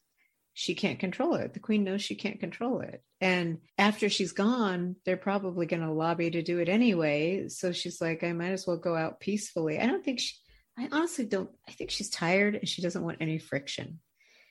she 0.54 0.74
can't 0.74 0.98
control 0.98 1.34
it. 1.34 1.54
The 1.54 1.60
queen 1.60 1.84
knows 1.84 2.02
she 2.02 2.14
can't 2.14 2.40
control 2.40 2.80
it. 2.80 3.02
And 3.20 3.58
after 3.78 4.08
she's 4.08 4.32
gone, 4.32 4.96
they're 5.04 5.16
probably 5.16 5.66
going 5.66 5.82
to 5.82 5.92
lobby 5.92 6.30
to 6.30 6.42
do 6.42 6.58
it 6.58 6.68
anyway. 6.68 7.48
So 7.48 7.72
she's 7.72 8.00
like, 8.00 8.22
I 8.22 8.32
might 8.32 8.50
as 8.50 8.66
well 8.66 8.76
go 8.76 8.94
out 8.94 9.20
peacefully. 9.20 9.78
I 9.78 9.86
don't 9.86 10.04
think 10.04 10.20
she, 10.20 10.34
I 10.78 10.88
honestly 10.92 11.24
don't, 11.24 11.50
I 11.68 11.72
think 11.72 11.90
she's 11.90 12.10
tired 12.10 12.54
and 12.54 12.68
she 12.68 12.82
doesn't 12.82 13.02
want 13.02 13.18
any 13.20 13.38
friction. 13.38 14.00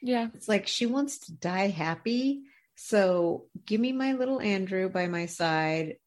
Yeah. 0.01 0.29
It's 0.33 0.47
like 0.47 0.67
she 0.67 0.87
wants 0.87 1.19
to 1.19 1.33
die 1.33 1.67
happy. 1.67 2.41
So 2.75 3.45
give 3.65 3.79
me 3.79 3.91
my 3.91 4.13
little 4.13 4.41
Andrew 4.41 4.89
by 4.89 5.07
my 5.07 5.27
side, 5.27 5.97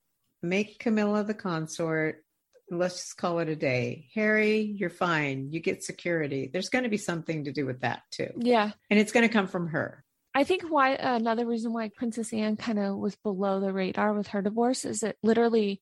make 0.43 0.81
Camilla 0.81 1.23
the 1.23 1.35
consort. 1.35 2.24
Let's 2.71 2.97
just 2.97 3.17
call 3.17 3.39
it 3.41 3.49
a 3.49 3.57
day. 3.57 4.09
Harry, 4.15 4.61
you're 4.61 4.91
fine. 4.91 5.51
You 5.51 5.61
get 5.61 5.85
security. 5.85 6.51
There's 6.53 6.69
going 6.69 6.85
to 6.85 6.91
be 6.91 6.97
something 6.97 7.45
to 7.45 7.53
do 7.53 7.67
with 7.67 7.81
that 7.81 8.03
too. 8.11 8.31
Yeah. 8.37 8.71
And 8.91 8.99
it's 8.99 9.13
going 9.13 9.27
to 9.27 9.33
come 9.33 9.47
from 9.47 9.69
her. 9.69 10.05
I 10.35 10.45
think 10.45 10.63
why 10.69 10.91
another 10.91 11.47
reason 11.47 11.73
why 11.73 11.91
Princess 11.91 12.33
Anne 12.33 12.57
kind 12.57 12.79
of 12.79 12.97
was 12.97 13.15
below 13.17 13.61
the 13.61 13.73
radar 13.73 14.13
with 14.15 14.29
her 14.29 14.43
divorce 14.43 14.85
is 14.85 15.01
that 15.01 15.17
literally 15.23 15.81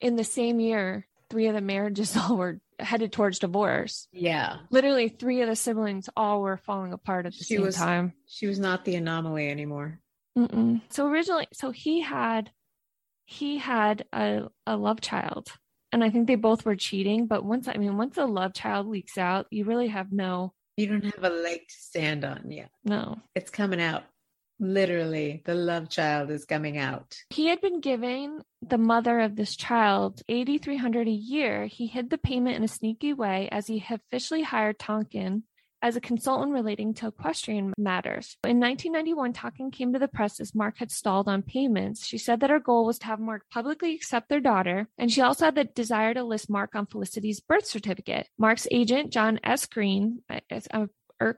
in 0.00 0.16
the 0.16 0.24
same 0.24 0.58
year, 0.58 1.06
three 1.30 1.46
of 1.46 1.54
the 1.54 1.60
marriages 1.60 2.16
all 2.16 2.36
were 2.36 2.60
headed 2.78 3.12
towards 3.12 3.38
divorce. 3.38 4.08
Yeah. 4.12 4.56
Literally 4.70 5.08
three 5.08 5.40
of 5.42 5.48
the 5.48 5.56
siblings 5.56 6.08
all 6.16 6.42
were 6.42 6.56
falling 6.56 6.92
apart 6.92 7.26
at 7.26 7.32
the 7.32 7.44
She 7.44 7.54
same 7.54 7.62
was 7.62 7.76
time. 7.76 8.12
She 8.26 8.46
was 8.48 8.58
not 8.58 8.84
the 8.84 8.96
anomaly 8.96 9.48
anymore. 9.48 10.00
Mm-mm. 10.36 10.80
So 10.90 11.06
originally, 11.06 11.46
so 11.52 11.70
he 11.70 12.00
had, 12.00 12.50
he 13.24 13.58
had 13.58 14.04
a, 14.12 14.48
a 14.66 14.76
love 14.76 15.00
child, 15.00 15.52
and 15.92 16.02
I 16.02 16.10
think 16.10 16.26
they 16.26 16.34
both 16.36 16.64
were 16.64 16.76
cheating. 16.76 17.26
But 17.26 17.44
once, 17.44 17.68
I 17.68 17.74
mean, 17.76 17.96
once 17.96 18.16
a 18.16 18.24
love 18.24 18.54
child 18.54 18.86
leaks 18.86 19.18
out, 19.18 19.46
you 19.50 19.64
really 19.64 19.88
have 19.88 20.10
no, 20.12 20.54
You 20.76 20.86
don't 20.86 21.04
have 21.04 21.24
a 21.24 21.28
leg 21.30 21.60
to 21.60 21.74
stand 21.74 22.24
on 22.24 22.50
yet. 22.50 22.70
no. 22.84 23.18
It's 23.34 23.50
coming 23.50 23.80
out. 23.80 24.04
Literally, 24.60 25.42
the 25.44 25.54
love 25.54 25.88
child 25.88 26.30
is 26.30 26.44
coming 26.44 26.78
out. 26.78 27.16
He 27.30 27.48
had 27.48 27.60
been 27.60 27.80
giving 27.80 28.42
the 28.60 28.78
mother 28.78 29.18
of 29.18 29.34
this 29.34 29.56
child 29.56 30.22
8300 30.28 31.08
a 31.08 31.10
year. 31.10 31.66
He 31.66 31.88
hid 31.88 32.10
the 32.10 32.18
payment 32.18 32.56
in 32.56 32.62
a 32.62 32.68
sneaky 32.68 33.12
way 33.12 33.48
as 33.50 33.66
he 33.66 33.84
officially 33.90 34.42
hired 34.42 34.78
Tonkin 34.78 35.42
as 35.82 35.96
a 35.96 36.00
consultant 36.00 36.52
relating 36.52 36.94
to 36.94 37.08
equestrian 37.08 37.72
matters. 37.76 38.36
In 38.44 38.60
1991, 38.60 39.32
Tonkin 39.32 39.70
came 39.70 39.92
to 39.92 39.98
the 39.98 40.08
press 40.08 40.40
as 40.40 40.54
Mark 40.54 40.78
had 40.78 40.90
stalled 40.90 41.28
on 41.28 41.42
payments. 41.42 42.06
She 42.06 42.18
said 42.18 42.40
that 42.40 42.50
her 42.50 42.60
goal 42.60 42.86
was 42.86 42.98
to 43.00 43.06
have 43.06 43.18
Mark 43.20 43.42
publicly 43.50 43.94
accept 43.94 44.28
their 44.28 44.40
daughter, 44.40 44.88
and 44.96 45.10
she 45.10 45.20
also 45.20 45.46
had 45.46 45.56
the 45.56 45.64
desire 45.64 46.14
to 46.14 46.22
list 46.22 46.48
Mark 46.48 46.74
on 46.74 46.86
Felicity's 46.86 47.40
birth 47.40 47.66
certificate. 47.66 48.28
Mark's 48.38 48.66
agent, 48.70 49.12
John 49.12 49.40
S. 49.44 49.66
Green, 49.66 50.22
I- 50.30 50.36
it's- 50.48 50.68
I'm 50.72 50.88
uh, 51.20 51.32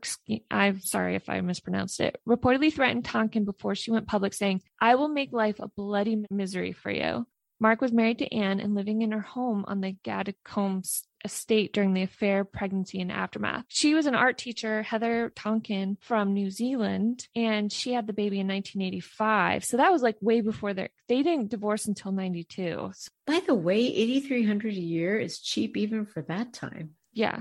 I'm 0.51 0.81
sorry 0.81 1.15
if 1.15 1.29
I 1.29 1.41
mispronounced 1.43 2.01
it, 2.01 2.17
reportedly 2.27 2.73
threatened 2.73 3.05
Tonkin 3.05 3.45
before 3.45 3.75
she 3.75 3.91
went 3.91 4.07
public, 4.07 4.33
saying, 4.33 4.63
I 4.81 4.95
will 4.95 5.09
make 5.09 5.31
life 5.33 5.61
a 5.61 5.69
bloody 5.69 6.25
misery 6.31 6.73
for 6.73 6.91
you. 6.91 7.27
Mark 7.61 7.81
was 7.83 7.93
married 7.93 8.19
to 8.21 8.35
Anne 8.35 8.61
and 8.61 8.75
living 8.75 9.03
in 9.03 9.13
her 9.13 9.21
home 9.21 9.65
on 9.69 9.81
the 9.83 9.95
Gatcombe 10.05 10.85
estate 11.25 11.73
during 11.73 11.95
the 11.95 12.03
affair, 12.03 12.45
pregnancy, 12.45 13.01
and 13.01 13.11
aftermath. 13.11 13.65
She 13.69 13.95
was 13.95 14.07
an 14.07 14.15
art 14.15 14.39
teacher, 14.39 14.83
Heather 14.83 15.33
Tonkin 15.35 15.97
from 16.01 16.35
New 16.35 16.51
Zealand, 16.51 17.27
and 17.35 17.73
she 17.73 17.93
had 17.93 18.07
the 18.07 18.13
baby 18.13 18.41
in 18.41 18.47
1985. 18.49 19.65
So 19.65 19.79
that 19.79 19.91
was 19.93 20.03
like 20.03 20.17
way 20.21 20.41
before 20.43 20.75
their, 20.75 20.91
they 21.09 21.23
didn't 21.23 21.51
divorce 21.51 21.87
until 21.87 22.13
92. 22.13 22.91
So, 22.95 23.09
By 23.27 23.41
the 23.47 23.55
way, 23.55 23.79
8300 23.79 24.75
a 24.75 24.81
year 24.81 25.19
is 25.19 25.39
cheap 25.41 25.77
even 25.77 26.07
for 26.07 26.23
that 26.23 26.53
time. 26.53 26.91
yeah. 27.13 27.41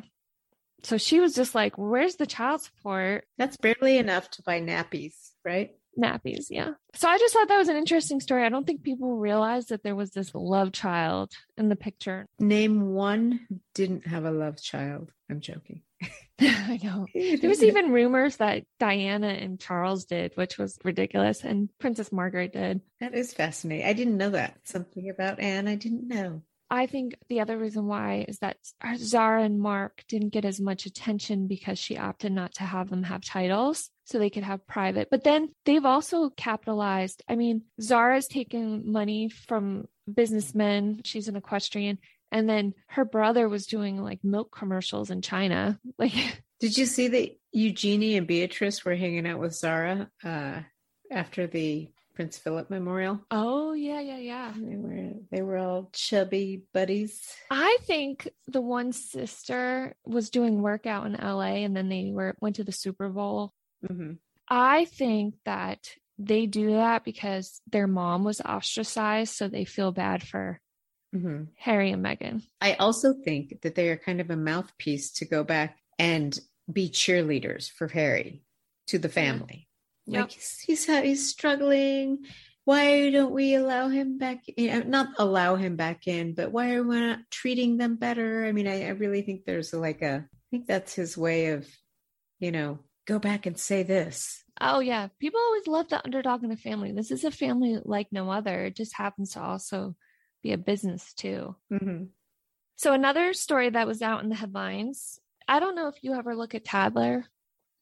So 0.86 0.98
she 0.98 1.22
was 1.22 1.34
just 1.34 1.56
like, 1.56 1.78
where's 1.78 2.18
the 2.18 2.26
child 2.26 2.62
support? 2.62 3.26
That's 3.38 3.56
barely 3.56 3.98
enough 3.98 4.30
to 4.32 4.44
buy 4.44 4.60
nappies, 4.60 5.14
right? 5.46 5.72
Nappies, 5.98 6.48
yeah. 6.50 6.72
So 6.96 7.08
I 7.08 7.18
just 7.18 7.34
thought 7.34 7.48
that 7.48 7.58
was 7.58 7.70
an 7.70 7.78
interesting 7.78 8.20
story. 8.20 8.44
I 8.44 8.50
don't 8.50 8.66
think 8.66 8.84
people 8.84 9.18
realized 9.18 9.70
that 9.70 9.84
there 9.84 9.96
was 9.96 10.12
this 10.12 10.34
love 10.34 10.72
child 10.72 11.34
in 11.58 11.70
the 11.70 11.76
picture. 11.76 12.28
Name 12.40 12.94
one 12.94 13.48
didn't 13.74 14.08
have 14.08 14.26
a 14.26 14.32
love 14.32 14.62
child. 14.62 15.12
I'm 15.30 15.40
joking. 15.40 15.82
I 16.42 16.80
know. 16.84 17.06
There 17.14 17.50
was 17.50 17.64
even 17.64 17.92
rumors 17.92 18.38
that 18.38 18.66
Diana 18.80 19.28
and 19.28 19.60
Charles 19.60 20.06
did, 20.06 20.34
which 20.36 20.58
was 20.58 20.78
ridiculous, 20.84 21.44
and 21.44 21.70
Princess 21.80 22.12
Margaret 22.12 22.54
did. 22.54 22.82
That 23.00 23.14
is 23.14 23.34
fascinating. 23.34 23.86
I 23.86 23.94
didn't 23.94 24.18
know 24.18 24.32
that. 24.32 24.58
Something 24.64 25.10
about 25.10 25.40
Anne 25.40 25.68
I 25.68 25.76
didn't 25.76 26.08
know. 26.08 26.42
I 26.74 26.88
think 26.88 27.14
the 27.30 27.40
other 27.40 27.56
reason 27.56 27.86
why 27.86 28.26
is 28.28 28.40
that 28.40 28.58
Zara 28.98 29.44
and 29.44 29.60
Mark 29.60 30.04
didn't 30.08 30.34
get 30.34 30.44
as 30.44 30.60
much 30.60 30.88
attention 30.88 31.46
because 31.46 31.78
she 31.78 32.00
opted 32.00 32.32
not 32.32 32.56
to 32.56 32.64
have 32.64 32.90
them 32.90 33.04
have 33.04 33.24
titles 33.24 33.92
so 34.06 34.18
they 34.18 34.32
could 34.32 34.44
have 34.44 34.66
private. 34.66 35.10
But 35.12 35.24
then 35.24 35.50
they've 35.66 35.86
also 35.86 36.32
capitalized. 36.32 37.22
I 37.30 37.36
mean, 37.36 37.62
Zara's 37.80 38.26
taken 38.26 38.92
money 38.92 39.30
from 39.30 39.86
businessmen. 40.12 41.02
She's 41.06 41.28
an 41.28 41.36
equestrian. 41.36 42.00
And 42.32 42.50
then 42.50 42.74
her 42.88 43.06
brother 43.06 43.48
was 43.48 43.68
doing 43.68 44.02
like 44.02 44.24
milk 44.24 44.52
commercials 44.52 45.12
in 45.12 45.22
China. 45.22 45.80
Like, 46.00 46.42
Did 46.60 46.76
you 46.76 46.88
see 46.88 47.08
that 47.08 47.38
Eugenie 47.52 48.18
and 48.18 48.26
Beatrice 48.26 48.84
were 48.84 48.96
hanging 48.96 49.28
out 49.28 49.40
with 49.40 49.54
Zara 49.54 50.10
uh, 50.24 50.62
after 51.12 51.46
the 51.46 51.92
Prince 52.16 52.38
Philip 52.38 52.70
Memorial? 52.70 53.20
oh, 53.32 53.74
yeah, 53.74 54.00
yeah, 54.00 54.18
yeah. 54.18 54.54
They 54.56 54.76
were 54.76 55.14
they 55.32 55.42
were 55.42 55.58
all 55.58 55.90
chubby 55.94 56.64
buddies. 56.74 57.22
I 57.50 57.78
think 57.82 58.30
the 58.48 58.62
one 58.62 58.92
sister 58.92 59.96
was 60.06 60.30
doing 60.30 60.62
workout 60.62 61.06
in 61.08 61.14
LA 61.14 61.64
and 61.66 61.76
then 61.76 61.90
they 61.90 62.12
were 62.14 62.36
went 62.40 62.58
to 62.58 62.64
the 62.64 62.72
Super 62.72 63.10
Bowl. 63.10 63.54
Mhm. 63.90 64.18
I 64.48 64.86
think 64.86 65.36
that 65.46 65.90
they 66.20 66.46
do 66.46 66.72
that 66.74 67.04
because 67.04 67.62
their 67.72 67.88
mom 67.88 68.24
was 68.24 68.42
ostracized, 68.42 69.34
so 69.34 69.48
they 69.48 69.66
feel 69.66 69.92
bad 69.92 70.22
for 70.28 70.60
Mhm. 71.16 71.50
Harry 71.58 71.92
and 71.92 72.04
Meghan. 72.06 72.44
I 72.62 72.74
also 72.76 73.14
think 73.14 73.62
that 73.62 73.76
they 73.76 73.90
are 73.90 73.98
kind 73.98 74.22
of 74.22 74.30
a 74.30 74.36
mouthpiece 74.36 75.12
to 75.14 75.26
go 75.26 75.44
back 75.44 75.80
and 76.00 76.38
be 76.72 76.90
cheerleaders 76.90 77.70
for 77.72 77.88
Harry 77.88 78.44
to 78.88 78.98
the 79.00 79.10
family. 79.10 79.68
Yep. 80.06 80.22
Like 80.22 80.32
he's, 80.32 80.60
he's 80.60 80.86
he's 80.86 81.30
struggling. 81.30 82.26
Why 82.66 83.10
don't 83.10 83.34
we 83.34 83.56
allow 83.56 83.90
him 83.90 84.18
back? 84.18 84.44
In? 84.48 84.90
Not 84.90 85.10
allow 85.18 85.56
him 85.56 85.76
back 85.76 86.08
in, 86.08 86.34
but 86.34 86.52
why 86.52 86.74
are 86.74 86.84
we 86.84 87.00
not 87.00 87.20
treating 87.30 87.78
them 87.78 87.98
better? 87.98 88.46
I 88.46 88.52
mean, 88.52 88.68
I, 88.68 88.86
I 88.86 88.90
really 88.90 89.22
think 89.22 89.46
there's 89.46 89.74
like 89.74 90.02
a. 90.02 90.26
I 90.26 90.48
think 90.52 90.68
that's 90.68 90.94
his 90.94 91.18
way 91.18 91.48
of, 91.48 91.68
you 92.40 92.52
know, 92.52 92.80
go 93.08 93.20
back 93.20 93.46
and 93.46 93.58
say 93.58 93.84
this. 93.84 94.44
Oh 94.62 94.80
yeah, 94.80 95.08
people 95.20 95.40
always 95.40 95.68
love 95.68 95.90
the 95.90 96.04
underdog 96.04 96.44
in 96.44 96.52
a 96.52 96.58
family. 96.58 96.92
This 96.92 97.12
is 97.12 97.24
a 97.24 97.32
family 97.32 97.80
like 97.84 98.08
no 98.12 98.30
other. 98.30 98.66
It 98.66 98.76
just 98.76 98.96
happens 98.96 99.32
to 99.32 99.42
also 99.42 99.96
be 100.44 100.52
a 100.52 100.58
business 100.58 101.14
too. 101.14 101.56
Mm-hmm. 101.72 102.06
So 102.76 102.94
another 102.94 103.34
story 103.34 103.70
that 103.70 103.88
was 103.88 104.02
out 104.02 104.24
in 104.24 104.30
the 104.30 104.36
headlines. 104.36 105.20
I 105.48 105.60
don't 105.60 105.76
know 105.76 105.88
if 105.88 106.04
you 106.04 106.14
ever 106.14 106.36
look 106.36 106.56
at 106.56 106.66
Tatler. 106.66 107.26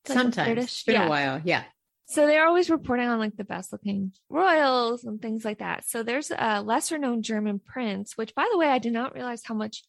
It's 0.04 0.10
like 0.10 0.18
Sometimes 0.18 0.64
it's 0.64 0.84
been 0.84 0.96
yeah. 0.96 1.06
a 1.06 1.10
while. 1.10 1.42
Yeah. 1.44 1.64
So 2.12 2.28
they're 2.28 2.46
always 2.46 2.70
reporting 2.70 3.08
on 3.08 3.20
like 3.20 3.38
the 3.38 3.46
best 3.46 3.72
looking 3.72 4.12
royals 4.30 5.06
and 5.06 5.22
things 5.22 5.46
like 5.46 5.60
that. 5.60 5.86
So 5.88 6.04
there's 6.04 6.30
a 6.30 6.62
lesser 6.62 6.98
known 6.98 7.22
German 7.22 7.60
prince, 7.60 8.18
which 8.18 8.36
by 8.36 8.50
the 8.52 8.58
way, 8.58 8.68
I 8.68 8.80
did 8.80 8.92
not 8.92 9.16
realize 9.16 9.44
how 9.46 9.56
much 9.56 9.84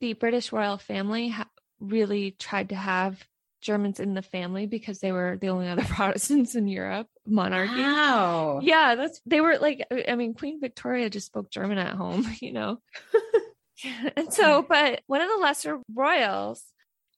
the 0.00 0.14
British 0.14 0.52
royal 0.52 0.78
family 0.78 1.28
ha- 1.28 1.50
really 1.78 2.30
tried 2.30 2.70
to 2.70 2.76
have 2.76 3.22
Germans 3.60 4.00
in 4.00 4.14
the 4.14 4.22
family 4.22 4.66
because 4.66 5.00
they 5.00 5.12
were 5.12 5.36
the 5.38 5.50
only 5.50 5.68
other 5.68 5.84
Protestants 5.88 6.54
in 6.54 6.66
Europe 6.66 7.08
monarchy. 7.26 7.82
Wow. 7.82 8.60
Yeah, 8.62 8.94
that's 8.94 9.20
they 9.26 9.42
were 9.42 9.58
like 9.58 9.86
I 10.08 10.14
mean 10.14 10.32
Queen 10.32 10.60
Victoria 10.62 11.10
just 11.10 11.26
spoke 11.26 11.50
German 11.50 11.76
at 11.76 11.94
home, 11.94 12.26
you 12.40 12.52
know. 12.52 12.78
and 14.16 14.32
so 14.32 14.62
but 14.66 15.02
one 15.06 15.20
of 15.20 15.28
the 15.28 15.42
lesser 15.42 15.78
royals 15.94 16.64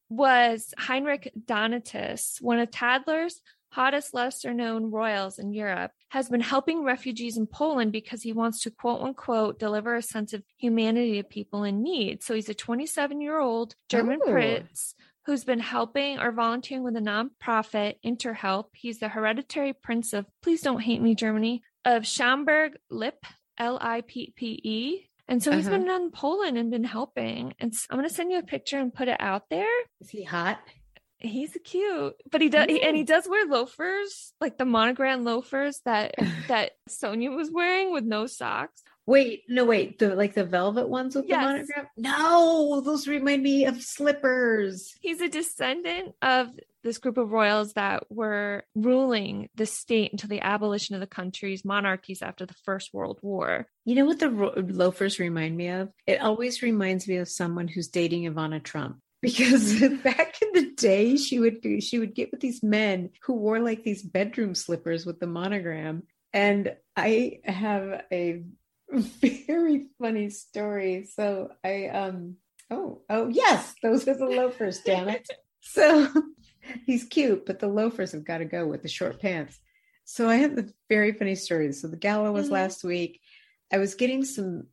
was 0.08 0.74
Heinrich 0.76 1.32
Donatus, 1.46 2.42
one 2.42 2.58
of 2.58 2.70
Tatler's 2.70 3.40
hottest 3.72 4.12
lesser 4.14 4.52
known 4.54 4.90
royals 4.90 5.38
in 5.38 5.52
Europe, 5.52 5.90
has 6.10 6.28
been 6.28 6.40
helping 6.40 6.84
refugees 6.84 7.36
in 7.36 7.46
Poland 7.46 7.90
because 7.92 8.22
he 8.22 8.32
wants 8.32 8.60
to 8.62 8.70
quote 8.70 9.00
unquote 9.02 9.58
deliver 9.58 9.94
a 9.96 10.02
sense 10.02 10.32
of 10.32 10.42
humanity 10.58 11.16
to 11.20 11.28
people 11.28 11.64
in 11.64 11.82
need. 11.82 12.22
So 12.22 12.34
he's 12.34 12.48
a 12.48 12.54
27 12.54 13.20
year 13.20 13.38
old 13.40 13.74
German 13.88 14.20
Oh. 14.26 14.30
prince 14.30 14.94
who's 15.26 15.44
been 15.44 15.60
helping 15.60 16.18
or 16.18 16.32
volunteering 16.32 16.82
with 16.84 16.96
a 16.96 17.00
nonprofit, 17.00 17.94
Interhelp. 18.04 18.66
He's 18.74 18.98
the 18.98 19.08
hereditary 19.08 19.72
prince 19.72 20.12
of, 20.12 20.26
please 20.42 20.60
don't 20.62 20.80
hate 20.82 21.00
me, 21.00 21.14
Germany, 21.14 21.62
of 21.84 22.06
Schaumburg 22.06 22.76
Lippe, 22.90 23.24
L 23.58 23.78
I 23.80 24.02
P 24.02 24.32
P 24.36 24.60
E. 24.62 25.08
And 25.28 25.42
so 25.42 25.52
he's 25.52 25.66
Uh-huh. 25.68 25.78
been 25.78 25.88
in 25.88 26.10
Poland 26.10 26.58
and 26.58 26.70
been 26.70 26.84
helping. 26.84 27.54
And 27.60 27.72
I'm 27.88 27.96
going 27.98 28.08
to 28.08 28.14
send 28.14 28.32
you 28.32 28.38
a 28.38 28.42
picture 28.42 28.78
and 28.78 28.92
put 28.92 29.08
it 29.08 29.16
out 29.20 29.48
there. 29.48 29.70
Is 30.00 30.10
he 30.10 30.24
hot? 30.24 30.60
He's 31.22 31.56
cute, 31.64 32.14
but 32.30 32.40
he 32.40 32.48
does, 32.48 32.66
and 32.68 32.96
he 32.96 33.04
does 33.04 33.28
wear 33.28 33.46
loafers, 33.46 34.32
like 34.40 34.58
the 34.58 34.64
monogram 34.64 35.24
loafers 35.24 35.80
that 35.84 36.14
that 36.48 36.72
Sonia 36.88 37.30
was 37.30 37.50
wearing 37.50 37.92
with 37.92 38.04
no 38.04 38.26
socks. 38.26 38.82
Wait, 39.04 39.42
no, 39.48 39.64
wait. 39.64 39.98
The 39.98 40.14
like 40.14 40.34
the 40.34 40.44
velvet 40.44 40.88
ones 40.88 41.16
with 41.16 41.26
Yes. 41.28 41.40
the 41.40 41.46
monogram? 41.46 41.86
No, 41.96 42.80
those 42.82 43.08
remind 43.08 43.42
me 43.42 43.64
of 43.66 43.82
slippers. 43.82 44.94
He's 45.00 45.20
a 45.20 45.28
descendant 45.28 46.14
of 46.22 46.48
this 46.84 46.98
group 46.98 47.16
of 47.16 47.30
royals 47.30 47.74
that 47.74 48.04
were 48.10 48.64
ruling 48.74 49.48
the 49.54 49.66
state 49.66 50.10
until 50.12 50.28
the 50.28 50.40
abolition 50.40 50.94
of 50.96 51.00
the 51.00 51.06
country's 51.06 51.64
monarchies 51.64 52.22
after 52.22 52.44
the 52.46 52.54
First 52.64 52.92
World 52.92 53.18
War. 53.22 53.66
You 53.84 53.94
know 53.96 54.04
what 54.04 54.18
the 54.18 54.30
ro- 54.30 54.54
loafers 54.56 55.18
remind 55.20 55.56
me 55.56 55.68
of? 55.68 55.90
It 56.06 56.20
always 56.20 56.62
reminds 56.62 57.06
me 57.06 57.16
of 57.16 57.28
someone 57.28 57.68
who's 57.68 57.88
dating 57.88 58.24
Ivana 58.24 58.62
Trump. 58.62 58.98
Because 59.22 59.80
back 60.02 60.42
in 60.42 60.48
the 60.52 60.72
day, 60.76 61.16
she 61.16 61.38
would 61.38 61.60
do, 61.60 61.80
she 61.80 61.98
would 61.98 62.14
get 62.14 62.30
with 62.32 62.40
these 62.40 62.62
men 62.62 63.10
who 63.22 63.34
wore 63.34 63.60
like 63.60 63.84
these 63.84 64.02
bedroom 64.02 64.54
slippers 64.54 65.06
with 65.06 65.20
the 65.20 65.26
monogram. 65.28 66.02
And 66.32 66.74
I 66.96 67.38
have 67.44 68.02
a 68.12 68.42
very 68.92 69.86
funny 70.00 70.28
story. 70.30 71.06
So 71.14 71.50
I 71.64 71.86
um 71.86 72.36
oh 72.70 73.02
oh 73.08 73.28
yes, 73.28 73.74
those 73.82 74.06
are 74.08 74.16
the 74.18 74.26
loafers, 74.26 74.80
damn 74.84 75.08
it. 75.08 75.26
So 75.64 76.08
he's 76.86 77.04
cute, 77.04 77.46
but 77.46 77.60
the 77.60 77.68
loafers 77.68 78.10
have 78.12 78.24
got 78.24 78.38
to 78.38 78.44
go 78.44 78.66
with 78.66 78.82
the 78.82 78.88
short 78.88 79.20
pants. 79.20 79.60
So 80.04 80.28
I 80.28 80.36
have 80.36 80.56
the 80.56 80.72
very 80.88 81.12
funny 81.12 81.36
story. 81.36 81.72
So 81.72 81.86
the 81.86 81.96
gala 81.96 82.32
was 82.32 82.48
Mhm. 82.48 82.52
last 82.52 82.82
week. 82.82 83.20
I 83.72 83.78
was 83.78 83.94
getting 83.94 84.24
some 84.24 84.66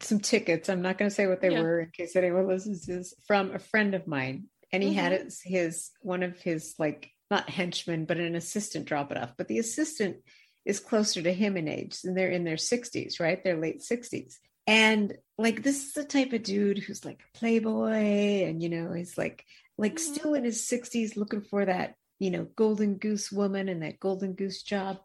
some 0.00 0.20
tickets. 0.20 0.68
I'm 0.68 0.82
not 0.82 0.98
going 0.98 1.08
to 1.08 1.14
say 1.14 1.26
what 1.26 1.40
they 1.40 1.50
Yeah. 1.50 1.60
were 1.62 1.80
in 1.80 1.90
case 1.90 2.16
anyone 2.16 2.46
listens 2.48 2.86
to 2.86 2.96
this 2.96 3.14
from 3.26 3.54
a 3.54 3.58
friend 3.58 3.94
of 3.94 4.06
mine, 4.06 4.48
and 4.72 4.82
he 4.82 4.92
had 4.94 5.12
Mhm. 5.12 5.26
it, 5.26 5.34
his 5.44 5.90
one 6.00 6.22
of 6.22 6.40
his 6.40 6.74
like 6.78 7.10
not 7.30 7.48
henchmen, 7.48 8.04
but 8.04 8.18
an 8.18 8.34
assistant 8.34 8.84
drop 8.86 9.10
it 9.10 9.16
off. 9.18 9.34
But 9.36 9.48
the 9.48 9.58
assistant 9.58 10.18
is 10.64 10.80
closer 10.80 11.22
to 11.22 11.32
him 11.32 11.56
in 11.56 11.68
age, 11.68 11.98
and 12.04 12.16
they're 12.16 12.30
in 12.30 12.44
their 12.44 12.56
60s, 12.56 13.18
right? 13.20 13.42
They're 13.42 13.56
late 13.60 13.82
60s. 13.82 14.38
And 14.66 15.16
like 15.38 15.62
this 15.62 15.84
is 15.86 15.92
the 15.92 16.04
type 16.04 16.32
of 16.32 16.42
dude 16.42 16.78
who's 16.78 17.04
like 17.04 17.20
a 17.22 17.38
playboy, 17.38 18.44
and 18.44 18.62
you 18.62 18.68
know, 18.68 18.92
he's 18.92 19.16
like 19.18 19.44
like 19.76 19.98
still 19.98 20.34
in 20.34 20.44
his 20.44 20.66
60s 20.66 21.16
looking 21.16 21.42
for 21.42 21.64
that, 21.64 21.96
you 22.18 22.30
know, 22.30 22.44
golden 22.56 22.94
goose 22.96 23.32
woman 23.32 23.68
and 23.68 23.82
that 23.82 23.98
golden 24.00 24.34
goose 24.34 24.62
job. 24.62 25.00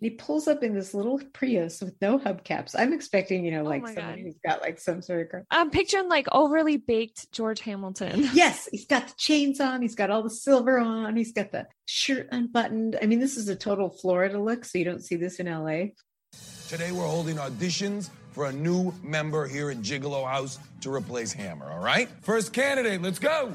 And 0.00 0.10
he 0.10 0.16
pulls 0.16 0.48
up 0.48 0.62
in 0.64 0.74
this 0.74 0.92
little 0.92 1.20
Prius 1.32 1.80
with 1.80 1.94
no 2.00 2.18
hubcaps. 2.18 2.74
I'm 2.76 2.92
expecting, 2.92 3.44
you 3.44 3.52
know, 3.52 3.60
oh 3.60 3.68
like 3.68 3.82
Oh 3.84 3.94
someone 3.94 4.16
God. 4.16 4.18
who's 4.18 4.38
got 4.44 4.60
like 4.60 4.80
some 4.80 5.00
sort 5.02 5.22
of 5.22 5.30
car. 5.30 5.44
I'm 5.50 5.70
picturing 5.70 6.08
like 6.08 6.26
overly 6.32 6.76
baked 6.78 7.30
George 7.32 7.60
Hamilton. 7.60 8.28
Yes, 8.34 8.68
he's 8.72 8.86
got 8.86 9.06
the 9.08 9.14
chains 9.16 9.60
on, 9.60 9.80
he's 9.82 9.94
got 9.94 10.10
all 10.10 10.22
the 10.22 10.30
silver 10.30 10.78
on, 10.78 11.16
he's 11.16 11.32
got 11.32 11.52
the 11.52 11.66
shirt 11.86 12.28
unbuttoned. 12.32 12.98
I 13.00 13.06
mean, 13.06 13.20
this 13.20 13.36
is 13.36 13.48
a 13.48 13.54
total 13.56 13.88
Florida 13.90 14.38
look, 14.40 14.64
so 14.64 14.78
you 14.78 14.84
don't 14.84 15.02
see 15.04 15.16
this 15.16 15.38
in 15.38 15.46
LA. 15.46 15.90
Today 16.68 16.90
we're 16.90 17.06
holding 17.06 17.36
auditions 17.36 18.10
for 18.32 18.46
a 18.46 18.52
new 18.52 18.92
member 19.02 19.46
here 19.46 19.70
at 19.70 19.78
Gigolo 19.78 20.28
House 20.28 20.58
to 20.80 20.92
replace 20.92 21.32
Hammer, 21.32 21.70
all 21.70 21.78
right? 21.78 22.08
First 22.22 22.52
candidate, 22.52 23.00
let's 23.00 23.20
go. 23.20 23.54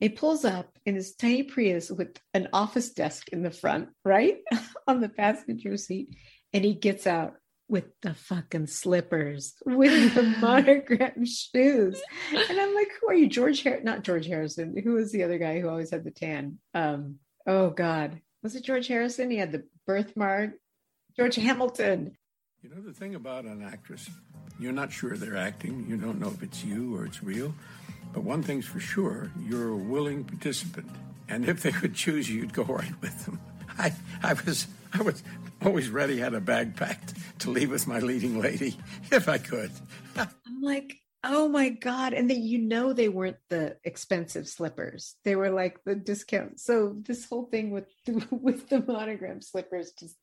He 0.00 0.08
pulls 0.08 0.46
up 0.46 0.78
in 0.86 0.94
his 0.94 1.14
tiny 1.14 1.42
Prius 1.42 1.90
with 1.90 2.18
an 2.32 2.48
office 2.54 2.90
desk 2.90 3.28
in 3.28 3.42
the 3.42 3.50
front, 3.50 3.90
right? 4.04 4.38
on 4.86 5.00
the 5.00 5.10
passenger 5.10 5.76
seat. 5.76 6.16
And 6.52 6.64
he 6.64 6.74
gets 6.74 7.06
out 7.06 7.34
with 7.68 7.84
the 8.02 8.14
fucking 8.14 8.66
slippers, 8.66 9.54
with 9.64 10.14
the 10.14 10.22
monogram 10.22 11.24
shoes. 11.24 12.00
And 12.32 12.60
I'm 12.60 12.74
like, 12.74 12.88
who 13.00 13.10
are 13.10 13.14
you? 13.14 13.28
George 13.28 13.62
Har 13.62 13.80
not 13.82 14.02
George 14.02 14.26
Harrison. 14.26 14.74
Who 14.82 14.94
was 14.94 15.12
the 15.12 15.22
other 15.22 15.38
guy 15.38 15.60
who 15.60 15.68
always 15.68 15.90
had 15.90 16.04
the 16.04 16.10
tan? 16.10 16.58
Um, 16.74 17.16
oh 17.46 17.70
God. 17.70 18.20
Was 18.42 18.56
it 18.56 18.64
George 18.64 18.88
Harrison? 18.88 19.30
He 19.30 19.36
had 19.36 19.52
the 19.52 19.64
birthmark. 19.86 20.52
George 21.16 21.36
Hamilton. 21.36 22.16
You 22.62 22.68
know 22.68 22.82
the 22.82 22.92
thing 22.92 23.14
about 23.14 23.46
an 23.46 23.62
actress, 23.62 24.10
you're 24.58 24.72
not 24.72 24.92
sure 24.92 25.16
they're 25.16 25.34
acting. 25.34 25.86
You 25.88 25.96
don't 25.96 26.20
know 26.20 26.28
if 26.28 26.42
it's 26.42 26.62
you 26.62 26.94
or 26.94 27.06
it's 27.06 27.22
real. 27.22 27.54
But 28.12 28.22
one 28.22 28.42
thing's 28.42 28.66
for 28.66 28.80
sure, 28.80 29.30
you're 29.40 29.70
a 29.70 29.76
willing 29.76 30.24
participant. 30.24 30.90
And 31.26 31.48
if 31.48 31.62
they 31.62 31.72
would 31.80 31.94
choose 31.94 32.28
you, 32.28 32.40
you'd 32.40 32.52
go 32.52 32.64
right 32.64 32.92
with 33.00 33.24
them. 33.24 33.40
I, 33.78 33.94
I 34.22 34.34
was 34.34 34.66
I 34.92 35.00
was 35.00 35.22
always 35.64 35.88
ready, 35.88 36.18
had 36.18 36.34
a 36.34 36.40
bag 36.40 36.76
packed 36.76 37.14
to 37.40 37.50
leave 37.50 37.70
with 37.70 37.86
my 37.86 38.00
leading 38.00 38.38
lady, 38.38 38.76
if 39.10 39.26
I 39.26 39.38
could. 39.38 39.70
I'm 40.16 40.60
like, 40.60 40.98
oh 41.24 41.48
my 41.48 41.70
God. 41.70 42.12
And 42.12 42.28
then 42.28 42.42
you 42.42 42.58
know 42.58 42.92
they 42.92 43.08
weren't 43.08 43.38
the 43.48 43.78
expensive 43.84 44.46
slippers. 44.46 45.16
They 45.24 45.34
were 45.34 45.50
like 45.50 45.82
the 45.84 45.94
discount. 45.94 46.60
So 46.60 46.96
this 47.06 47.26
whole 47.26 47.46
thing 47.46 47.70
with 47.70 47.86
with 48.30 48.68
the 48.68 48.84
monogram 48.86 49.40
slippers 49.40 49.92
just 49.98 50.16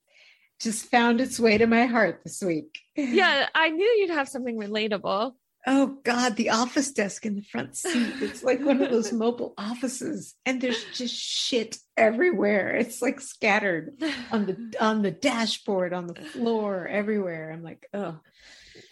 just 0.59 0.85
found 0.85 1.21
its 1.21 1.39
way 1.39 1.57
to 1.57 1.67
my 1.67 1.85
heart 1.85 2.21
this 2.23 2.41
week. 2.41 2.79
yeah, 2.95 3.47
I 3.53 3.69
knew 3.69 3.85
you'd 3.85 4.09
have 4.11 4.29
something 4.29 4.57
relatable. 4.57 5.33
Oh 5.69 5.97
God, 6.05 6.37
the 6.37 6.51
office 6.51 6.91
desk 6.91 7.25
in 7.25 7.35
the 7.35 7.41
front 7.41 7.75
seat. 7.75 8.13
It's 8.21 8.41
like 8.41 8.61
one 8.61 8.81
of 8.81 8.89
those 8.89 9.11
mobile 9.25 9.53
offices. 9.57 10.33
And 10.45 10.61
there's 10.61 10.81
just 10.93 11.13
shit 11.13 11.77
everywhere. 11.97 12.75
It's 12.75 13.01
like 13.01 13.19
scattered 13.19 14.01
on 14.31 14.45
the 14.45 14.73
on 14.79 15.01
the 15.01 15.11
dashboard, 15.11 15.91
on 15.91 16.07
the 16.07 16.15
floor, 16.15 16.87
everywhere. 16.87 17.51
I'm 17.51 17.63
like, 17.63 17.85
oh. 17.93 18.17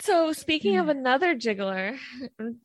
So 0.01 0.34
speaking 0.34 0.78
of 0.78 0.89
another 0.89 1.34
jiggler, 1.36 1.97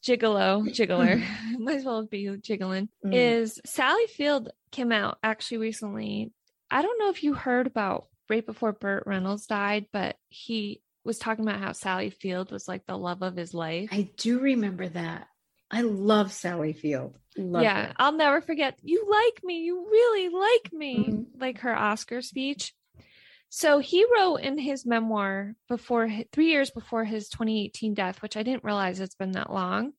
gigolo, 0.04 0.64
jiggler, 0.74 1.22
might 1.58 1.76
as 1.76 1.84
well 1.84 2.04
be 2.04 2.28
jiggling, 2.42 2.88
Mm. 3.04 3.14
is 3.14 3.60
Sally 3.64 4.06
Field 4.08 4.50
came 4.72 4.90
out 4.92 5.18
actually 5.22 5.58
recently. 5.58 6.32
I 6.70 6.82
don't 6.82 6.98
know 6.98 7.10
if 7.10 7.22
you 7.22 7.34
heard 7.34 7.66
about 7.66 8.06
right 8.30 8.46
before 8.46 8.72
Burt 8.72 9.02
Reynolds 9.06 9.46
died, 9.46 9.86
but 9.92 10.16
he 10.28 10.82
was 11.04 11.18
talking 11.18 11.44
about 11.46 11.60
how 11.60 11.72
Sally 11.72 12.10
Field 12.10 12.52
was 12.52 12.68
like 12.68 12.86
the 12.86 12.96
love 12.96 13.22
of 13.22 13.36
his 13.36 13.52
life. 13.52 13.88
I 13.92 14.10
do 14.16 14.38
remember 14.38 14.88
that. 14.88 15.26
I 15.70 15.82
love 15.82 16.32
Sally 16.32 16.72
Field. 16.72 17.16
Love 17.36 17.62
yeah, 17.62 17.86
her. 17.86 17.92
I'll 17.96 18.12
never 18.12 18.40
forget. 18.40 18.78
You 18.82 19.06
like 19.08 19.44
me. 19.44 19.60
You 19.60 19.86
really 19.90 20.28
like 20.28 20.72
me. 20.72 20.98
Mm-hmm. 20.98 21.40
Like 21.40 21.58
her 21.58 21.76
Oscar 21.76 22.22
speech. 22.22 22.74
So 23.50 23.80
he 23.80 24.06
wrote 24.16 24.36
in 24.36 24.58
his 24.58 24.86
memoir 24.86 25.54
before 25.68 26.08
three 26.32 26.50
years 26.50 26.70
before 26.70 27.04
his 27.04 27.28
2018 27.28 27.94
death, 27.94 28.22
which 28.22 28.36
I 28.36 28.44
didn't 28.44 28.64
realize 28.64 29.00
it's 29.00 29.16
been 29.16 29.32
that 29.32 29.52
long, 29.52 29.92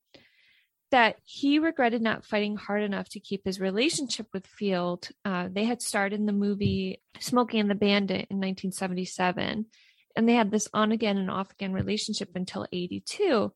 that 0.91 1.15
he 1.23 1.59
regretted 1.59 2.01
not 2.01 2.25
fighting 2.25 2.55
hard 2.57 2.83
enough 2.83 3.09
to 3.09 3.19
keep 3.19 3.45
his 3.45 3.59
relationship 3.59 4.27
with 4.33 4.45
Field. 4.45 5.09
Uh, 5.25 5.47
they 5.51 5.63
had 5.63 5.81
starred 5.81 6.13
in 6.13 6.25
the 6.25 6.33
movie 6.33 7.01
Smokey 7.19 7.59
and 7.59 7.69
the 7.69 7.75
Bandit 7.75 8.27
in 8.29 8.37
1977, 8.37 9.65
and 10.15 10.29
they 10.29 10.33
had 10.33 10.51
this 10.51 10.67
on 10.73 10.91
again 10.91 11.17
and 11.17 11.31
off 11.31 11.51
again 11.51 11.73
relationship 11.73 12.29
until 12.35 12.67
82. 12.71 13.51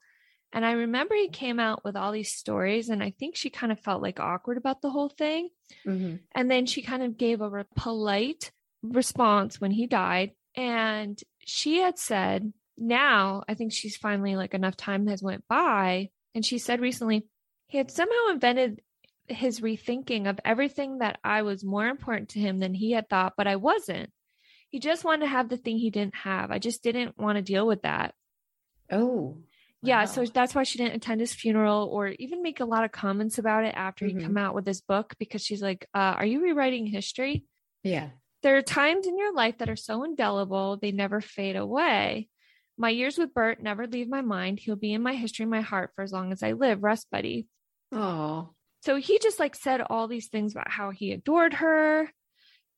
And 0.54 0.66
I 0.66 0.72
remember 0.72 1.16
he 1.16 1.28
came 1.28 1.60
out 1.60 1.84
with 1.84 1.98
all 1.98 2.14
these 2.14 2.34
stories, 2.34 2.90
and 2.90 3.04
I 3.04 3.12
think 3.12 3.36
she 3.36 3.50
kind 3.50 3.72
of 3.72 3.80
felt 3.80 4.02
like 4.02 4.20
awkward 4.20 4.58
about 4.58 4.82
the 4.82 4.90
whole 4.90 5.10
thing. 5.10 5.50
Mhm. 5.86 6.20
And 6.34 6.50
then 6.50 6.66
she 6.66 6.82
kind 6.82 7.04
of 7.04 7.18
gave 7.18 7.42
a 7.42 7.66
polite 7.76 8.52
response 8.82 9.60
when 9.60 9.72
he 9.72 9.88
died. 9.88 10.32
And 10.56 11.22
she 11.40 11.80
had 11.80 12.00
said, 12.00 12.54
now 12.78 13.44
I 13.48 13.54
think 13.54 13.74
she's 13.74 13.98
finally 13.98 14.36
like 14.36 14.54
enough 14.54 14.78
time 14.78 15.08
has 15.08 15.22
went 15.22 15.44
by. 15.48 16.10
And 16.36 16.46
she 16.46 16.60
said 16.60 16.82
recently, 16.82 17.26
he 17.68 17.78
had 17.80 17.90
somehow 17.90 18.30
invented 18.30 18.82
his 19.28 19.62
rethinking 19.62 20.30
of 20.30 20.40
everything 20.46 21.00
that 21.00 21.18
I 21.24 21.42
was 21.42 21.64
more 21.64 21.88
important 21.88 22.30
to 22.30 22.40
him 22.40 22.60
than 22.60 22.76
he 22.76 22.92
had 22.92 23.10
thought, 23.10 23.34
but 23.36 23.48
I 23.48 23.56
wasn't. 23.56 24.12
He 24.70 24.80
just 24.80 25.04
wanted 25.04 25.22
to 25.22 25.30
have 25.32 25.50
the 25.50 25.58
thing 25.58 25.78
he 25.78 25.90
didn't 25.90 26.16
have. 26.16 26.52
I 26.52 26.60
just 26.60 26.84
didn't 26.84 27.18
want 27.18 27.38
to 27.38 27.42
deal 27.42 27.66
with 27.66 27.82
that. 27.84 28.14
Oh. 28.92 29.38
Yeah, 29.82 30.06
so 30.06 30.26
that's 30.26 30.54
why 30.56 30.64
she 30.64 30.78
didn't 30.80 30.96
attend 30.96 31.22
his 31.22 31.34
funeral 31.34 31.88
or 31.92 32.10
even 32.20 32.42
make 32.42 32.60
a 32.60 32.66
lot 32.66 32.84
of 32.84 32.92
comments 32.92 33.38
about 33.38 33.66
it 33.66 33.74
after 33.76 34.06
he 34.06 34.14
Mhm. 34.16 34.24
come 34.24 34.38
out 34.38 34.56
with 34.56 34.66
his 34.66 34.82
book 34.82 35.14
because 35.20 35.44
she's 35.44 35.62
like, 35.62 35.88
uh, 35.94 36.16
"Are 36.18 36.26
you 36.26 36.42
rewriting 36.42 36.88
history?" 36.88 37.46
Yeah. 37.84 38.10
There 38.42 38.58
are 38.58 38.64
times 38.64 39.06
in 39.08 39.18
your 39.18 39.34
life 39.34 39.60
that 39.60 39.70
are 39.70 39.76
so 39.76 40.04
indelible, 40.04 40.78
they 40.78 40.92
never 40.92 41.22
fade 41.22 41.56
away. 41.56 42.30
My 42.78 42.90
years 42.90 43.18
with 43.18 43.34
Burt 43.34 43.62
never 43.62 43.88
leave 43.88 44.10
my 44.10 44.22
mind. 44.22 44.60
He'll 44.60 44.76
be 44.76 44.94
in 44.94 45.02
my 45.02 45.14
history, 45.16 45.46
my 45.46 45.62
heart 45.62 45.92
for 45.96 46.04
as 46.04 46.12
long 46.12 46.32
as 46.32 46.44
I 46.44 46.52
live. 46.54 46.84
Rest, 46.84 47.08
buddy. 47.12 47.48
Oh. 47.92 48.50
So 48.82 48.98
he 48.98 49.18
just 49.20 49.40
like 49.40 49.56
said 49.56 49.82
all 49.82 50.08
these 50.08 50.28
things 50.28 50.54
about 50.54 50.70
how 50.70 50.92
he 50.92 51.12
adored 51.12 51.54
her 51.56 52.12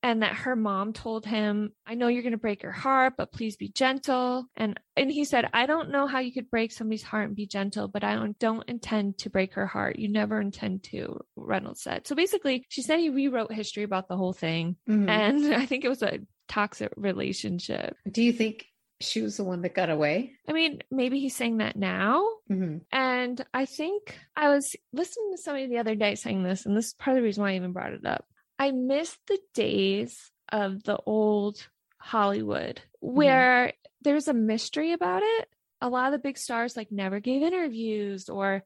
and 0.04 0.22
that 0.22 0.36
her 0.36 0.56
mom 0.56 0.94
told 0.94 1.26
him, 1.26 1.72
"I 1.86 1.96
know 1.96 2.08
you're 2.08 2.22
going 2.22 2.32
to 2.34 2.38
break 2.38 2.62
her 2.62 2.72
heart, 2.72 3.16
but 3.18 3.32
please 3.32 3.58
be 3.58 3.70
gentle." 3.70 4.46
And 4.56 4.80
and 4.96 5.12
he 5.12 5.26
said, 5.26 5.50
"I 5.54 5.66
don't 5.66 5.90
know 5.90 6.06
how 6.06 6.20
you 6.20 6.32
could 6.32 6.52
break 6.52 6.72
somebody's 6.72 7.02
heart 7.04 7.26
and 7.28 7.36
be 7.36 7.48
gentle, 7.48 7.88
but 7.88 8.04
I 8.04 8.14
don't 8.14 8.38
don't 8.38 8.70
intend 8.70 9.18
to 9.20 9.32
break 9.32 9.56
her 9.56 9.66
heart. 9.66 9.98
You 9.98 10.08
never 10.10 10.40
intend 10.40 10.84
to." 10.92 11.20
Reynolds 11.36 11.82
said. 11.82 12.06
So 12.08 12.16
basically, 12.16 12.64
she 12.70 12.84
said 12.84 13.00
he 13.00 13.10
rewrote 13.10 13.52
history 13.52 13.84
about 13.84 14.08
the 14.08 14.16
whole 14.18 14.34
thing, 14.34 14.76
Mhm. 14.88 15.10
and 15.10 15.40
I 15.56 15.66
think 15.66 15.84
it 15.84 15.90
was 15.90 16.04
a 16.04 16.20
toxic 16.48 16.94
relationship. 16.96 17.98
Do 18.10 18.22
you 18.22 18.32
think 18.32 18.68
she 19.00 19.22
was 19.22 19.38
the 19.38 19.44
one 19.44 19.62
that 19.62 19.76
got 19.76 19.90
away? 19.90 20.34
I 20.48 20.54
mean, 20.54 20.82
maybe 20.90 21.20
he's 21.20 21.36
saying 21.36 21.58
that 21.58 21.76
now. 21.76 22.28
Mhm. 22.50 22.82
And 22.92 23.46
I 23.54 23.66
think 23.66 24.18
I 24.36 24.50
was 24.50 24.76
listening 24.94 25.32
to 25.34 25.38
somebody 25.42 25.68
the 25.68 25.78
other 25.78 25.96
day 25.96 26.16
saying 26.16 26.44
this, 26.44 26.66
and 26.66 26.76
this 26.76 26.88
is 26.88 26.94
part 26.94 27.16
of 27.16 27.22
the 27.22 27.26
reason 27.26 27.44
why 27.44 27.52
I 27.52 27.56
even 27.56 27.74
brought 27.74 27.94
it 27.94 28.06
up. 28.06 28.26
I 28.60 28.72
miss 28.72 29.18
the 29.28 29.40
days 29.54 30.32
of 30.52 30.84
the 30.84 30.98
old 31.06 31.68
Hollywood 32.00 32.82
where 33.00 33.74
there's 34.02 34.28
a 34.28 34.34
mystery 34.34 34.94
about 34.94 35.22
it. 35.24 35.50
A 35.82 35.90
lot 35.90 36.08
of 36.08 36.12
the 36.14 36.20
big 36.28 36.38
stars 36.38 36.76
like 36.76 36.92
never 36.92 37.20
gave 37.20 37.44
interviews 37.44 38.30
or, 38.30 38.64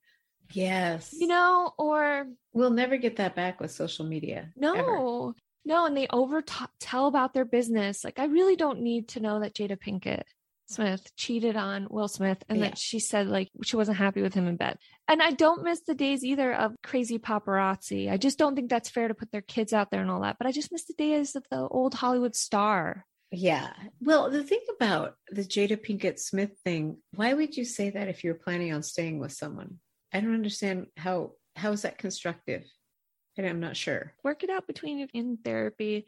Yes. 0.54 1.14
you 1.14 1.28
know, 1.28 1.74
or 1.78 2.28
We'll 2.54 2.70
never 2.72 2.98
get 2.98 3.18
that 3.18 3.36
back 3.36 3.60
with 3.60 3.72
social 3.72 4.06
media. 4.06 4.52
no, 4.56 4.74
ever. 4.76 5.34
No, 5.66 5.86
and 5.86 5.96
they 5.96 6.08
over 6.10 6.44
tell 6.80 7.08
about 7.08 7.34
their 7.34 7.46
business. 7.46 8.04
Like, 8.04 8.20
I 8.20 8.26
really 8.26 8.56
don't 8.56 8.82
need 8.82 9.10
to 9.10 9.20
know 9.20 9.40
that 9.40 9.54
Jada 9.56 9.78
Pinkett 9.78 10.24
Smith 10.68 11.12
cheated 11.18 11.56
on 11.58 11.88
Will 11.90 12.08
Smith 12.08 12.44
and 12.48 12.60
Yeah. 12.60 12.70
that 12.70 12.78
she 12.78 13.00
said 13.00 13.28
like 13.28 13.50
she 13.64 13.76
wasn't 13.76 13.98
happy 13.98 14.22
with 14.22 14.34
him 14.34 14.48
in 14.48 14.56
bed. 14.56 14.78
And 15.08 15.22
I 15.22 15.32
don't 15.32 15.64
miss 15.64 15.82
the 15.82 15.94
days 15.96 16.24
either 16.24 16.54
of 16.54 16.74
crazy 16.82 17.20
paparazzi. 17.20 18.10
I 18.10 18.16
just 18.18 18.38
don't 18.38 18.56
think 18.56 18.70
that's 18.70 18.90
fair 18.90 19.10
to 19.10 19.14
put 19.14 19.32
their 19.32 19.42
kids 19.42 19.74
out 19.74 19.92
there 19.92 20.02
and 20.02 20.10
all 20.10 20.22
that. 20.22 20.38
But 20.38 20.48
I 20.48 20.52
just 20.54 20.72
miss 20.72 20.86
the 20.86 20.94
days 20.94 21.36
of 21.36 21.44
the 21.52 21.68
old 21.68 21.94
Hollywood 21.96 22.36
star. 22.36 23.06
Yeah. 23.32 23.72
Well, 24.02 24.30
the 24.30 24.44
thing 24.44 24.62
about 24.76 25.16
the 25.30 25.44
Jada 25.44 25.78
Pinkett 25.78 26.20
Smith 26.20 26.52
thing, 26.64 26.98
why 27.16 27.34
would 27.34 27.56
you 27.58 27.66
say 27.66 27.90
that 27.90 28.08
if 28.08 28.24
you're 28.24 28.36
planning 28.36 28.74
on 28.74 28.84
staying 28.84 29.20
with 29.20 29.34
someone? 29.34 29.80
I 30.14 30.20
don't 30.22 30.34
understand 30.34 30.88
how 30.98 31.34
how 31.58 31.72
is 31.74 31.82
that 31.82 31.98
constructive? 31.98 32.64
And 33.42 33.50
I'm 33.50 33.60
not 33.60 33.76
sure. 33.76 34.14
Work 34.22 34.44
it 34.44 34.52
out 34.52 34.68
between 34.68 35.00
you 35.00 35.08
in 35.16 35.38
therapy. 35.44 36.06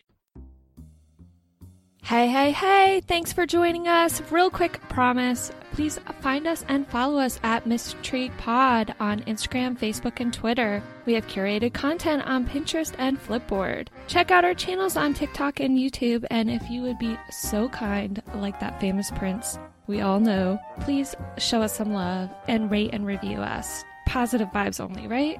Hey, 2.03 2.27
hey, 2.27 2.51
hey, 2.51 3.01
thanks 3.07 3.34
for 3.34 3.47
joining 3.47 3.88
us. 3.88 4.21
Real 4.29 4.51
quick 4.51 4.79
promise 4.88 5.51
please 5.71 5.99
find 6.21 6.45
us 6.45 6.63
and 6.67 6.88
follow 6.88 7.17
us 7.17 7.39
at 7.41 7.65
MisIntrigue 7.65 8.38
Pod 8.38 8.93
on 8.99 9.21
Instagram, 9.21 9.75
Facebook, 9.75 10.19
and 10.19 10.31
Twitter. 10.31 10.84
We 11.07 11.15
have 11.15 11.25
curated 11.25 11.73
content 11.73 12.21
on 12.27 12.45
Pinterest 12.47 12.93
and 12.99 13.19
Flipboard. 13.19 13.88
Check 14.05 14.29
out 14.29 14.45
our 14.45 14.53
channels 14.53 14.95
on 14.95 15.15
TikTok 15.15 15.59
and 15.59 15.75
YouTube, 15.75 16.27
and 16.29 16.51
if 16.51 16.69
you 16.69 16.84
would 16.84 16.99
be 16.99 17.17
so 17.31 17.67
kind, 17.69 18.21
like 18.36 18.59
that 18.59 18.79
famous 18.79 19.09
prince 19.09 19.57
we 19.88 20.01
all 20.01 20.19
know, 20.19 20.59
please 20.81 21.15
show 21.39 21.61
us 21.61 21.75
some 21.75 21.93
love 21.93 22.29
and 22.47 22.71
rate 22.71 22.91
and 22.93 23.05
review 23.07 23.39
us. 23.39 23.84
Positive 24.05 24.47
vibes 24.49 24.79
only, 24.79 25.07
right? 25.07 25.39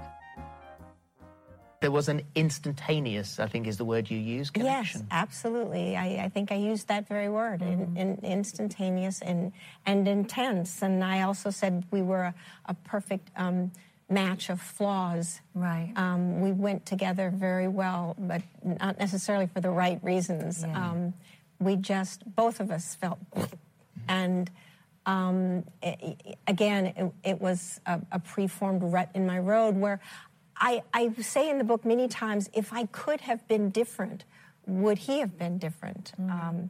There 1.84 1.92
was 1.92 2.08
an 2.08 2.22
instantaneous, 2.34 3.40
I 3.42 3.48
think 3.48 3.68
is 3.68 3.76
the 3.76 3.84
word 3.84 4.10
you 4.10 4.18
use, 4.18 4.50
connection. 4.50 5.02
Yes, 5.02 5.08
absolutely. 5.12 5.98
I, 5.98 6.24
I 6.24 6.30
think 6.30 6.50
I 6.50 6.56
used 6.56 6.88
that 6.88 7.10
very 7.10 7.28
word, 7.28 7.62
in, 7.62 7.98
in, 7.98 8.20
instantaneous 8.24 9.22
and, 9.22 9.52
and 9.86 10.08
intense. 10.08 10.82
And 10.82 11.04
I 11.04 11.24
also 11.24 11.50
said 11.50 11.84
we 11.92 12.02
were 12.02 12.24
a, 12.24 12.34
a 12.68 12.74
perfect 12.74 13.30
um, 13.36 13.74
match 14.10 14.50
of 14.50 14.62
flaws. 14.62 15.42
Right. 15.54 15.92
Um, 15.98 16.40
we 16.40 16.54
went 16.54 16.86
together 16.86 17.30
very 17.30 17.68
well, 17.68 18.16
but 18.18 18.42
not 18.64 18.98
necessarily 18.98 19.48
for 19.48 19.60
the 19.60 19.70
right 19.70 20.02
reasons. 20.02 20.64
Yeah. 20.66 20.90
Um, 20.92 21.14
we 21.60 21.76
just, 21.76 22.24
both 22.34 22.62
of 22.62 22.72
us 22.72 22.96
felt, 22.96 23.20
and 24.08 24.50
um, 25.06 25.66
i- 25.84 25.98
i- 26.02 26.36
again, 26.48 26.86
it, 26.96 27.12
it 27.26 27.42
was 27.42 27.82
a, 27.86 28.00
a 28.14 28.20
preformed 28.20 28.84
rut 28.84 29.10
in 29.14 29.26
my 29.28 29.38
road 29.40 29.76
where 29.76 30.00
I, 30.58 30.84
I 30.93 31.12
say 31.22 31.49
in 31.49 31.58
the 31.58 31.64
book 31.64 31.86
many 31.86 32.08
times, 32.08 32.49
if 32.54 32.74
I 32.74 32.86
could 32.88 33.22
have 33.22 33.47
been 33.47 33.70
different, 33.70 34.24
would 34.66 34.97
he 34.97 35.20
have 35.20 35.38
been 35.38 35.58
different? 35.58 36.14
Um, 36.20 36.70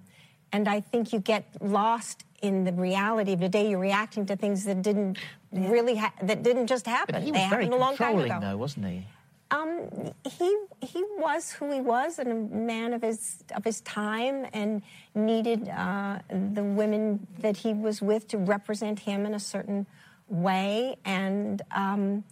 and 0.52 0.68
I 0.68 0.80
think 0.82 1.14
you 1.14 1.20
get 1.20 1.46
lost 1.62 2.24
in 2.42 2.64
the 2.64 2.72
reality 2.72 3.34
of 3.34 3.40
the 3.40 3.50
day. 3.50 3.70
You're 3.70 3.80
reacting 3.80 4.26
to 4.28 4.36
things 4.36 4.66
that 4.66 4.82
didn't 4.82 5.18
really 5.52 5.96
ha- 5.96 6.14
that 6.22 6.44
didn't 6.44 6.68
just 6.68 6.86
happen. 6.86 7.16
But 7.16 7.24
he 7.24 7.32
they 7.32 7.40
was 7.40 7.50
very 7.50 7.66
happened 7.66 7.74
a 7.74 7.78
long 7.78 7.98
time 7.98 8.14
controlling, 8.14 8.32
ago. 8.32 8.40
though, 8.42 8.58
wasn't 8.58 8.86
he? 8.86 9.06
Um, 9.52 10.14
he 10.38 10.58
he 10.82 11.04
was 11.18 11.52
who 11.52 11.72
he 11.72 11.82
was, 11.82 12.20
and 12.20 12.32
a 12.32 12.56
man 12.56 12.94
of 12.94 13.02
his 13.02 13.44
of 13.56 13.64
his 13.64 13.82
time, 13.82 14.48
and 14.54 14.82
needed 15.16 15.70
uh, 15.70 16.20
the 16.30 16.64
women 16.64 17.28
that 17.40 17.58
he 17.58 17.74
was 17.74 18.02
with 18.02 18.28
to 18.30 18.38
represent 18.38 19.00
him 19.00 19.26
in 19.26 19.34
a 19.34 19.40
certain 19.40 19.86
way. 20.28 20.98
And 21.06 21.62
um, 21.72 22.24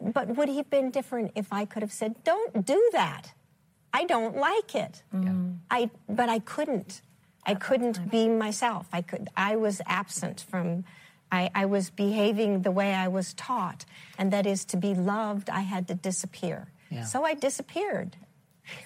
but 0.00 0.36
would 0.36 0.48
he 0.48 0.56
have 0.58 0.70
been 0.70 0.90
different 0.90 1.32
if 1.34 1.52
I 1.52 1.64
could 1.64 1.82
have 1.82 1.92
said, 1.92 2.22
"Don't 2.24 2.64
do 2.64 2.90
that. 2.92 3.32
I 3.92 4.04
don't 4.04 4.36
like 4.36 4.74
it." 4.74 5.02
I 5.70 5.90
but 6.08 6.28
I 6.28 6.38
couldn't. 6.40 7.02
I 7.46 7.54
couldn't 7.54 8.10
be 8.10 8.28
myself. 8.28 8.86
I 8.92 9.02
could. 9.02 9.28
I 9.36 9.56
was 9.56 9.80
absent 9.86 10.44
from. 10.48 10.84
I, 11.32 11.48
I 11.54 11.64
was 11.66 11.90
behaving 11.90 12.62
the 12.62 12.72
way 12.72 12.92
I 12.92 13.06
was 13.08 13.34
taught, 13.34 13.84
and 14.18 14.32
that 14.32 14.46
is 14.46 14.64
to 14.66 14.76
be 14.76 14.94
loved. 14.94 15.48
I 15.48 15.60
had 15.60 15.86
to 15.88 15.94
disappear. 15.94 16.68
Yeah. 16.90 17.04
So 17.04 17.24
I 17.24 17.34
disappeared. 17.34 18.16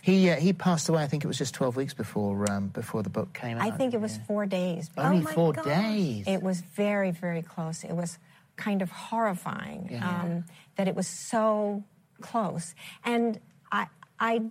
He 0.03 0.31
uh, 0.31 0.37
he 0.37 0.53
passed 0.53 0.89
away. 0.89 1.03
I 1.03 1.07
think 1.07 1.25
it 1.25 1.27
was 1.27 1.39
just 1.39 1.55
twelve 1.55 1.75
weeks 1.77 1.95
before 1.95 2.51
um, 2.51 2.69
before 2.69 3.03
the 3.03 3.11
book 3.11 3.33
came 3.33 3.57
out. 3.59 3.63
I 3.67 3.71
think 3.71 3.95
it 3.95 4.01
was 4.01 4.19
four 4.27 4.47
days. 4.47 4.91
Only 4.97 5.19
Oh 5.19 5.23
my 5.23 5.33
four 5.33 5.53
gosh. 5.53 5.65
days. 5.65 6.25
It 6.27 6.43
was 6.43 6.61
very, 6.61 7.11
very 7.11 7.43
close. 7.43 7.83
It 7.85 7.93
was 7.93 8.19
kind 8.57 8.83
of 8.83 8.91
horrifying 8.91 9.89
Yeah. 9.91 10.09
um, 10.09 10.45
that 10.77 10.89
it 10.89 10.95
was 10.95 11.07
so 11.07 11.85
close. 12.21 12.75
And 13.05 13.41
I, 13.73 13.87
I 14.19 14.43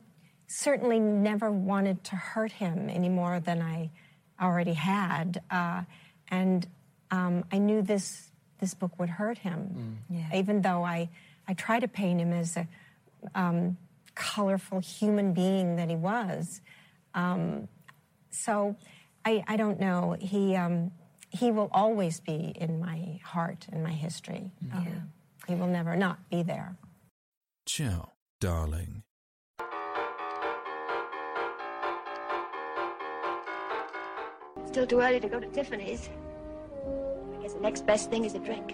certainly 0.48 1.00
never 1.00 1.50
wanted 1.52 2.04
to 2.06 2.16
hurt 2.16 2.52
him 2.52 2.90
any 2.90 3.10
more 3.10 3.40
than 3.40 3.62
I 3.62 3.90
already 4.42 4.74
had. 4.74 5.42
Uh, 5.50 5.84
and 6.30 6.68
um, 7.12 7.46
I 7.52 7.58
knew 7.60 7.82
this 7.82 8.30
this 8.60 8.74
book 8.74 8.98
would 8.98 9.10
hurt 9.10 9.40
him, 9.40 10.00
Yeah. 10.10 10.30
even 10.36 10.62
though 10.62 10.84
I 10.86 11.10
I 11.48 11.54
try 11.54 11.80
to 11.80 11.88
paint 11.88 12.22
him 12.22 12.32
as 12.32 12.56
a 12.56 12.68
um, 13.36 13.78
colorful 14.16 14.80
human 14.80 15.34
being 15.34 15.76
that 15.76 15.90
he 15.90 15.96
was. 15.98 16.62
Um, 17.14 17.68
so 18.30 18.76
I, 19.26 19.44
I 19.48 19.58
don't 19.58 19.80
know. 19.80 20.16
He 20.20 20.56
um, 20.56 20.92
he 21.34 21.52
will 21.52 21.70
always 21.72 22.20
be 22.20 22.54
in 22.56 22.80
my 22.80 23.20
heart 23.24 23.66
and 23.72 23.84
my 23.84 23.92
history. 23.92 24.52
Um, 24.72 25.12
He 25.48 25.56
will 25.56 25.68
never 25.68 25.96
not 25.98 26.30
be 26.30 26.44
there. 26.44 26.78
Ciao, 27.66 28.12
darling. 28.40 29.04
Still 34.68 34.88
too 34.88 35.00
early 35.02 35.20
to 35.20 35.28
go 35.28 35.40
to 35.40 35.48
Tiffany's. 35.48 36.10
I 37.38 37.42
guess 37.42 37.54
the 37.54 37.60
next 37.62 37.86
best 37.86 38.10
thing 38.10 38.26
is 38.26 38.36
a 38.36 38.40
drink. 38.40 38.74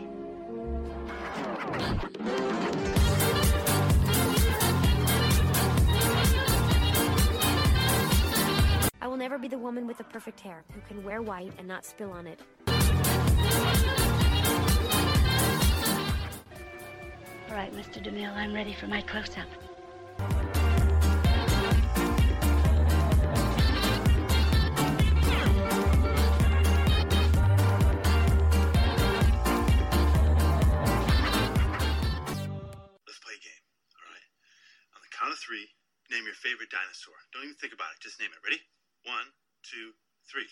Never 9.19 9.37
be 9.37 9.49
the 9.49 9.57
woman 9.57 9.85
with 9.85 9.97
the 9.97 10.03
perfect 10.05 10.39
hair 10.39 10.63
who 10.73 10.79
can 10.87 11.03
wear 11.03 11.21
white 11.21 11.51
and 11.57 11.67
not 11.67 11.83
spill 11.83 12.11
on 12.11 12.25
it. 12.25 12.39
All 17.49 17.55
right, 17.55 17.73
Mr. 17.75 18.01
DeMille, 18.01 18.33
I'm 18.33 18.53
ready 18.53 18.73
for 18.73 18.87
my 18.87 19.01
close-up. 19.01 19.45
Let's 33.05 33.19
play 33.19 33.35
a 33.35 33.43
game. 33.43 33.63
All 33.99 34.07
right. 34.07 34.29
On 34.95 35.01
the 35.03 35.11
count 35.11 35.33
of 35.33 35.39
three, 35.39 35.67
name 36.09 36.23
your 36.23 36.35
favorite 36.35 36.69
dinosaur. 36.71 37.15
Don't 37.33 37.43
even 37.43 37.55
think 37.55 37.73
about 37.73 37.91
it. 37.97 37.99
Just 38.01 38.17
name 38.21 38.29
it. 38.31 38.39
Ready? 38.47 38.61
One, 39.03 39.25
two, 39.63 39.91
three. 40.31 40.47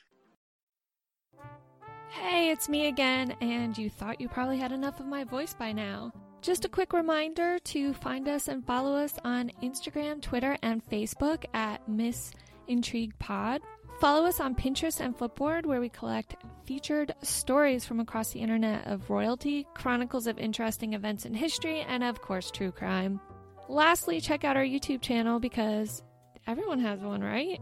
Hey, 2.09 2.49
it's 2.49 2.69
me 2.69 2.87
again, 2.87 3.35
and 3.41 3.77
you 3.77 3.89
thought 3.89 4.21
you 4.21 4.27
probably 4.27 4.57
had 4.57 4.71
enough 4.71 4.99
of 4.99 5.05
my 5.05 5.23
voice 5.23 5.53
by 5.53 5.71
now. 5.71 6.11
Just 6.41 6.65
a 6.65 6.69
quick 6.69 6.93
reminder 6.93 7.59
to 7.59 7.93
find 7.93 8.27
us 8.27 8.47
and 8.47 8.65
follow 8.65 8.95
us 8.95 9.19
on 9.23 9.51
Instagram, 9.61 10.21
Twitter, 10.21 10.57
and 10.61 10.85
Facebook 10.89 11.45
at 11.53 11.87
Miss 11.89 12.31
Intrigue 12.67 13.17
Pod. 13.19 13.61
Follow 13.99 14.25
us 14.25 14.39
on 14.39 14.55
Pinterest 14.55 14.99
and 14.99 15.17
Flipboard, 15.17 15.65
where 15.65 15.81
we 15.81 15.89
collect 15.89 16.35
featured 16.65 17.13
stories 17.23 17.83
from 17.85 17.99
across 17.99 18.31
the 18.31 18.39
internet 18.39 18.85
of 18.87 19.09
royalty, 19.09 19.67
chronicles 19.73 20.27
of 20.27 20.37
interesting 20.37 20.93
events 20.93 21.25
in 21.25 21.33
history, 21.33 21.81
and 21.81 22.03
of 22.03 22.21
course, 22.21 22.51
true 22.51 22.71
crime. 22.71 23.19
Lastly, 23.67 24.21
check 24.21 24.43
out 24.43 24.55
our 24.55 24.63
YouTube 24.63 25.01
channel 25.01 25.39
because 25.39 26.03
everyone 26.45 26.79
has 26.79 26.99
one, 26.99 27.23
right? 27.23 27.59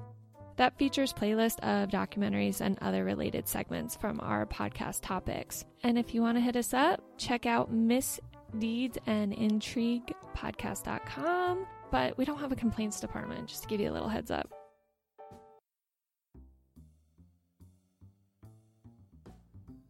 That 0.58 0.78
features 0.78 1.14
playlist 1.14 1.60
of 1.60 1.90
documentaries 1.90 2.62
and 2.62 2.78
other 2.82 3.04
related 3.04 3.48
segments 3.48 3.96
from 3.96 4.20
our 4.22 4.46
podcast 4.46 5.02
topics. 5.02 5.66
And 5.84 5.98
if 5.98 6.14
you 6.14 6.22
want 6.22 6.38
to 6.38 6.42
hit 6.42 6.56
us 6.56 6.74
up, 6.74 7.02
check 7.18 7.46
out 7.46 7.72
Miss 7.72 8.20
Deeds 8.58 8.98
and 9.06 9.34
Intrigue 9.34 10.14
podcast.com. 10.36 11.66
But 11.92 12.18
we 12.18 12.26
don't 12.26 12.40
have 12.40 12.52
a 12.52 12.56
complaints 12.56 13.00
department, 13.00 13.48
just 13.48 13.64
to 13.64 13.68
give 13.68 13.82
you 13.82 13.92
a 13.92 13.94
little 13.94 14.10
heads 14.10 14.32
up. 14.32 14.50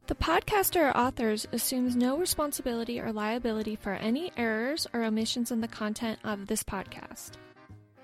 The 0.07 0.15
podcaster 0.15 0.91
or 0.91 0.95
authors 0.95 1.47
assumes 1.51 1.95
no 1.95 2.17
responsibility 2.17 2.99
or 2.99 3.11
liability 3.11 3.75
for 3.75 3.93
any 3.93 4.31
errors 4.37 4.85
or 4.93 5.03
omissions 5.03 5.51
in 5.51 5.61
the 5.61 5.67
content 5.67 6.19
of 6.23 6.45
this 6.45 6.63
podcast. 6.63 7.31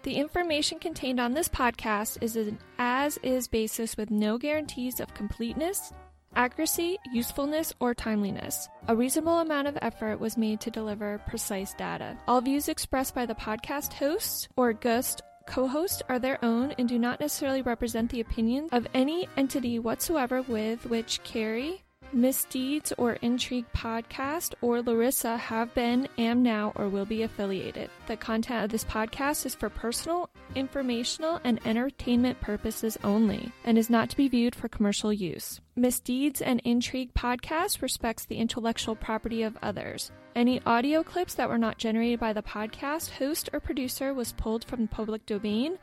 The 0.03 0.15
information 0.15 0.79
contained 0.79 1.19
on 1.19 1.33
this 1.33 1.47
podcast 1.47 2.17
is 2.21 2.35
an 2.35 2.57
as 2.79 3.17
is 3.21 3.47
basis 3.47 3.95
with 3.95 4.09
no 4.09 4.39
guarantees 4.39 4.99
of 4.99 5.13
completeness, 5.13 5.93
accuracy, 6.35 6.97
usefulness, 7.13 7.71
or 7.79 7.93
timeliness. 7.93 8.67
A 8.87 8.95
reasonable 8.95 9.39
amount 9.39 9.67
of 9.67 9.77
effort 9.79 10.19
was 10.19 10.37
made 10.37 10.59
to 10.61 10.71
deliver 10.71 11.21
precise 11.27 11.75
data. 11.75 12.17
All 12.27 12.41
views 12.41 12.67
expressed 12.67 13.13
by 13.13 13.27
the 13.27 13.35
podcast 13.35 13.93
hosts 13.93 14.47
or 14.55 14.73
guest 14.73 15.21
co 15.45 15.67
host 15.67 16.01
are 16.09 16.17
their 16.17 16.43
own 16.43 16.73
and 16.79 16.89
do 16.89 16.97
not 16.97 17.19
necessarily 17.19 17.61
represent 17.61 18.09
the 18.09 18.21
opinions 18.21 18.69
of 18.71 18.87
any 18.95 19.27
entity 19.37 19.77
whatsoever 19.77 20.41
with 20.41 20.83
which 20.87 21.21
Carrie, 21.23 21.83
Misdeeds 22.13 22.91
or 22.97 23.13
Intrigue 23.21 23.65
podcast 23.73 24.53
or 24.61 24.81
Larissa 24.81 25.37
have 25.37 25.73
been, 25.73 26.09
am 26.17 26.43
now, 26.43 26.73
or 26.75 26.89
will 26.89 27.05
be 27.05 27.23
affiliated. 27.23 27.89
The 28.07 28.17
content 28.17 28.65
of 28.65 28.69
this 28.69 28.83
podcast 28.83 29.45
is 29.45 29.55
for 29.55 29.69
personal, 29.69 30.29
informational, 30.53 31.39
and 31.45 31.65
entertainment 31.65 32.41
purposes 32.41 32.97
only 33.05 33.53
and 33.63 33.77
is 33.77 33.89
not 33.89 34.09
to 34.09 34.17
be 34.17 34.27
viewed 34.27 34.55
for 34.55 34.67
commercial 34.67 35.13
use. 35.13 35.61
Misdeeds 35.77 36.41
and 36.41 36.59
Intrigue 36.65 37.13
podcast 37.13 37.81
respects 37.81 38.25
the 38.25 38.37
intellectual 38.37 38.95
property 38.95 39.43
of 39.43 39.57
others. 39.61 40.11
Any 40.35 40.61
audio 40.65 41.03
clips 41.03 41.35
that 41.35 41.47
were 41.47 41.57
not 41.57 41.77
generated 41.77 42.19
by 42.19 42.33
the 42.33 42.43
podcast 42.43 43.11
host 43.11 43.49
or 43.53 43.61
producer 43.61 44.13
was 44.13 44.33
pulled 44.33 44.65
from 44.65 44.81
the 44.81 44.87
public 44.89 45.25
domain, 45.25 45.77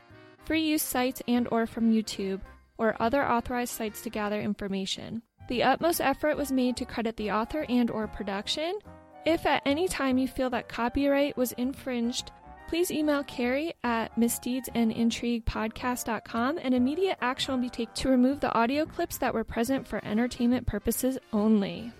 free 0.45 0.61
use 0.61 0.83
sites 0.83 1.23
and 1.27 1.47
or 1.51 1.65
from 1.65 1.91
YouTube 1.91 2.41
or 2.77 2.95
other 2.99 3.27
authorized 3.27 3.73
sites 3.73 4.01
to 4.01 4.11
gather 4.11 4.39
information. 4.39 5.23
The 5.49 5.63
utmost 5.63 5.99
effort 5.99 6.37
was 6.37 6.51
made 6.51 6.77
to 6.77 6.85
credit 6.85 7.17
the 7.17 7.31
author 7.31 7.65
and 7.67 7.89
or 7.89 8.05
production. 8.07 8.77
If 9.25 9.47
at 9.47 9.63
any 9.65 9.87
time 9.87 10.19
you 10.19 10.27
feel 10.27 10.51
that 10.51 10.69
copyright 10.69 11.35
was 11.35 11.53
infringed, 11.53 12.31
please 12.67 12.91
email 12.91 13.23
Carrie 13.23 13.73
at 13.83 14.15
misdeedsandintriguepodcast.com 14.15 16.59
and 16.61 16.75
immediate 16.75 17.17
action 17.19 17.55
will 17.55 17.61
be 17.61 17.69
taken 17.69 17.95
to 17.95 18.09
remove 18.09 18.41
the 18.41 18.53
audio 18.53 18.85
clips 18.85 19.17
that 19.17 19.33
were 19.33 19.43
present 19.43 19.87
for 19.87 20.05
entertainment 20.05 20.67
purposes 20.67 21.17
only. 21.33 21.91